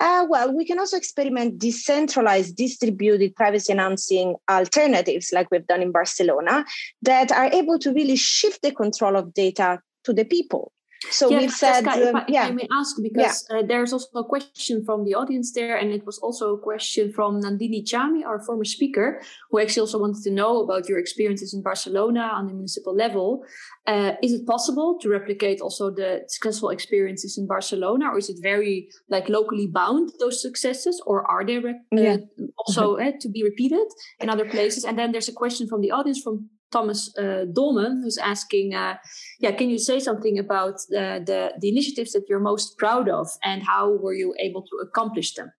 Uh, 0.00 0.26
well, 0.30 0.50
we 0.50 0.64
can 0.64 0.78
also 0.78 0.96
experiment 0.96 1.58
decentralized, 1.58 2.56
distributed 2.56 3.36
privacy 3.36 3.70
enhancing 3.70 4.34
alternatives, 4.50 5.30
like 5.30 5.50
we've 5.50 5.66
done 5.66 5.82
in 5.82 5.92
Barcelona, 5.92 6.64
that 7.02 7.30
are 7.30 7.52
able 7.52 7.78
to 7.78 7.92
really 7.92 8.16
shift 8.16 8.62
the 8.62 8.72
control 8.72 9.14
of 9.14 9.34
data 9.34 9.78
to 10.04 10.14
the 10.14 10.24
people. 10.24 10.72
So 11.08 11.30
yeah, 11.30 11.38
we've 11.38 11.50
said, 11.50 11.84
if, 11.86 12.14
I, 12.14 12.24
yeah. 12.28 12.42
I 12.42 12.50
may 12.50 12.68
ask 12.70 12.96
because 13.02 13.46
yeah. 13.48 13.58
uh, 13.58 13.62
there's 13.66 13.92
also 13.92 14.18
a 14.18 14.24
question 14.24 14.84
from 14.84 15.04
the 15.04 15.14
audience 15.14 15.52
there, 15.52 15.76
and 15.76 15.92
it 15.92 16.04
was 16.04 16.18
also 16.18 16.54
a 16.54 16.58
question 16.58 17.10
from 17.12 17.40
Nandini 17.40 17.82
Chami, 17.82 18.24
our 18.24 18.38
former 18.38 18.64
speaker, 18.64 19.22
who 19.50 19.60
actually 19.60 19.80
also 19.80 19.98
wanted 19.98 20.22
to 20.24 20.30
know 20.30 20.60
about 20.62 20.90
your 20.90 20.98
experiences 20.98 21.54
in 21.54 21.62
Barcelona 21.62 22.30
on 22.34 22.48
the 22.48 22.52
municipal 22.52 22.94
level. 22.94 23.42
Uh, 23.86 24.12
is 24.22 24.34
it 24.34 24.46
possible 24.46 24.98
to 25.00 25.08
replicate 25.08 25.62
also 25.62 25.90
the 25.90 26.22
successful 26.28 26.68
experiences 26.68 27.38
in 27.38 27.46
Barcelona, 27.46 28.10
or 28.10 28.18
is 28.18 28.28
it 28.28 28.36
very 28.42 28.88
like 29.08 29.30
locally 29.30 29.66
bound 29.66 30.12
those 30.20 30.42
successes, 30.42 31.02
or 31.06 31.28
are 31.30 31.46
they 31.46 31.56
uh, 31.56 31.72
yeah. 31.92 32.16
also 32.58 32.96
mm-hmm. 32.96 33.16
to 33.18 33.28
be 33.30 33.42
repeated 33.42 33.88
in 34.20 34.28
other 34.28 34.44
places? 34.44 34.84
And 34.84 34.98
then 34.98 35.12
there's 35.12 35.28
a 35.28 35.32
question 35.32 35.66
from 35.66 35.80
the 35.80 35.92
audience 35.92 36.20
from 36.20 36.50
Thomas 36.70 37.16
uh, 37.18 37.46
Dolman, 37.52 38.02
who's 38.02 38.18
asking, 38.18 38.74
uh, 38.74 38.96
yeah, 39.38 39.52
can 39.52 39.70
you 39.70 39.78
say 39.78 40.00
something 40.00 40.38
about 40.38 40.80
the, 40.88 41.22
the, 41.24 41.52
the 41.60 41.68
initiatives 41.68 42.12
that 42.12 42.28
you're 42.28 42.40
most 42.40 42.78
proud 42.78 43.08
of 43.08 43.28
and 43.44 43.62
how 43.62 43.90
were 43.90 44.14
you 44.14 44.34
able 44.38 44.62
to 44.62 44.76
accomplish 44.82 45.34
them? 45.34 45.52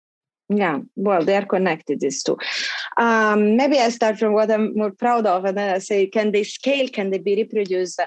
Yeah, 0.53 0.80
well, 0.95 1.24
they 1.24 1.38
are 1.38 1.45
connected, 1.45 2.01
these 2.01 2.24
two. 2.24 2.38
Um, 2.97 3.55
maybe 3.55 3.80
I 3.80 3.89
start 3.89 4.20
from 4.20 4.34
what 4.34 4.51
I'm 4.51 4.76
more 4.76 4.91
proud 4.91 5.26
of, 5.26 5.45
and 5.45 5.57
then 5.57 5.74
I 5.74 5.80
say, 5.80 6.07
can 6.07 6.34
they 6.34 6.43
scale? 6.43 6.89
Can 6.89 7.09
they 7.09 7.20
be 7.20 7.36
reproduced? 7.36 8.01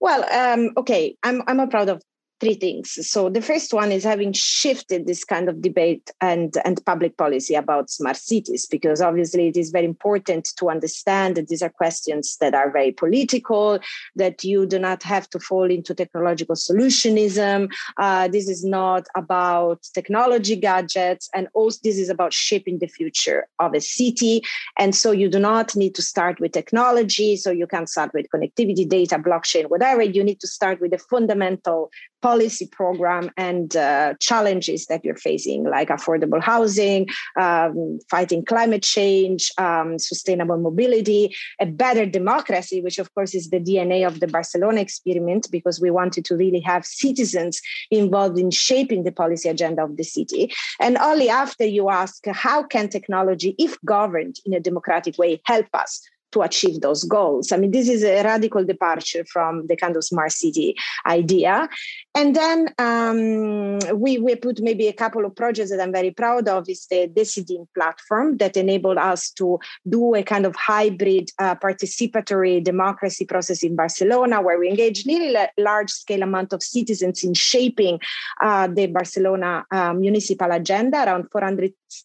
Well, 0.00 0.24
um, 0.32 0.70
okay, 0.78 1.16
I'm 1.22 1.42
I'm 1.46 1.68
proud 1.68 1.90
of 1.90 2.02
three 2.40 2.54
things. 2.54 2.98
So 3.08 3.30
the 3.30 3.40
first 3.40 3.72
one 3.72 3.92
is 3.92 4.04
having 4.04 4.32
shifted 4.32 5.06
this 5.06 5.24
kind 5.24 5.48
of 5.48 5.62
debate 5.62 6.10
and, 6.20 6.54
and 6.64 6.84
public 6.84 7.16
policy 7.16 7.54
about 7.54 7.90
smart 7.90 8.16
cities, 8.16 8.66
because 8.66 9.00
obviously 9.00 9.48
it 9.48 9.56
is 9.56 9.70
very 9.70 9.84
important 9.84 10.48
to 10.58 10.68
understand 10.68 11.36
that 11.36 11.48
these 11.48 11.62
are 11.62 11.70
questions 11.70 12.36
that 12.40 12.54
are 12.54 12.70
very 12.70 12.92
political, 12.92 13.78
that 14.16 14.44
you 14.44 14.66
do 14.66 14.78
not 14.78 15.02
have 15.02 15.30
to 15.30 15.38
fall 15.38 15.70
into 15.70 15.94
technological 15.94 16.56
solutionism. 16.56 17.72
Uh, 17.98 18.28
this 18.28 18.48
is 18.48 18.64
not 18.64 19.06
about 19.14 19.82
technology 19.94 20.56
gadgets, 20.56 21.28
and 21.34 21.48
also 21.54 21.78
this 21.84 21.98
is 21.98 22.08
about 22.08 22.32
shaping 22.32 22.78
the 22.78 22.88
future 22.88 23.46
of 23.58 23.74
a 23.74 23.80
city. 23.80 24.42
And 24.78 24.94
so 24.94 25.12
you 25.12 25.28
do 25.28 25.38
not 25.38 25.76
need 25.76 25.94
to 25.94 26.02
start 26.02 26.40
with 26.40 26.52
technology. 26.52 27.36
So 27.36 27.50
you 27.50 27.66
can 27.66 27.86
start 27.86 28.12
with 28.12 28.26
connectivity, 28.34 28.88
data, 28.88 29.18
blockchain, 29.18 29.70
whatever. 29.70 30.02
You 30.02 30.24
need 30.24 30.40
to 30.40 30.48
start 30.48 30.80
with 30.80 30.90
the 30.90 30.98
fundamental 30.98 31.90
policy 32.24 32.66
program 32.66 33.30
and 33.36 33.76
uh, 33.76 34.14
challenges 34.18 34.86
that 34.86 35.04
you're 35.04 35.14
facing, 35.30 35.62
like 35.64 35.90
affordable 35.90 36.40
housing, 36.40 37.06
um, 37.38 37.98
fighting 38.08 38.42
climate 38.42 38.82
change, 38.82 39.52
um, 39.58 39.98
sustainable 39.98 40.56
mobility, 40.56 41.36
a 41.60 41.66
better 41.66 42.06
democracy, 42.06 42.80
which 42.80 42.98
of 42.98 43.14
course 43.14 43.34
is 43.34 43.50
the 43.50 43.60
DNA 43.60 44.06
of 44.06 44.20
the 44.20 44.26
Barcelona 44.26 44.80
experiment, 44.80 45.48
because 45.50 45.82
we 45.82 45.90
wanted 45.90 46.24
to 46.24 46.34
really 46.34 46.60
have 46.60 46.86
citizens 46.86 47.60
involved 47.90 48.38
in 48.38 48.50
shaping 48.50 49.04
the 49.04 49.12
policy 49.12 49.50
agenda 49.50 49.84
of 49.84 49.98
the 49.98 50.04
city. 50.16 50.50
And 50.80 50.96
only 50.96 51.28
after 51.28 51.66
you 51.66 51.90
ask, 51.90 52.24
how 52.46 52.62
can 52.62 52.88
technology, 52.88 53.54
if 53.58 53.76
governed 53.84 54.36
in 54.46 54.54
a 54.54 54.60
democratic 54.60 55.18
way, 55.18 55.42
help 55.44 55.66
us? 55.74 56.00
To 56.34 56.42
achieve 56.42 56.80
those 56.80 57.04
goals. 57.04 57.52
I 57.52 57.56
mean, 57.56 57.70
this 57.70 57.88
is 57.88 58.02
a 58.04 58.22
radical 58.22 58.64
departure 58.64 59.24
from 59.32 59.66
the 59.68 59.76
kind 59.76 59.96
of 59.96 60.04
smart 60.04 60.32
city 60.32 60.76
idea. 61.06 61.68
And 62.14 62.36
then 62.36 62.68
um, 62.78 63.78
we, 63.98 64.18
we 64.18 64.36
put 64.36 64.60
maybe 64.60 64.86
a 64.88 64.92
couple 64.92 65.24
of 65.24 65.34
projects 65.34 65.70
that 65.70 65.80
I'm 65.80 65.92
very 65.92 66.10
proud 66.10 66.48
of 66.48 66.68
is 66.68 66.86
the 66.86 67.08
Decidim 67.08 67.66
platform 67.74 68.36
that 68.38 68.56
enabled 68.56 68.98
us 68.98 69.30
to 69.32 69.58
do 69.88 70.14
a 70.14 70.22
kind 70.22 70.44
of 70.46 70.54
hybrid 70.56 71.30
uh, 71.38 71.54
participatory 71.54 72.62
democracy 72.62 73.24
process 73.24 73.62
in 73.62 73.76
Barcelona, 73.76 74.42
where 74.42 74.58
we 74.58 74.68
engage 74.68 75.06
nearly 75.06 75.34
a 75.34 75.48
large 75.58 75.90
scale 75.90 76.22
amount 76.22 76.52
of 76.52 76.62
citizens 76.62 77.24
in 77.24 77.34
shaping 77.34 77.98
uh, 78.42 78.66
the 78.66 78.86
Barcelona 78.86 79.64
uh, 79.70 79.92
municipal 79.92 80.50
agenda. 80.50 81.04
Around 81.04 81.30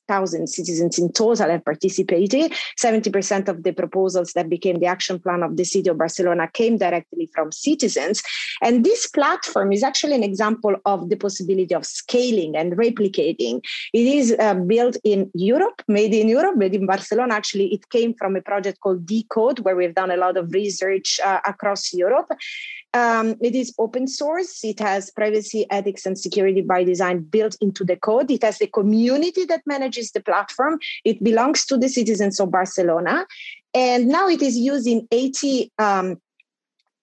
400,000 0.08 0.48
citizens 0.48 0.98
in 1.00 1.12
total 1.12 1.50
have 1.50 1.66
participated. 1.66 2.54
70% 2.78 3.48
of 3.48 3.64
the 3.64 3.72
proposals 3.72 4.00
proposals 4.00 4.34
that 4.34 4.50
became 4.50 4.80
the 4.80 4.86
action 4.86 5.20
plan 5.20 5.44
of 5.44 5.58
the 5.58 5.64
city 5.64 5.90
of 5.90 5.98
Barcelona 5.98 6.48
came 6.54 6.78
directly 6.78 7.30
from 7.34 7.52
citizens. 7.52 8.22
And 8.62 8.84
this 8.84 9.08
platform 9.08 9.72
is 9.72 9.84
actually 9.84 10.16
an 10.16 10.24
example 10.24 10.76
of 10.86 11.10
the 11.10 11.16
possibility 11.16 11.76
of 11.76 11.86
scaling 11.86 12.56
and 12.56 12.74
replicating. 12.74 13.62
It 13.94 14.08
is 14.08 14.36
uh, 14.40 14.56
built 14.56 14.98
in 15.04 15.30
Europe, 15.34 15.82
made 15.88 16.14
in 16.14 16.30
Europe, 16.30 16.58
made 16.58 16.76
in 16.76 16.86
Barcelona. 16.86 17.34
Actually, 17.34 17.74
it 17.74 17.90
came 17.90 18.14
from 18.14 18.36
a 18.36 18.42
project 18.42 18.80
called 18.80 19.06
Decode, 19.06 19.60
where 19.60 19.76
we've 19.76 19.96
done 19.96 20.12
a 20.12 20.18
lot 20.18 20.38
of 20.38 20.52
research 20.54 21.20
uh, 21.26 21.40
across 21.46 21.94
Europe. 21.94 22.30
Um, 22.94 23.36
it 23.42 23.56
is 23.56 23.74
open 23.78 24.08
source. 24.08 24.64
It 24.64 24.80
has 24.80 25.12
privacy, 25.12 25.66
ethics, 25.70 26.06
and 26.06 26.18
security 26.18 26.62
by 26.62 26.84
design 26.84 27.20
built 27.20 27.56
into 27.62 27.84
the 27.84 27.96
code. 27.96 28.32
It 28.32 28.44
has 28.44 28.58
the 28.58 28.68
community 28.68 29.46
that 29.46 29.62
manages 29.66 30.12
the 30.12 30.22
platform. 30.22 30.80
It 31.06 31.24
belongs 31.24 31.66
to 31.68 31.78
the 31.78 31.88
citizens 31.88 32.40
of 32.40 32.52
Barcelona. 32.52 33.28
And 33.74 34.08
now 34.08 34.28
it 34.28 34.42
is 34.42 34.58
used 34.58 34.88
in 34.88 35.08
80, 35.12 35.72
um, 35.78 36.20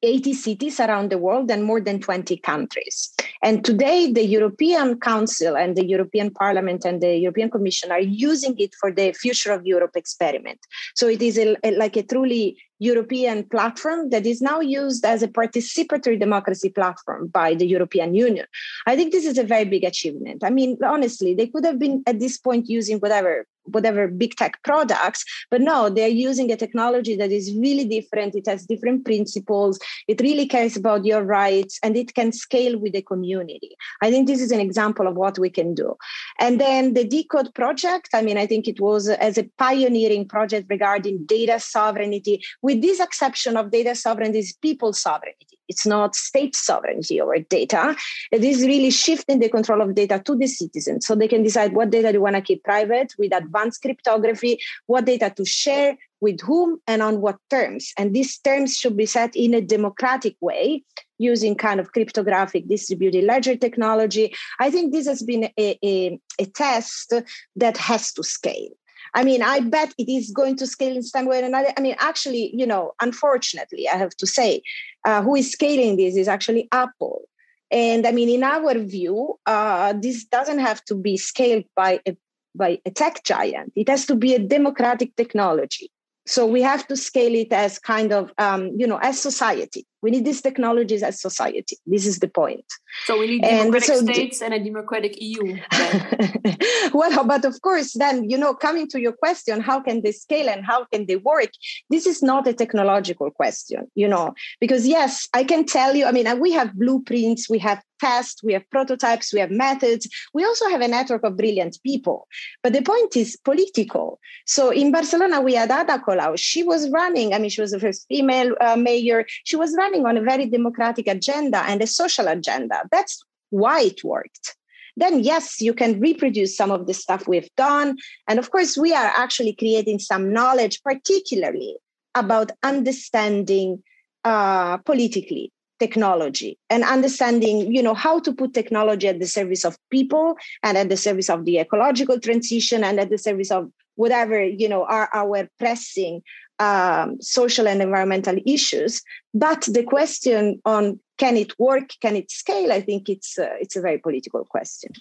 80 0.06 0.32
cities 0.34 0.78
around 0.78 1.10
the 1.10 1.18
world 1.18 1.50
and 1.50 1.64
more 1.64 1.80
than 1.80 2.00
20 2.00 2.36
countries. 2.38 3.12
And 3.42 3.64
today, 3.64 4.12
the 4.12 4.24
European 4.24 4.98
Council 5.00 5.56
and 5.56 5.76
the 5.76 5.84
European 5.84 6.30
Parliament 6.30 6.84
and 6.84 7.02
the 7.02 7.16
European 7.16 7.50
Commission 7.50 7.90
are 7.90 8.00
using 8.00 8.54
it 8.58 8.74
for 8.80 8.92
the 8.92 9.12
Future 9.12 9.52
of 9.52 9.66
Europe 9.66 9.96
experiment. 9.96 10.60
So 10.94 11.08
it 11.08 11.20
is 11.20 11.36
a, 11.36 11.56
a, 11.64 11.72
like 11.72 11.96
a 11.96 12.02
truly 12.02 12.56
European 12.78 13.44
platform 13.44 14.10
that 14.10 14.26
is 14.26 14.40
now 14.40 14.60
used 14.60 15.04
as 15.04 15.22
a 15.22 15.28
participatory 15.28 16.18
democracy 16.18 16.68
platform 16.68 17.28
by 17.28 17.54
the 17.54 17.66
European 17.66 18.14
Union. 18.14 18.46
I 18.86 18.96
think 18.96 19.12
this 19.12 19.24
is 19.24 19.38
a 19.38 19.44
very 19.44 19.64
big 19.64 19.84
achievement. 19.84 20.44
I 20.44 20.50
mean, 20.50 20.78
honestly, 20.84 21.34
they 21.34 21.46
could 21.46 21.64
have 21.64 21.78
been 21.78 22.02
at 22.06 22.20
this 22.20 22.38
point 22.38 22.68
using 22.68 22.98
whatever 22.98 23.46
whatever 23.66 24.08
big 24.08 24.34
tech 24.36 24.62
products 24.62 25.24
but 25.50 25.60
no 25.60 25.88
they're 25.88 26.08
using 26.08 26.50
a 26.52 26.56
technology 26.56 27.16
that 27.16 27.32
is 27.32 27.54
really 27.56 27.84
different. 27.84 28.34
It 28.34 28.46
has 28.46 28.66
different 28.66 29.04
principles. 29.04 29.78
It 30.08 30.20
really 30.20 30.46
cares 30.46 30.76
about 30.76 31.04
your 31.04 31.22
rights 31.22 31.78
and 31.82 31.96
it 31.96 32.14
can 32.14 32.32
scale 32.32 32.78
with 32.78 32.92
the 32.92 33.02
community. 33.02 33.76
I 34.02 34.10
think 34.10 34.26
this 34.26 34.40
is 34.40 34.50
an 34.50 34.60
example 34.60 35.06
of 35.06 35.16
what 35.16 35.38
we 35.38 35.50
can 35.50 35.74
do. 35.74 35.96
And 36.38 36.60
then 36.60 36.94
the 36.94 37.04
decode 37.04 37.54
project 37.54 38.08
i 38.14 38.22
mean 38.22 38.38
i 38.38 38.46
think 38.46 38.68
it 38.68 38.80
was 38.80 39.08
as 39.08 39.38
a 39.38 39.48
pioneering 39.58 40.26
project 40.28 40.66
regarding 40.70 41.24
data 41.26 41.58
sovereignty. 41.60 42.42
With 42.62 42.82
this 42.82 43.00
exception 43.00 43.56
of 43.56 43.70
data 43.70 43.94
sovereignty 43.94 44.40
is 44.40 44.52
people 44.60 44.92
sovereignty. 44.92 45.55
It's 45.68 45.86
not 45.86 46.14
state 46.14 46.54
sovereignty 46.54 47.20
over 47.20 47.38
data. 47.38 47.96
It 48.32 48.44
is 48.44 48.62
really 48.62 48.90
shifting 48.90 49.38
the 49.38 49.48
control 49.48 49.82
of 49.82 49.94
data 49.94 50.22
to 50.24 50.36
the 50.36 50.46
citizens 50.46 51.06
so 51.06 51.14
they 51.14 51.28
can 51.28 51.42
decide 51.42 51.74
what 51.74 51.90
data 51.90 52.12
they 52.12 52.18
want 52.18 52.36
to 52.36 52.42
keep 52.42 52.64
private 52.64 53.12
with 53.18 53.34
advanced 53.34 53.82
cryptography, 53.82 54.58
what 54.86 55.06
data 55.06 55.32
to 55.36 55.44
share, 55.44 55.96
with 56.20 56.40
whom 56.40 56.80
and 56.86 57.02
on 57.02 57.20
what 57.20 57.36
terms. 57.50 57.92
And 57.98 58.14
these 58.14 58.38
terms 58.38 58.76
should 58.76 58.96
be 58.96 59.06
set 59.06 59.34
in 59.36 59.54
a 59.54 59.60
democratic 59.60 60.36
way 60.40 60.82
using 61.18 61.54
kind 61.54 61.80
of 61.80 61.92
cryptographic 61.92 62.68
distributed 62.68 63.24
ledger 63.24 63.56
technology. 63.56 64.34
I 64.58 64.70
think 64.70 64.92
this 64.92 65.06
has 65.06 65.22
been 65.22 65.50
a, 65.58 65.78
a, 65.84 66.18
a 66.38 66.46
test 66.46 67.12
that 67.56 67.76
has 67.76 68.12
to 68.14 68.22
scale. 68.22 68.75
I 69.16 69.24
mean, 69.24 69.42
I 69.42 69.60
bet 69.60 69.94
it 69.96 70.10
is 70.10 70.30
going 70.30 70.56
to 70.58 70.66
scale 70.66 70.94
in 70.94 71.02
some 71.02 71.24
way 71.26 71.40
or 71.42 71.46
another. 71.46 71.72
I 71.76 71.80
mean, 71.80 71.96
actually, 71.98 72.54
you 72.54 72.66
know, 72.66 72.92
unfortunately, 73.00 73.88
I 73.88 73.96
have 73.96 74.14
to 74.18 74.26
say, 74.26 74.62
uh, 75.06 75.22
who 75.22 75.34
is 75.34 75.50
scaling 75.50 75.96
this 75.96 76.16
is 76.16 76.28
actually 76.28 76.68
Apple. 76.70 77.22
And 77.70 78.06
I 78.06 78.12
mean, 78.12 78.28
in 78.28 78.44
our 78.44 78.78
view, 78.78 79.38
uh, 79.46 79.94
this 79.94 80.24
doesn't 80.26 80.58
have 80.58 80.84
to 80.84 80.94
be 80.94 81.16
scaled 81.16 81.64
by 81.74 82.00
a 82.06 82.16
by 82.54 82.80
a 82.86 82.90
tech 82.90 83.22
giant. 83.24 83.72
It 83.74 83.88
has 83.88 84.06
to 84.06 84.14
be 84.14 84.34
a 84.34 84.38
democratic 84.38 85.16
technology. 85.16 85.90
So 86.26 86.46
we 86.46 86.62
have 86.62 86.86
to 86.88 86.96
scale 86.96 87.34
it 87.34 87.52
as 87.52 87.78
kind 87.78 88.12
of, 88.12 88.32
um, 88.38 88.72
you 88.76 88.86
know, 88.86 88.98
as 89.02 89.20
society. 89.20 89.86
We 90.02 90.10
need 90.10 90.24
these 90.24 90.42
technologies 90.42 91.02
as 91.02 91.20
society. 91.20 91.78
This 91.86 92.06
is 92.06 92.18
the 92.18 92.28
point. 92.28 92.64
So 93.04 93.18
we 93.18 93.26
need 93.26 93.42
democratic 93.42 93.88
so 93.88 94.02
states 94.02 94.42
and 94.42 94.54
a 94.54 94.62
democratic 94.62 95.20
EU. 95.20 95.58
well, 96.92 97.24
but 97.24 97.44
of 97.44 97.60
course, 97.62 97.94
then, 97.94 98.28
you 98.28 98.38
know, 98.38 98.54
coming 98.54 98.88
to 98.88 99.00
your 99.00 99.12
question, 99.12 99.60
how 99.60 99.80
can 99.80 100.02
they 100.02 100.12
scale 100.12 100.48
and 100.48 100.64
how 100.64 100.84
can 100.86 101.06
they 101.06 101.16
work? 101.16 101.50
This 101.90 102.06
is 102.06 102.22
not 102.22 102.46
a 102.46 102.52
technological 102.52 103.30
question, 103.30 103.90
you 103.94 104.08
know, 104.08 104.34
because 104.60 104.86
yes, 104.86 105.28
I 105.34 105.44
can 105.44 105.64
tell 105.64 105.94
you, 105.94 106.06
I 106.06 106.12
mean, 106.12 106.26
we 106.40 106.52
have 106.52 106.74
blueprints, 106.74 107.48
we 107.48 107.58
have 107.58 107.82
tests, 108.00 108.42
we 108.42 108.52
have 108.52 108.68
prototypes, 108.70 109.32
we 109.32 109.40
have 109.40 109.50
methods. 109.50 110.08
We 110.34 110.44
also 110.44 110.68
have 110.68 110.80
a 110.80 110.88
network 110.88 111.24
of 111.24 111.36
brilliant 111.36 111.78
people. 111.82 112.28
But 112.62 112.72
the 112.72 112.82
point 112.82 113.16
is 113.16 113.36
political. 113.36 114.18
So 114.46 114.70
in 114.70 114.92
Barcelona, 114.92 115.40
we 115.40 115.54
had 115.54 115.70
Ada 115.70 116.02
Colau. 116.06 116.34
She 116.36 116.62
was 116.62 116.90
running, 116.90 117.34
I 117.34 117.38
mean, 117.38 117.50
she 117.50 117.60
was 117.60 117.70
the 117.70 117.80
first 117.80 118.06
female 118.08 118.54
uh, 118.60 118.76
mayor. 118.76 119.24
She 119.44 119.56
was 119.56 119.74
running 119.76 119.85
on 119.94 120.16
a 120.16 120.22
very 120.22 120.46
democratic 120.46 121.06
agenda 121.06 121.58
and 121.66 121.82
a 121.82 121.86
social 121.86 122.28
agenda. 122.28 122.82
That's 122.90 123.22
why 123.50 123.82
it 123.82 124.04
worked. 124.04 124.56
Then, 124.96 125.20
yes, 125.20 125.60
you 125.60 125.74
can 125.74 126.00
reproduce 126.00 126.56
some 126.56 126.70
of 126.70 126.86
the 126.86 126.94
stuff 126.94 127.28
we've 127.28 127.54
done. 127.56 127.98
And 128.28 128.38
of 128.38 128.50
course, 128.50 128.78
we 128.78 128.94
are 128.94 129.12
actually 129.16 129.52
creating 129.52 129.98
some 129.98 130.32
knowledge, 130.32 130.82
particularly 130.82 131.76
about 132.14 132.50
understanding 132.62 133.82
uh, 134.24 134.78
politically 134.78 135.52
technology 135.78 136.58
and 136.70 136.82
understanding 136.84 137.70
you 137.70 137.82
know 137.82 137.92
how 137.92 138.18
to 138.18 138.32
put 138.32 138.54
technology 138.54 139.06
at 139.08 139.20
the 139.20 139.26
service 139.26 139.62
of 139.62 139.76
people 139.90 140.34
and 140.62 140.78
at 140.78 140.88
the 140.88 140.96
service 140.96 141.28
of 141.28 141.44
the 141.44 141.58
ecological 141.58 142.18
transition 142.18 142.82
and 142.82 142.98
at 142.98 143.10
the 143.10 143.18
service 143.18 143.50
of 143.50 143.70
whatever 143.96 144.42
you 144.42 144.68
know 144.68 144.84
are 144.84 145.10
our 145.12 145.48
pressing 145.58 146.22
um, 146.58 147.20
social 147.20 147.68
and 147.68 147.82
environmental 147.82 148.36
issues. 148.46 149.02
But 149.34 149.62
the 149.62 149.82
question 149.82 150.60
on 150.64 151.00
can 151.18 151.36
it 151.36 151.58
work, 151.58 151.90
can 152.00 152.16
it 152.16 152.30
scale? 152.30 152.72
I 152.72 152.80
think 152.80 153.08
it's 153.08 153.38
uh, 153.38 153.56
it's 153.60 153.76
a 153.76 153.80
very 153.80 153.98
political 153.98 154.44
question. 154.44 154.92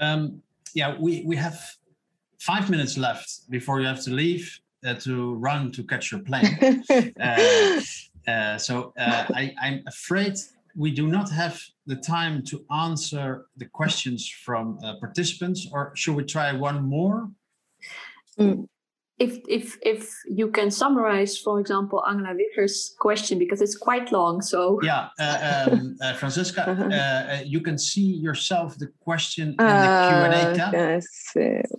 Um, 0.00 0.42
yeah, 0.74 0.96
we 0.98 1.22
we 1.26 1.36
have 1.36 1.58
five 2.38 2.70
minutes 2.70 2.96
left 2.96 3.50
before 3.50 3.80
you 3.80 3.86
have 3.86 4.02
to 4.04 4.10
leave 4.10 4.60
uh, 4.84 4.94
to 4.94 5.34
run 5.34 5.72
to 5.72 5.82
catch 5.82 6.12
your 6.12 6.20
plane. 6.20 6.82
uh, 7.20 7.80
uh, 8.28 8.58
so 8.58 8.92
uh, 8.98 9.24
I, 9.34 9.54
I'm 9.60 9.82
afraid 9.86 10.34
we 10.76 10.90
do 10.90 11.06
not 11.06 11.30
have 11.30 11.60
the 11.86 11.96
time 11.96 12.42
to 12.44 12.64
answer 12.70 13.46
the 13.56 13.64
questions 13.64 14.28
from 14.28 14.78
uh, 14.84 14.94
participants, 15.00 15.66
or 15.72 15.92
should 15.94 16.14
we 16.14 16.24
try 16.24 16.52
one 16.52 16.82
more? 16.82 17.30
Mm 18.38 18.68
if 19.18 19.38
if 19.48 19.78
if 19.82 20.14
you 20.26 20.48
can 20.50 20.70
summarize, 20.70 21.38
for 21.38 21.58
example, 21.58 22.04
Angela 22.06 22.34
Wigger's 22.34 22.94
question 22.98 23.38
because 23.38 23.62
it's 23.62 23.76
quite 23.76 24.12
long. 24.12 24.42
So 24.42 24.78
yeah, 24.82 25.08
uh, 25.18 25.68
um, 25.70 25.96
uh, 26.02 26.12
Francesca, 26.14 26.70
uh-huh. 26.70 26.84
uh, 26.84 27.42
you 27.44 27.60
can 27.60 27.78
see 27.78 28.02
yourself 28.02 28.76
the 28.76 28.88
question 29.00 29.48
in 29.50 29.56
the 29.56 29.64
uh, 29.64 30.08
Q 30.08 30.16
and 30.18 30.34
A 30.34 30.56
tab. 30.56 30.72
Yes, 30.74 31.06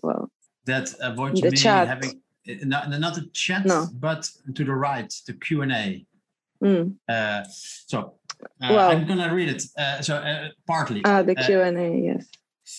well, 0.02 0.32
that 0.66 0.94
avoids 1.02 1.42
me 1.42 1.52
chat. 1.52 1.88
having 1.88 2.22
not, 2.64 2.90
not 2.90 3.14
the 3.14 3.30
chat, 3.34 3.66
no. 3.66 3.88
but 3.94 4.30
to 4.56 4.64
the 4.64 4.74
right, 4.74 5.14
the 5.28 5.34
Q 5.34 5.62
and 5.62 5.72
A. 5.72 6.06
Mm. 6.64 6.96
Uh, 7.08 7.44
so 7.50 8.16
uh, 8.64 8.68
well, 8.72 8.90
I'm 8.90 9.08
gonna 9.08 9.34
read 9.34 9.50
it. 9.50 9.62
so 10.04 10.50
partly. 10.66 11.02
Ah, 11.06 11.22
the 11.22 11.36
Q 11.36 11.62
and 11.62 11.78
A. 11.78 11.98
Yes. 11.98 12.26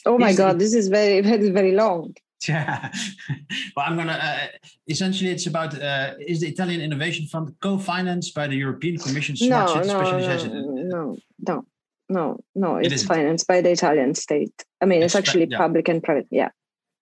Oh 0.04 0.18
my 0.18 0.32
God, 0.34 0.58
this 0.58 0.74
is 0.74 0.88
very 0.88 1.20
very 1.30 1.50
very 1.50 1.72
long. 1.72 2.16
Yeah, 2.46 2.92
well, 3.76 3.86
I'm 3.86 3.96
gonna. 3.96 4.12
Uh, 4.12 4.46
essentially, 4.86 5.30
it's 5.30 5.46
about 5.46 5.80
uh, 5.80 6.14
is 6.20 6.40
the 6.40 6.48
Italian 6.48 6.80
Innovation 6.80 7.26
Fund 7.26 7.54
co-financed 7.60 8.34
by 8.34 8.46
the 8.46 8.54
European 8.54 8.98
Commission 8.98 9.36
Smart 9.36 9.68
no, 9.68 9.74
City 9.74 9.88
no, 9.88 10.00
Specialization? 10.00 10.88
No, 10.88 11.16
no, 11.40 11.66
no, 12.08 12.38
no. 12.54 12.76
It's 12.76 13.02
it 13.02 13.06
financed 13.06 13.48
by 13.48 13.60
the 13.60 13.70
Italian 13.70 14.14
state. 14.14 14.64
I 14.80 14.86
mean, 14.86 15.02
it's, 15.02 15.16
it's 15.16 15.28
actually 15.28 15.48
yeah. 15.50 15.58
public 15.58 15.88
and 15.88 16.00
private. 16.00 16.28
Yeah, 16.30 16.50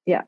yeah. 0.06 0.22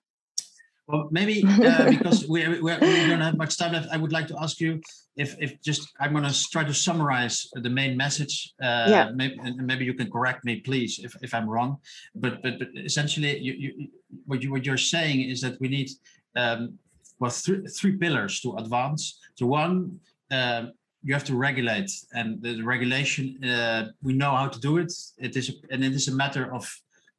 Well, 0.88 1.08
maybe 1.10 1.44
uh, 1.46 1.90
because 1.90 2.26
we, 2.26 2.48
we, 2.48 2.60
we 2.62 2.70
don't 2.70 3.20
have 3.20 3.36
much 3.36 3.58
time 3.58 3.72
left, 3.72 3.88
I 3.92 3.98
would 3.98 4.10
like 4.10 4.26
to 4.28 4.36
ask 4.40 4.58
you 4.58 4.80
if, 5.16 5.36
if 5.38 5.60
just 5.60 5.88
I'm 6.00 6.12
going 6.12 6.24
to 6.24 6.48
try 6.50 6.64
to 6.64 6.72
summarize 6.72 7.46
the 7.52 7.68
main 7.68 7.96
message. 7.96 8.54
Uh, 8.60 8.86
yeah. 8.88 9.10
Maybe, 9.14 9.38
and 9.44 9.66
maybe 9.66 9.84
you 9.84 9.92
can 9.92 10.10
correct 10.10 10.44
me, 10.44 10.60
please, 10.60 10.98
if, 10.98 11.14
if 11.22 11.34
I'm 11.34 11.48
wrong. 11.48 11.76
But 12.14 12.42
but, 12.42 12.58
but 12.58 12.68
essentially, 12.74 13.38
you, 13.38 13.52
you, 13.52 13.88
what 14.24 14.42
you 14.42 14.50
what 14.50 14.64
you're 14.64 14.78
saying 14.78 15.28
is 15.28 15.42
that 15.42 15.60
we 15.60 15.68
need 15.68 15.90
um, 16.36 16.78
well 17.20 17.30
three 17.30 17.66
three 17.66 17.96
pillars 17.96 18.40
to 18.40 18.56
advance. 18.56 19.20
So 19.34 19.46
one. 19.46 20.00
Um, 20.30 20.72
you 21.04 21.14
have 21.14 21.24
to 21.24 21.36
regulate, 21.36 21.92
and 22.12 22.42
the 22.42 22.60
regulation 22.62 23.42
uh, 23.44 23.92
we 24.02 24.12
know 24.12 24.32
how 24.32 24.48
to 24.48 24.60
do 24.60 24.78
it. 24.78 24.92
It 25.16 25.36
is, 25.36 25.54
and 25.70 25.84
it 25.84 25.92
is 25.92 26.08
a 26.08 26.14
matter 26.14 26.52
of 26.52 26.68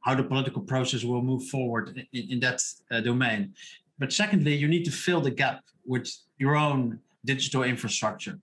how 0.01 0.15
the 0.15 0.23
political 0.23 0.61
process 0.61 1.03
will 1.03 1.21
move 1.21 1.43
forward 1.47 2.07
in, 2.13 2.23
in 2.29 2.39
that 2.39 2.61
uh, 2.91 3.01
domain. 3.01 3.53
But 3.97 4.13
secondly, 4.13 4.55
you 4.55 4.67
need 4.67 4.85
to 4.85 4.91
fill 4.91 5.21
the 5.21 5.31
gap 5.31 5.61
with 5.85 6.09
your 6.37 6.55
own 6.55 6.99
digital 7.25 7.63
infrastructure. 7.63 8.39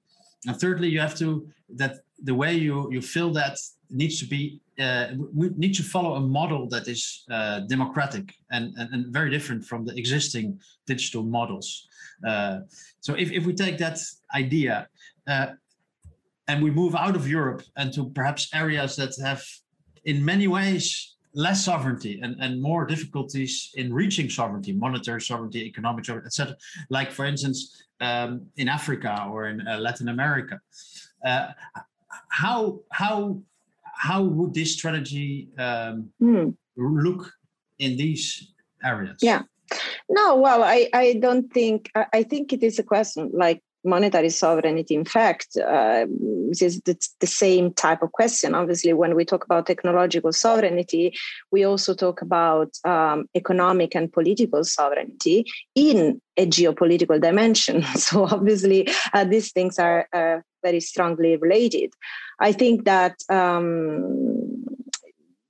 And 0.47 0.61
thirdly, 0.61 0.89
you 0.89 1.01
have 1.01 1.17
to 1.19 1.49
that 1.77 2.01
the 2.23 2.35
way 2.35 2.55
you 2.55 2.91
you 2.93 3.01
fill 3.01 3.33
that 3.33 3.59
needs 3.91 4.19
to 4.21 4.27
be 4.27 4.61
uh, 4.79 5.07
we 5.35 5.49
need 5.57 5.75
to 5.75 5.83
follow 5.83 6.17
a 6.17 6.21
model 6.21 6.69
that 6.69 6.87
is 6.87 7.25
uh, 7.31 7.61
democratic 7.61 8.35
and, 8.51 8.75
and, 8.77 8.93
and 8.93 9.13
very 9.13 9.31
different 9.31 9.65
from 9.65 9.85
the 9.87 9.97
existing 9.97 10.61
digital 10.87 11.23
models. 11.23 11.89
Uh, 12.27 12.59
so 13.01 13.15
if, 13.15 13.33
if 13.33 13.47
we 13.47 13.55
take 13.55 13.79
that 13.79 13.99
idea 14.35 14.87
uh, 15.27 15.47
and 16.49 16.63
we 16.63 16.71
move 16.71 16.95
out 16.95 17.17
of 17.17 17.27
Europe 17.29 17.63
and 17.77 17.93
to 17.93 18.11
perhaps 18.11 18.49
areas 18.55 18.97
that 18.97 19.15
have 19.23 19.43
in 20.05 20.25
many 20.25 20.47
ways 20.47 21.16
less 21.37 21.65
sovereignty 21.65 22.19
and, 22.23 22.35
and 22.41 22.61
more 22.61 22.87
difficulties 22.87 23.71
in 23.75 23.93
reaching 23.93 24.29
sovereignty, 24.29 24.73
monetary 24.73 25.21
sovereignty, 25.21 25.65
economic 25.67 26.05
sovereignty, 26.05 26.27
etc. 26.27 26.57
Like, 26.89 27.13
for 27.13 27.27
instance, 27.27 27.85
um, 28.01 28.47
in 28.57 28.69
Africa 28.69 29.29
or 29.31 29.47
in 29.47 29.67
uh, 29.69 29.79
Latin 29.79 30.09
America. 30.09 30.61
Uh, 31.25 31.49
how 32.29 32.81
how 32.91 33.41
how 33.83 34.23
would 34.23 34.55
this 34.55 34.73
strategy 34.73 35.49
um, 35.59 36.11
mm. 36.21 36.55
look 36.77 37.31
in 37.79 37.97
these 37.97 38.53
areas? 38.83 39.19
Yeah. 39.23 39.43
No, 40.09 40.37
well, 40.37 40.63
I, 40.63 40.89
I 40.93 41.15
don't 41.15 41.53
think, 41.53 41.91
I 42.13 42.23
think 42.23 42.53
it 42.53 42.63
is 42.63 42.79
a 42.79 42.85
question 42.85 43.31
like 43.35 43.63
monetary 43.87 44.31
sovereignty. 44.31 44.95
In 44.95 45.05
fact, 45.05 45.57
uh, 45.57 46.07
this 46.49 46.63
is 46.63 46.81
the, 46.83 46.97
the, 47.21 47.27
same 47.27 47.73
type 47.73 48.03
of 48.03 48.13
question. 48.13 48.55
Obviously, 48.55 48.93
when 48.93 49.15
we 49.15 49.25
talk 49.25 49.45
about 49.45 49.67
technological 49.67 50.33
sovereignty, 50.33 51.15
we 51.51 51.65
also 51.65 51.95
talk 51.95 52.21
about 52.23 52.77
um, 52.85 53.27
economic 53.35 53.95
and 53.95 54.13
political 54.13 54.65
sovereignty 54.65 55.45
in 55.75 56.21
a 56.37 56.47
geopolitical 56.47 57.21
dimension. 57.21 57.85
So, 57.97 58.25
obviously, 58.25 58.89
uh, 59.15 59.25
these 59.25 59.53
things 59.53 59.79
are 59.79 60.09
uh, 60.13 60.41
very 60.63 60.81
strongly 60.81 61.37
related. 61.37 61.93
I 62.41 62.53
think 62.53 62.85
that. 62.85 63.17
Um, 63.31 64.36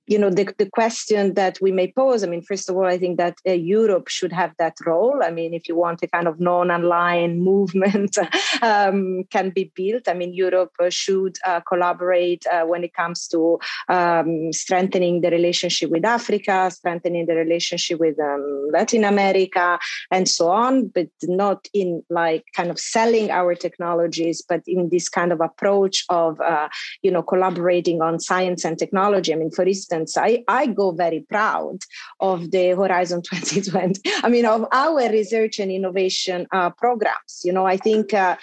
you 0.07 0.17
know 0.17 0.29
the, 0.29 0.53
the 0.57 0.69
question 0.69 1.33
that 1.35 1.59
we 1.61 1.71
may 1.71 1.91
pose 1.91 2.23
i 2.23 2.27
mean 2.27 2.41
first 2.41 2.69
of 2.69 2.75
all 2.75 2.85
i 2.85 2.97
think 2.97 3.17
that 3.17 3.37
uh, 3.47 3.51
europe 3.51 4.07
should 4.07 4.31
have 4.31 4.53
that 4.57 4.75
role. 4.85 5.21
I 5.23 5.31
mean 5.31 5.53
if 5.53 5.67
you 5.67 5.75
want 5.75 6.01
a 6.03 6.07
kind 6.07 6.27
of 6.27 6.39
non-aligned 6.39 7.41
movement 7.51 8.17
um, 8.61 9.23
can 9.29 9.49
be 9.49 9.71
built. 9.75 10.07
I 10.07 10.13
mean 10.13 10.33
europe 10.33 10.73
uh, 10.79 10.89
should 10.89 11.37
uh, 11.45 11.61
collaborate 11.61 12.45
uh, 12.47 12.63
when 12.63 12.83
it 12.83 12.93
comes 12.93 13.27
to 13.29 13.59
um, 13.89 14.51
strengthening 14.53 15.21
the 15.21 15.31
relationship 15.31 15.89
with 15.89 16.05
africa 16.05 16.69
strengthening 16.71 17.25
the 17.25 17.35
relationship 17.35 17.99
with 17.99 18.19
um, 18.19 18.69
latin 18.71 19.03
america 19.03 19.79
and 20.11 20.27
so 20.27 20.49
on 20.49 20.87
but 20.87 21.07
not 21.23 21.67
in 21.73 22.03
like 22.09 22.43
kind 22.55 22.69
of 22.69 22.79
selling 22.79 23.29
our 23.31 23.55
technologies 23.55 24.43
but 24.47 24.61
in 24.67 24.89
this 24.89 25.09
kind 25.09 25.31
of 25.31 25.41
approach 25.41 26.05
of 26.09 26.39
uh, 26.41 26.67
you 27.01 27.11
know 27.11 27.23
collaborating 27.23 28.01
on 28.01 28.19
science 28.19 28.63
and 28.65 28.77
technology. 28.77 29.33
I 29.33 29.37
mean 29.37 29.51
for 29.51 29.65
instance 29.65 29.96
instance, 29.97 30.17
I, 30.17 30.43
I 30.47 30.67
go 30.67 30.91
very 30.91 31.21
proud 31.21 31.79
of 32.19 32.51
the 32.51 32.69
Horizon 32.69 33.21
2020. 33.29 34.01
I 34.23 34.29
mean, 34.29 34.45
of 34.45 34.65
our 34.71 35.09
research 35.09 35.59
and 35.59 35.71
innovation 35.71 36.47
uh, 36.51 36.69
programs. 36.71 37.41
You 37.43 37.53
know, 37.53 37.65
I 37.65 37.77
think 37.77 38.13
uh, 38.13 38.37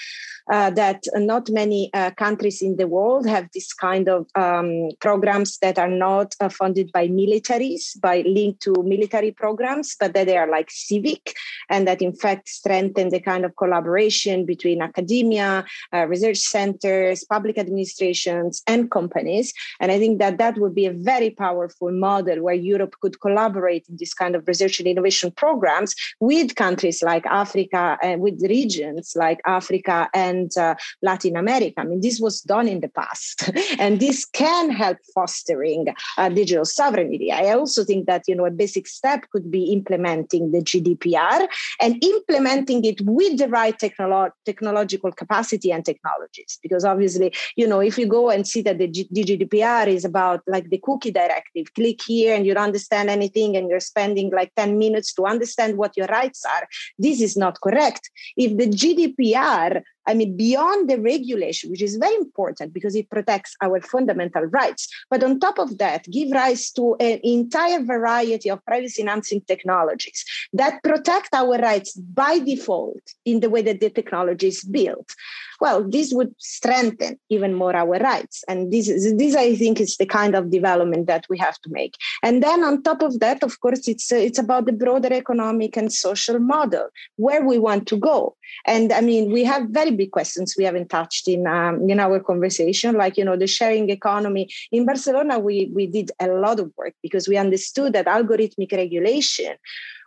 uh, 0.52 0.70
that 0.70 1.04
not 1.14 1.48
many 1.48 1.90
uh, 1.94 2.10
countries 2.10 2.60
in 2.60 2.76
the 2.76 2.86
world 2.86 3.26
have 3.26 3.48
this 3.54 3.72
kind 3.72 4.08
of 4.08 4.26
um, 4.34 4.90
programs 5.00 5.58
that 5.58 5.78
are 5.78 5.88
not 5.88 6.34
uh, 6.40 6.48
funded 6.48 6.92
by 6.92 7.08
militaries, 7.08 7.98
by 8.00 8.22
linked 8.26 8.60
to 8.60 8.74
military 8.82 9.30
programs, 9.30 9.96
but 9.98 10.12
that 10.12 10.26
they 10.26 10.36
are 10.36 10.50
like 10.50 10.70
civic 10.70 11.34
and 11.70 11.88
that 11.88 12.02
in 12.02 12.12
fact 12.14 12.48
strengthen 12.48 13.08
the 13.08 13.20
kind 13.20 13.44
of 13.44 13.56
collaboration 13.56 14.44
between 14.44 14.82
academia, 14.82 15.64
uh, 15.92 16.06
research 16.06 16.38
centers, 16.38 17.24
public 17.24 17.56
administrations, 17.58 18.62
and 18.66 18.90
companies. 18.90 19.52
And 19.80 19.90
I 19.90 19.98
think 19.98 20.18
that 20.18 20.38
that 20.38 20.58
would 20.58 20.74
be 20.74 20.86
a 20.86 20.92
very 20.92 21.30
powerful 21.30 21.43
model 21.92 22.42
where 22.42 22.54
Europe 22.54 22.94
could 23.00 23.20
collaborate 23.20 23.86
in 23.88 23.96
this 23.98 24.14
kind 24.14 24.34
of 24.34 24.46
research 24.46 24.78
and 24.78 24.88
innovation 24.88 25.30
programs 25.30 25.94
with 26.20 26.54
countries 26.54 27.02
like 27.02 27.26
Africa 27.26 27.98
and 28.02 28.20
with 28.20 28.40
regions 28.42 29.12
like 29.16 29.40
Africa 29.46 30.08
and 30.14 30.56
uh, 30.56 30.74
Latin 31.02 31.36
America. 31.36 31.80
I 31.80 31.84
mean, 31.84 32.00
this 32.00 32.20
was 32.20 32.40
done 32.40 32.68
in 32.68 32.80
the 32.80 32.88
past, 32.88 33.50
and 33.78 34.00
this 34.00 34.24
can 34.24 34.70
help 34.70 34.98
fostering 35.14 35.86
uh, 36.18 36.28
digital 36.28 36.64
sovereignty. 36.64 37.32
I 37.32 37.50
also 37.52 37.84
think 37.84 38.06
that 38.06 38.22
you 38.26 38.34
know 38.34 38.46
a 38.46 38.50
basic 38.50 38.86
step 38.86 39.24
could 39.30 39.50
be 39.50 39.72
implementing 39.72 40.52
the 40.52 40.60
GDPR 40.60 41.46
and 41.80 42.02
implementing 42.02 42.84
it 42.84 43.00
with 43.02 43.38
the 43.38 43.48
right 43.48 43.76
technolo- 43.78 44.32
technological 44.44 45.12
capacity 45.12 45.72
and 45.72 45.84
technologies. 45.84 46.58
Because 46.62 46.84
obviously, 46.84 47.34
you 47.56 47.66
know, 47.66 47.80
if 47.80 47.98
you 47.98 48.06
go 48.06 48.30
and 48.30 48.46
see 48.46 48.62
that 48.62 48.78
the, 48.78 48.88
G- 48.88 49.08
GDPR 49.12 49.86
is 49.86 50.04
about 50.04 50.42
like 50.46 50.70
the 50.70 50.78
cookie 50.78 51.10
directive, 51.10 51.33
click 51.74 52.00
here 52.02 52.34
and 52.34 52.46
you 52.46 52.54
don't 52.54 52.64
understand 52.64 53.10
anything 53.10 53.56
and 53.56 53.68
you're 53.68 53.80
spending 53.80 54.30
like 54.30 54.52
10 54.56 54.78
minutes 54.78 55.12
to 55.14 55.24
understand 55.24 55.76
what 55.76 55.96
your 55.96 56.06
rights 56.06 56.44
are. 56.44 56.66
This 56.98 57.20
is 57.20 57.36
not 57.36 57.60
correct. 57.60 58.10
If 58.36 58.56
the 58.56 58.66
GDPR 58.66 59.82
I 60.06 60.14
mean, 60.14 60.36
beyond 60.36 60.88
the 60.88 61.00
regulation, 61.00 61.70
which 61.70 61.82
is 61.82 61.96
very 61.96 62.14
important 62.16 62.72
because 62.72 62.94
it 62.94 63.10
protects 63.10 63.56
our 63.62 63.80
fundamental 63.80 64.44
rights. 64.44 64.88
But 65.10 65.22
on 65.22 65.40
top 65.40 65.58
of 65.58 65.78
that, 65.78 66.04
give 66.10 66.30
rise 66.30 66.70
to 66.72 66.96
an 67.00 67.20
entire 67.22 67.82
variety 67.82 68.50
of 68.50 68.64
privacy 68.64 69.02
enhancing 69.02 69.42
technologies 69.42 70.24
that 70.52 70.82
protect 70.82 71.34
our 71.34 71.58
rights 71.58 71.92
by 71.94 72.38
default 72.38 73.02
in 73.24 73.40
the 73.40 73.50
way 73.50 73.62
that 73.62 73.80
the 73.80 73.90
technology 73.90 74.48
is 74.48 74.62
built. 74.64 75.14
Well, 75.60 75.88
this 75.88 76.12
would 76.12 76.34
strengthen 76.38 77.18
even 77.30 77.54
more 77.54 77.74
our 77.74 77.98
rights. 77.98 78.44
And 78.48 78.72
this 78.72 78.88
is 78.88 79.16
this, 79.16 79.34
I 79.34 79.54
think, 79.54 79.80
is 79.80 79.96
the 79.96 80.06
kind 80.06 80.34
of 80.34 80.50
development 80.50 81.06
that 81.06 81.26
we 81.28 81.38
have 81.38 81.58
to 81.62 81.70
make. 81.70 81.96
And 82.22 82.42
then 82.42 82.64
on 82.64 82.82
top 82.82 83.02
of 83.02 83.20
that, 83.20 83.42
of 83.42 83.60
course, 83.60 83.88
it's 83.88 84.12
uh, 84.12 84.16
it's 84.16 84.38
about 84.38 84.66
the 84.66 84.72
broader 84.72 85.12
economic 85.12 85.76
and 85.76 85.92
social 85.92 86.38
model 86.38 86.88
where 87.16 87.44
we 87.44 87.58
want 87.58 87.86
to 87.88 87.96
go. 87.96 88.36
And 88.66 88.92
I 88.92 89.00
mean, 89.00 89.32
we 89.32 89.44
have 89.44 89.68
very 89.68 89.93
big 89.96 90.10
questions 90.10 90.54
we 90.56 90.64
haven't 90.64 90.88
touched 90.88 91.28
in 91.28 91.46
um, 91.46 91.88
in 91.88 92.00
our 92.00 92.20
conversation, 92.20 92.96
like 92.96 93.16
you 93.16 93.24
know 93.24 93.36
the 93.36 93.46
sharing 93.46 93.90
economy. 93.90 94.48
In 94.72 94.86
Barcelona, 94.86 95.38
we 95.38 95.70
we 95.74 95.86
did 95.86 96.10
a 96.20 96.28
lot 96.28 96.60
of 96.60 96.72
work 96.76 96.94
because 97.02 97.28
we 97.28 97.36
understood 97.36 97.92
that 97.92 98.06
algorithmic 98.06 98.72
regulation 98.72 99.56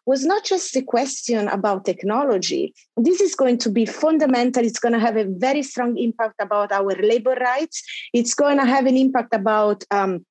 was 0.07 0.25
not 0.25 0.45
just 0.45 0.75
a 0.77 0.81
question 0.81 1.49
about 1.49 1.83
technology. 1.83 2.73
This 2.95 3.19
is 3.19 3.35
going 3.35 3.57
to 3.59 3.69
be 3.69 3.85
fundamental. 3.85 4.63
It's 4.63 4.79
going 4.79 4.93
to 4.93 4.99
have 4.99 5.17
a 5.17 5.25
very 5.25 5.61
strong 5.61 5.97
impact 5.97 6.35
about 6.39 6.71
our 6.71 6.95
labor 6.95 7.35
rights. 7.35 7.83
It's 8.13 8.33
going 8.33 8.57
to 8.57 8.65
have 8.65 8.85
an 8.85 8.95
impact 8.95 9.35
about 9.35 9.83
um, 9.91 10.25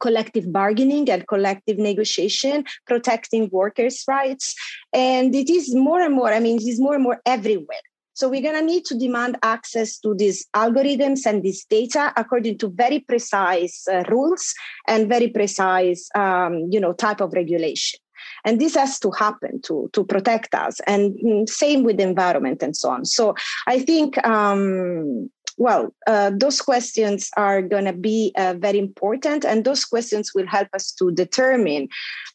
collective 0.00 0.52
bargaining 0.52 1.08
and 1.10 1.26
collective 1.28 1.78
negotiation, 1.78 2.64
protecting 2.86 3.48
workers' 3.52 4.04
rights. 4.08 4.54
And 4.92 5.32
it 5.34 5.48
is 5.48 5.74
more 5.74 6.00
and 6.00 6.14
more, 6.14 6.32
I 6.32 6.40
mean, 6.40 6.56
it 6.56 6.66
is 6.66 6.80
more 6.80 6.94
and 6.94 7.04
more 7.04 7.20
everywhere. 7.24 7.86
So 8.14 8.28
we're 8.28 8.42
going 8.42 8.54
to 8.54 8.64
need 8.64 8.84
to 8.86 8.96
demand 8.96 9.36
access 9.42 9.98
to 9.98 10.14
these 10.14 10.46
algorithms 10.54 11.26
and 11.26 11.42
this 11.42 11.64
data 11.64 12.12
according 12.16 12.58
to 12.58 12.68
very 12.68 13.00
precise 13.00 13.86
uh, 13.88 14.04
rules 14.08 14.54
and 14.86 15.08
very 15.08 15.28
precise, 15.28 16.08
um, 16.14 16.68
you 16.70 16.80
know, 16.80 16.92
type 16.92 17.20
of 17.20 17.32
regulation. 17.32 17.98
And 18.44 18.60
this 18.60 18.74
has 18.76 18.98
to 19.00 19.10
happen 19.10 19.60
to, 19.62 19.90
to 19.92 20.04
protect 20.04 20.54
us. 20.54 20.80
And 20.86 21.14
mm, 21.24 21.48
same 21.48 21.82
with 21.82 21.96
the 21.96 22.04
environment 22.04 22.62
and 22.62 22.76
so 22.76 22.90
on. 22.90 23.04
So 23.04 23.34
I 23.66 23.80
think 23.80 24.24
um, 24.26 25.30
well, 25.56 25.94
uh, 26.06 26.30
those 26.36 26.60
questions 26.60 27.30
are 27.36 27.62
going 27.62 27.84
to 27.84 27.92
be 27.92 28.32
uh, 28.36 28.54
very 28.58 28.78
important, 28.78 29.44
and 29.44 29.64
those 29.64 29.84
questions 29.84 30.32
will 30.34 30.46
help 30.46 30.68
us 30.74 30.90
to 30.92 31.12
determine 31.12 31.88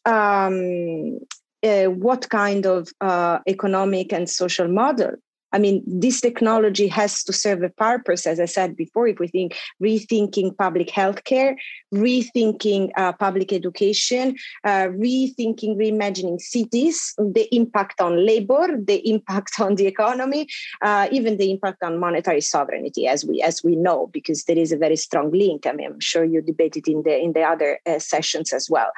um, 0.06 1.18
uh, 1.62 1.84
what 1.84 2.30
kind 2.30 2.64
of 2.66 2.88
uh, 3.00 3.40
economic 3.46 4.12
and 4.12 4.28
social 4.30 4.68
model 4.68 5.12
I 5.52 5.58
mean, 5.58 5.82
this 5.86 6.20
technology 6.20 6.86
has 6.88 7.24
to 7.24 7.32
serve 7.32 7.62
a 7.62 7.68
purpose, 7.70 8.26
as 8.26 8.38
I 8.38 8.44
said 8.44 8.76
before, 8.76 9.08
if 9.08 9.18
we 9.18 9.28
think 9.28 9.56
rethinking 9.82 10.56
public 10.56 10.88
healthcare, 10.88 11.56
rethinking 11.92 12.90
uh, 12.96 13.12
public 13.12 13.52
education, 13.52 14.36
uh, 14.64 14.88
rethinking, 14.88 15.76
reimagining 15.76 16.40
cities, 16.40 17.14
the 17.18 17.48
impact 17.54 18.00
on 18.00 18.24
labor, 18.24 18.68
the 18.80 19.08
impact 19.08 19.60
on 19.60 19.74
the 19.74 19.86
economy, 19.86 20.46
uh, 20.82 21.08
even 21.10 21.36
the 21.36 21.50
impact 21.50 21.82
on 21.82 21.98
monetary 21.98 22.40
sovereignty, 22.40 23.06
as 23.06 23.24
we 23.24 23.42
as 23.42 23.62
we 23.64 23.74
know, 23.74 24.08
because 24.12 24.44
there 24.44 24.58
is 24.58 24.72
a 24.72 24.76
very 24.76 24.96
strong 24.96 25.30
link. 25.32 25.66
I 25.66 25.72
mean, 25.72 25.86
I'm 25.86 26.00
sure 26.00 26.24
you 26.24 26.42
debated 26.42 26.86
in 26.86 27.02
the 27.02 27.18
in 27.18 27.32
the 27.32 27.42
other 27.42 27.80
uh, 27.86 27.98
sessions 27.98 28.52
as 28.52 28.70
well. 28.70 28.90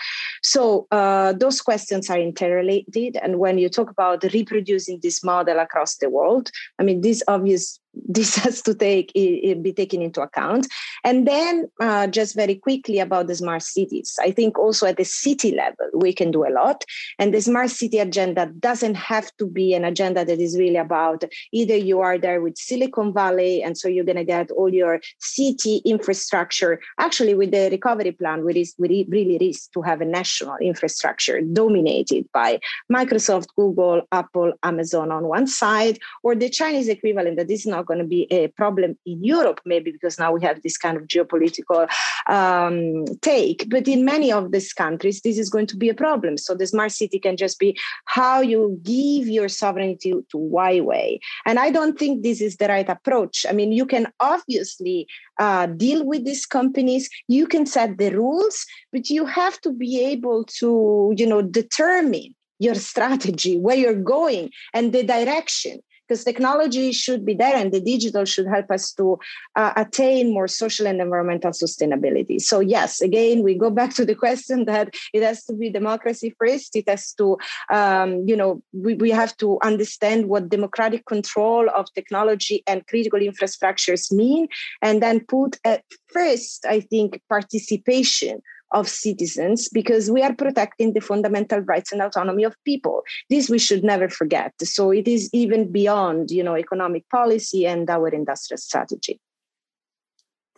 So 0.42 0.86
uh, 0.90 1.32
those 1.32 1.60
questions 1.60 2.10
are 2.10 2.18
interrelated, 2.18 3.16
and 3.22 3.38
when 3.38 3.58
you 3.58 3.68
talk 3.68 3.90
about 3.90 4.22
reproducing 4.34 5.00
this 5.02 5.24
model 5.24 5.58
across 5.58 5.96
the 5.96 6.10
world 6.10 6.41
I 6.78 6.82
mean, 6.82 7.00
this 7.00 7.22
obvious 7.28 7.78
this 8.08 8.36
has 8.36 8.62
to 8.62 8.74
take 8.74 9.12
be 9.14 9.72
taken 9.76 10.02
into 10.02 10.20
account. 10.20 10.66
And 11.04 11.26
then 11.26 11.68
uh, 11.80 12.06
just 12.06 12.34
very 12.34 12.56
quickly 12.56 12.98
about 12.98 13.26
the 13.26 13.34
smart 13.34 13.62
cities. 13.62 14.16
I 14.20 14.30
think 14.30 14.58
also 14.58 14.86
at 14.86 14.96
the 14.96 15.04
city 15.04 15.54
level 15.54 15.88
we 15.94 16.12
can 16.12 16.30
do 16.30 16.44
a 16.46 16.50
lot. 16.50 16.84
And 17.18 17.32
the 17.32 17.40
smart 17.40 17.70
city 17.70 17.98
agenda 17.98 18.46
doesn't 18.58 18.94
have 18.94 19.34
to 19.36 19.46
be 19.46 19.74
an 19.74 19.84
agenda 19.84 20.24
that 20.24 20.40
is 20.40 20.58
really 20.58 20.76
about 20.76 21.24
either 21.52 21.76
you 21.76 22.00
are 22.00 22.18
there 22.18 22.40
with 22.40 22.56
silicon 22.56 23.12
valley 23.12 23.62
and 23.62 23.76
so 23.76 23.88
you're 23.88 24.04
going 24.04 24.16
to 24.16 24.24
get 24.24 24.50
all 24.50 24.72
your 24.72 25.00
city 25.20 25.82
infrastructure. 25.84 26.80
Actually 26.98 27.34
with 27.34 27.50
the 27.50 27.68
recovery 27.70 28.12
plan 28.12 28.44
we, 28.44 28.60
is, 28.60 28.74
we 28.78 29.06
really 29.08 29.38
risk 29.40 29.72
to 29.72 29.82
have 29.82 30.00
a 30.00 30.04
national 30.04 30.56
infrastructure 30.58 31.40
dominated 31.40 32.28
by 32.32 32.60
microsoft 32.90 33.46
google 33.56 34.02
apple 34.12 34.52
amazon 34.62 35.10
on 35.10 35.24
one 35.24 35.46
side 35.46 35.98
or 36.22 36.34
the 36.34 36.48
chinese 36.48 36.88
equivalent 36.88 37.36
that 37.36 37.50
is 37.50 37.66
not 37.66 37.81
going 37.84 37.98
to 37.98 38.04
be 38.04 38.26
a 38.30 38.48
problem 38.48 38.96
in 39.06 39.24
Europe, 39.24 39.60
maybe 39.64 39.90
because 39.90 40.18
now 40.18 40.32
we 40.32 40.42
have 40.42 40.62
this 40.62 40.76
kind 40.76 40.96
of 40.96 41.04
geopolitical 41.04 41.88
um, 42.28 43.04
take. 43.20 43.68
But 43.68 43.88
in 43.88 44.04
many 44.04 44.32
of 44.32 44.52
these 44.52 44.72
countries, 44.72 45.20
this 45.20 45.38
is 45.38 45.50
going 45.50 45.66
to 45.68 45.76
be 45.76 45.88
a 45.88 45.94
problem. 45.94 46.38
So 46.38 46.54
the 46.54 46.66
smart 46.66 46.92
city 46.92 47.18
can 47.18 47.36
just 47.36 47.58
be 47.58 47.78
how 48.06 48.40
you 48.40 48.78
give 48.82 49.28
your 49.28 49.48
sovereignty 49.48 50.12
to 50.12 50.38
Huawei. 50.38 51.18
And 51.46 51.58
I 51.58 51.70
don't 51.70 51.98
think 51.98 52.22
this 52.22 52.40
is 52.40 52.56
the 52.56 52.68
right 52.68 52.88
approach. 52.88 53.46
I 53.48 53.52
mean, 53.52 53.72
you 53.72 53.86
can 53.86 54.06
obviously 54.20 55.06
uh, 55.38 55.66
deal 55.66 56.04
with 56.04 56.24
these 56.24 56.46
companies. 56.46 57.08
You 57.28 57.46
can 57.46 57.66
set 57.66 57.98
the 57.98 58.10
rules, 58.10 58.64
but 58.92 59.10
you 59.10 59.26
have 59.26 59.60
to 59.62 59.72
be 59.72 60.00
able 60.04 60.44
to, 60.60 61.14
you 61.16 61.26
know, 61.26 61.42
determine 61.42 62.34
your 62.58 62.74
strategy, 62.76 63.58
where 63.58 63.76
you're 63.76 63.94
going, 63.94 64.50
and 64.72 64.92
the 64.92 65.02
direction 65.02 65.80
because 66.12 66.24
technology 66.24 66.92
should 66.92 67.24
be 67.24 67.32
there 67.32 67.56
and 67.56 67.72
the 67.72 67.80
digital 67.80 68.26
should 68.26 68.46
help 68.46 68.70
us 68.70 68.92
to 68.92 69.18
uh, 69.56 69.72
attain 69.76 70.30
more 70.30 70.46
social 70.46 70.86
and 70.86 71.00
environmental 71.00 71.52
sustainability. 71.52 72.38
So, 72.38 72.60
yes, 72.60 73.00
again, 73.00 73.42
we 73.42 73.54
go 73.54 73.70
back 73.70 73.94
to 73.94 74.04
the 74.04 74.14
question 74.14 74.66
that 74.66 74.94
it 75.14 75.22
has 75.22 75.42
to 75.44 75.54
be 75.54 75.70
democracy 75.70 76.34
first. 76.38 76.76
It 76.76 76.86
has 76.86 77.14
to, 77.14 77.38
um, 77.70 78.28
you 78.28 78.36
know, 78.36 78.62
we, 78.74 78.92
we 78.94 79.10
have 79.10 79.34
to 79.38 79.58
understand 79.62 80.28
what 80.28 80.50
democratic 80.50 81.06
control 81.06 81.70
of 81.70 81.86
technology 81.94 82.62
and 82.66 82.86
critical 82.86 83.20
infrastructures 83.20 84.12
mean, 84.12 84.48
and 84.82 85.02
then 85.02 85.24
put 85.24 85.56
at 85.64 85.82
first, 86.12 86.66
I 86.68 86.80
think, 86.80 87.22
participation 87.30 88.42
of 88.72 88.88
citizens 88.88 89.68
because 89.68 90.10
we 90.10 90.22
are 90.22 90.34
protecting 90.34 90.92
the 90.92 91.00
fundamental 91.00 91.60
rights 91.60 91.92
and 91.92 92.02
autonomy 92.02 92.44
of 92.44 92.54
people. 92.64 93.02
This 93.30 93.48
we 93.48 93.58
should 93.58 93.84
never 93.84 94.08
forget. 94.08 94.52
So 94.62 94.90
it 94.90 95.06
is 95.06 95.30
even 95.32 95.70
beyond, 95.70 96.30
you 96.30 96.42
know, 96.42 96.56
economic 96.56 97.08
policy 97.10 97.66
and 97.66 97.88
our 97.88 98.08
industrial 98.08 98.58
strategy. 98.58 99.20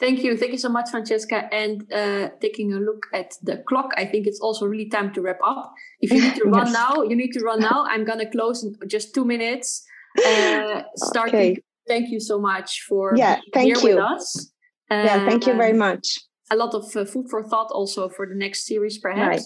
Thank 0.00 0.24
you. 0.24 0.36
Thank 0.36 0.52
you 0.52 0.58
so 0.58 0.68
much, 0.68 0.90
Francesca. 0.90 1.48
And 1.54 1.90
uh, 1.92 2.30
taking 2.40 2.72
a 2.72 2.78
look 2.78 3.06
at 3.12 3.34
the 3.42 3.58
clock, 3.68 3.90
I 3.96 4.04
think 4.04 4.26
it's 4.26 4.40
also 4.40 4.66
really 4.66 4.88
time 4.88 5.12
to 5.12 5.22
wrap 5.22 5.38
up. 5.44 5.72
If 6.00 6.10
you 6.10 6.20
need 6.20 6.34
to 6.36 6.44
run 6.56 6.66
yes. 6.66 6.72
now, 6.72 7.02
you 7.02 7.14
need 7.14 7.32
to 7.32 7.40
run 7.40 7.60
now. 7.60 7.84
I'm 7.88 8.04
going 8.04 8.18
to 8.18 8.28
close 8.28 8.64
in 8.64 8.74
just 8.88 9.14
two 9.14 9.24
minutes. 9.24 9.84
Uh, 10.18 10.82
starting. 10.96 11.52
Okay. 11.52 11.62
Thank 11.86 12.10
you 12.10 12.18
so 12.18 12.40
much 12.40 12.82
for 12.88 13.14
yeah, 13.14 13.40
thank 13.52 13.66
here 13.66 13.76
you. 13.76 13.96
with 13.96 14.04
us. 14.04 14.50
Uh, 14.90 15.04
yeah, 15.04 15.28
thank 15.28 15.46
you 15.46 15.54
very 15.54 15.74
much 15.74 16.18
a 16.50 16.56
lot 16.56 16.74
of 16.74 16.84
uh, 16.96 17.04
food 17.04 17.26
for 17.30 17.42
thought 17.42 17.70
also 17.70 18.08
for 18.08 18.26
the 18.26 18.34
next 18.34 18.66
series, 18.66 18.98
perhaps. 18.98 19.38
Right. 19.38 19.42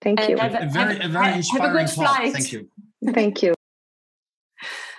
Thank 0.00 0.20
and 0.20 0.30
you. 0.30 0.36
Have 0.36 0.54
a, 0.54 0.66
a 0.66 0.68
very, 0.68 1.00
a 1.00 1.08
very 1.08 1.34
inspiring 1.34 1.62
have 1.62 1.74
a 1.74 1.78
good 1.78 1.90
flight. 1.90 2.32
Thank 2.32 2.52
you. 2.52 2.70
Thank 3.12 3.42
you. 3.42 3.54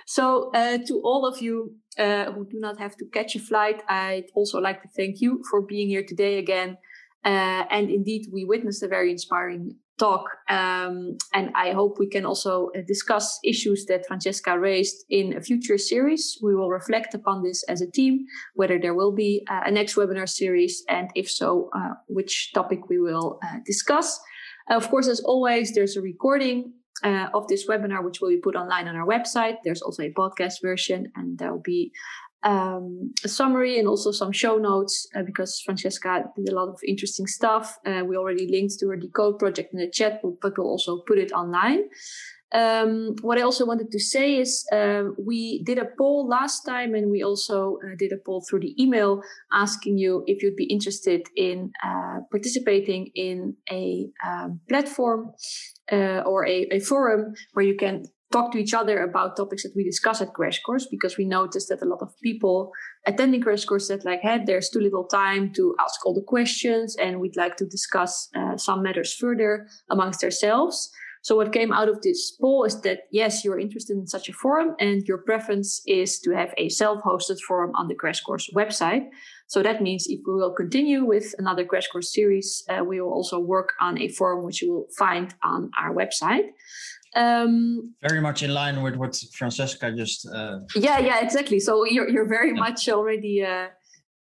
So, 0.06 0.52
uh, 0.54 0.80
to 0.88 1.02
all 1.04 1.26
of 1.26 1.42
you 1.42 1.76
uh, 1.98 2.32
who 2.32 2.46
do 2.46 2.60
not 2.60 2.80
have 2.80 2.98
to 2.98 3.06
catch 3.06 3.36
a 3.36 3.40
flight, 3.40 3.84
I'd 3.88 4.26
also 4.34 4.60
like 4.60 4.82
to 4.82 4.90
thank 4.98 5.22
you 5.22 5.44
for 5.50 5.62
being 5.62 5.88
here 5.88 6.04
today 6.04 6.40
again. 6.40 6.78
Uh, 7.24 7.64
and 7.70 7.90
indeed, 7.90 8.26
we 8.32 8.44
witnessed 8.44 8.82
a 8.82 8.88
very 8.88 9.12
inspiring 9.12 9.76
talk. 10.00 10.26
Um, 10.50 11.18
and 11.34 11.52
I 11.56 11.74
hope 11.74 12.00
we 12.00 12.08
can 12.08 12.26
also 12.26 12.72
uh, 12.76 12.82
discuss 12.88 13.39
issues 13.43 13.86
that 13.86 14.08
Francesca 14.08 14.58
raised 14.58 15.06
in 15.10 15.38
a 15.38 15.41
future 15.41 15.78
series. 15.78 16.39
We 16.41 16.56
will 16.56 16.70
reflect 16.70 17.14
upon 17.14 17.43
this 17.43 17.64
as 17.64 17.82
a 17.82 17.91
team, 17.91 18.26
whether 18.56 18.80
there 18.80 18.95
will 18.95 19.12
be 19.12 19.45
uh, 19.50 19.62
a 19.66 19.72
next 19.72 19.95
webinar 19.95 20.28
series, 20.28 20.84
and 20.89 21.10
if 21.16 21.30
so, 21.30 21.70
uh, 21.76 21.93
which 22.08 22.54
topic 22.54 22.89
we 22.89 23.00
will 23.00 23.39
uh, 23.43 23.60
discuss. 23.66 24.20
of 24.70 24.89
course, 24.89 25.08
as 25.08 25.20
always, 25.22 25.74
there's 25.74 25.97
a 25.97 26.02
recording 26.02 26.74
uh, 27.04 27.28
of 27.34 27.47
this 27.47 27.68
webinar, 27.68 28.04
which 28.04 28.22
will 28.22 28.30
be 28.30 28.38
put 28.38 28.56
online 28.56 28.88
on 28.88 28.95
our 28.95 29.08
website. 29.08 29.58
There's 29.64 29.82
also 29.82 30.04
a 30.04 30.12
podcast 30.12 30.62
version, 30.62 31.12
and 31.16 31.38
there 31.38 31.52
will 31.52 31.62
be 31.62 31.91
um, 32.44 33.14
a 33.24 33.28
summary 33.28 33.80
and 33.80 33.88
also 33.88 34.12
some 34.12 34.32
show 34.32 34.58
notes 34.58 35.08
uh, 35.16 35.24
because 35.24 35.62
Francesca 35.66 36.26
did 36.36 36.50
a 36.50 36.56
lot 36.56 36.70
of 36.70 36.80
interesting 36.88 37.28
stuff. 37.28 37.78
Uh, 37.86 38.04
we 38.06 38.16
already 38.16 38.48
linked 38.50 38.80
to 38.80 38.88
her 38.88 38.96
Decode 38.96 39.40
project 39.40 39.74
in 39.74 39.80
the 39.80 39.90
chat, 39.90 40.22
but 40.42 40.58
we'll 40.58 40.68
also 40.68 41.02
put 41.06 41.18
it 41.18 41.32
online. 41.32 41.84
Um, 42.52 43.16
what 43.22 43.38
I 43.38 43.42
also 43.42 43.66
wanted 43.66 43.92
to 43.92 44.00
say 44.00 44.38
is 44.38 44.66
uh, 44.72 45.04
we 45.24 45.62
did 45.64 45.78
a 45.78 45.86
poll 45.98 46.28
last 46.28 46.64
time 46.64 46.96
and 46.96 47.12
we 47.12 47.22
also 47.22 47.78
uh, 47.86 47.96
did 47.96 48.12
a 48.12 48.18
poll 48.18 48.44
through 48.48 48.62
the 48.62 48.82
email 48.82 49.22
asking 49.54 50.00
you 50.00 50.24
if 50.26 50.42
you'd 50.42 50.56
be 50.56 50.66
interested 50.66 51.28
in 51.36 51.72
uh, 51.84 52.22
participating 52.32 53.12
in 53.14 53.56
a 53.72 54.08
um, 54.26 54.62
platform 54.68 55.32
uh, 55.92 56.22
or 56.26 56.48
a, 56.48 56.68
a 56.72 56.80
forum 56.80 57.34
where 57.54 57.66
you 57.66 57.76
can 57.76 58.06
talk 58.32 58.52
to 58.52 58.60
each 58.60 58.74
other 58.74 59.02
about 59.04 59.36
topics 59.36 59.64
that 59.64 59.76
we 59.76 59.84
discuss 59.84 60.22
at 60.22 60.34
Crash 60.34 60.62
Course 60.62 60.86
because 60.86 61.18
we 61.18 61.26
noticed 61.26 61.70
that 61.70 61.82
a 61.82 61.86
lot 61.86 62.02
of 62.02 62.14
people 62.22 62.72
attending 63.06 63.42
Crash 63.42 63.66
Course 63.66 63.88
said 63.88 64.06
like, 64.06 64.22
hey, 64.22 64.40
there's 64.46 64.70
too 64.70 64.80
little 64.80 65.06
time 65.06 65.52
to 65.54 65.76
ask 65.80 66.06
all 66.06 66.14
the 66.14 66.22
questions 66.22 66.96
and 66.98 67.20
we'd 67.20 67.38
like 67.38 67.58
to 67.58 67.66
discuss 67.66 68.30
uh, 68.36 68.56
some 68.58 68.84
matters 68.84 69.14
further 69.14 69.68
amongst 69.90 70.24
ourselves. 70.24 70.92
So 71.22 71.36
what 71.36 71.52
came 71.52 71.74
out 71.74 71.90
of 71.90 72.02
this 72.02 72.32
poll 72.32 72.64
is 72.64 72.80
that 72.82 73.02
yes, 73.12 73.44
you're 73.44 73.60
interested 73.60 73.98
in 73.98 74.08
such 74.08 74.30
a 74.30 74.34
forum 74.34 74.76
and 74.80 75.06
your 75.06 75.18
preference 75.18 75.82
is 75.86 76.20
to 76.22 76.32
have 76.32 76.54
a 76.58 76.70
self-hosted 76.70 77.40
forum 77.42 77.72
on 77.76 77.88
the 77.88 77.96
Crash 77.96 78.22
Course 78.22 78.50
website. 78.56 79.10
So 79.48 79.62
that 79.64 79.82
means 79.82 80.06
if 80.08 80.20
we 80.26 80.34
will 80.34 80.54
continue 80.54 81.04
with 81.04 81.34
another 81.38 81.66
Crash 81.66 81.88
Course 81.88 82.14
series, 82.14 82.64
uh, 82.70 82.84
we 82.84 83.02
will 83.02 83.12
also 83.12 83.40
work 83.40 83.74
on 83.82 84.00
a 84.00 84.08
forum 84.08 84.46
which 84.46 84.62
you 84.62 84.72
will 84.72 84.88
find 84.98 85.34
on 85.44 85.72
our 85.78 85.94
website. 85.94 86.52
Um, 87.16 87.95
very 88.01 88.22
much 88.22 88.43
in 88.43 88.53
line 88.53 88.82
with 88.84 88.95
what 88.95 89.16
Francesca 89.34 89.91
just. 89.91 90.28
Uh, 90.28 90.60
yeah, 90.76 90.99
yeah, 90.99 91.20
exactly. 91.22 91.60
So 91.60 91.86
you're 91.86 92.10
you're 92.10 92.28
very 92.28 92.49
yeah. 92.49 92.60
much 92.60 92.88
already. 92.89 93.43
Uh, 93.43 93.68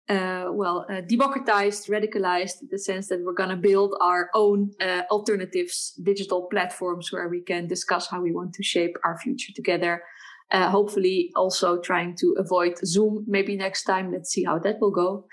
uh, 0.09 0.47
well, 0.53 0.86
uh, 0.89 1.03
democratized, 1.03 1.89
radicalized 1.89 2.62
in 2.62 2.68
the 2.70 2.78
sense 2.78 3.09
that 3.09 3.20
we're 3.22 3.34
going 3.34 3.51
to 3.51 3.57
build 3.57 3.95
our 4.01 4.30
own 4.34 4.70
uh, 4.80 5.03
alternatives, 5.11 5.93
digital 6.03 6.49
platforms 6.51 7.12
where 7.12 7.28
we 7.28 7.43
can 7.43 7.66
discuss 7.66 8.07
how 8.07 8.18
we 8.18 8.32
want 8.32 8.55
to 8.55 8.62
shape 8.62 8.97
our 9.05 9.18
future 9.18 9.53
together. 9.55 10.03
Uh, 10.51 10.70
hopefully, 10.70 11.30
also 11.36 11.78
trying 11.78 12.16
to 12.16 12.34
avoid 12.39 12.78
Zoom 12.86 13.22
maybe 13.28 13.55
next 13.55 13.84
time. 13.84 14.11
Let's 14.11 14.30
see 14.30 14.45
how 14.45 14.59
that 14.61 14.80
will 14.80 14.91
go. 14.91 15.26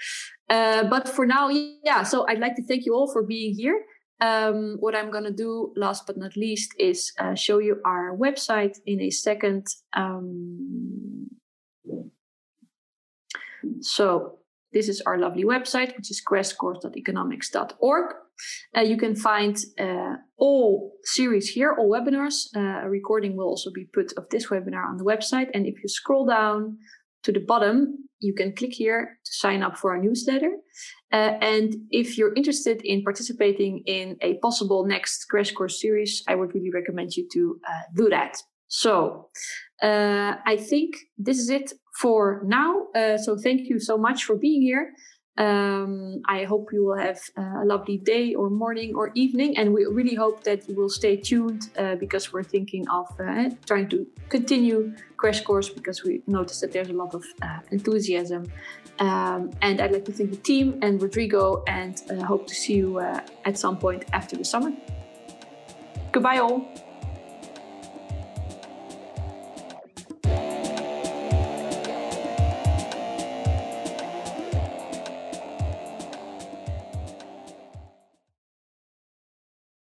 Uh, 0.49 0.83
but 0.83 1.07
for 1.07 1.25
now, 1.25 1.49
yeah, 1.49 2.03
so 2.03 2.27
I'd 2.27 2.39
like 2.39 2.55
to 2.57 2.63
thank 2.63 2.85
you 2.85 2.93
all 2.93 3.09
for 3.11 3.23
being 3.23 3.55
here. 3.55 3.81
Um, 4.21 4.77
what 4.79 4.95
I'm 4.95 5.11
going 5.11 5.25
to 5.25 5.31
do, 5.31 5.73
last 5.75 6.07
but 6.07 6.17
not 6.17 6.37
least, 6.37 6.73
is 6.79 7.11
uh, 7.19 7.35
show 7.35 7.59
you 7.59 7.81
our 7.85 8.15
website 8.15 8.77
in 8.85 9.01
a 9.01 9.09
second. 9.09 9.67
Um, 9.93 11.27
so 13.81 14.39
this 14.71 14.89
is 14.89 15.01
our 15.01 15.17
lovely 15.17 15.43
website, 15.43 15.95
which 15.95 16.11
is 16.11 16.21
crashcourse.economics.org. 16.29 18.15
Uh, 18.75 18.81
you 18.81 18.97
can 18.97 19.15
find 19.15 19.57
uh, 19.79 20.15
all 20.37 20.93
series 21.03 21.49
here, 21.49 21.73
all 21.77 21.89
webinars. 21.89 22.47
Uh, 22.55 22.85
a 22.85 22.89
recording 22.89 23.37
will 23.37 23.47
also 23.47 23.71
be 23.71 23.85
put 23.85 24.11
of 24.17 24.29
this 24.29 24.47
webinar 24.47 24.85
on 24.85 24.97
the 24.97 25.05
website. 25.05 25.49
And 25.53 25.65
if 25.65 25.75
you 25.81 25.87
scroll 25.87 26.25
down 26.25 26.77
to 27.25 27.31
the 27.31 27.39
bottom, 27.39 28.07
you 28.19 28.33
can 28.33 28.55
click 28.55 28.73
here 28.73 29.19
to 29.25 29.31
sign 29.33 29.61
up 29.61 29.77
for 29.77 29.91
our 29.91 30.01
newsletter. 30.01 30.51
Uh, 31.11 31.33
and 31.41 31.75
if 31.91 32.17
you're 32.17 32.33
interested 32.35 32.81
in 32.83 33.03
participating 33.03 33.83
in 33.85 34.17
a 34.21 34.35
possible 34.35 34.85
next 34.85 35.25
Crash 35.25 35.51
Course 35.51 35.81
series, 35.81 36.23
I 36.27 36.35
would 36.35 36.53
really 36.53 36.71
recommend 36.71 37.15
you 37.15 37.27
to 37.33 37.59
uh, 37.67 37.81
do 37.95 38.09
that. 38.09 38.37
So 38.67 39.29
uh, 39.81 40.35
I 40.45 40.57
think 40.57 40.95
this 41.17 41.39
is 41.39 41.49
it 41.49 41.73
for 42.01 42.41
now. 42.45 42.87
Uh, 42.95 43.17
so 43.17 43.37
thank 43.37 43.67
you 43.69 43.79
so 43.79 43.97
much 43.97 44.23
for 44.23 44.35
being 44.35 44.61
here. 44.61 44.91
Um, 45.37 46.21
I 46.27 46.45
hope 46.45 46.69
you 46.71 46.85
will 46.85 46.97
have 46.97 47.19
a 47.35 47.65
lovely 47.65 47.97
day 47.97 48.33
or 48.33 48.49
morning 48.49 48.95
or 48.95 49.11
evening. 49.15 49.57
And 49.57 49.73
we 49.73 49.85
really 49.85 50.15
hope 50.15 50.43
that 50.43 50.67
you 50.69 50.75
will 50.75 50.89
stay 50.89 51.17
tuned 51.17 51.69
uh, 51.77 51.95
because 51.95 52.31
we're 52.31 52.43
thinking 52.43 52.87
of 52.89 53.07
uh, 53.19 53.49
trying 53.65 53.89
to 53.89 54.07
continue 54.29 54.93
Crash 55.17 55.41
Course 55.41 55.69
because 55.69 56.03
we 56.03 56.21
noticed 56.27 56.61
that 56.61 56.71
there's 56.71 56.89
a 56.89 56.93
lot 56.93 57.13
of 57.13 57.25
uh, 57.41 57.59
enthusiasm. 57.71 58.51
Um, 58.99 59.51
and 59.61 59.81
I'd 59.81 59.91
like 59.91 60.05
to 60.05 60.13
thank 60.13 60.31
the 60.31 60.37
team 60.37 60.79
and 60.81 61.01
Rodrigo 61.01 61.63
and 61.67 62.01
uh, 62.09 62.23
hope 62.23 62.47
to 62.47 62.55
see 62.55 62.75
you 62.75 62.99
uh, 62.99 63.19
at 63.43 63.57
some 63.57 63.77
point 63.77 64.05
after 64.13 64.37
the 64.37 64.45
summer. 64.45 64.71
Goodbye, 66.13 66.37
all. 66.37 66.65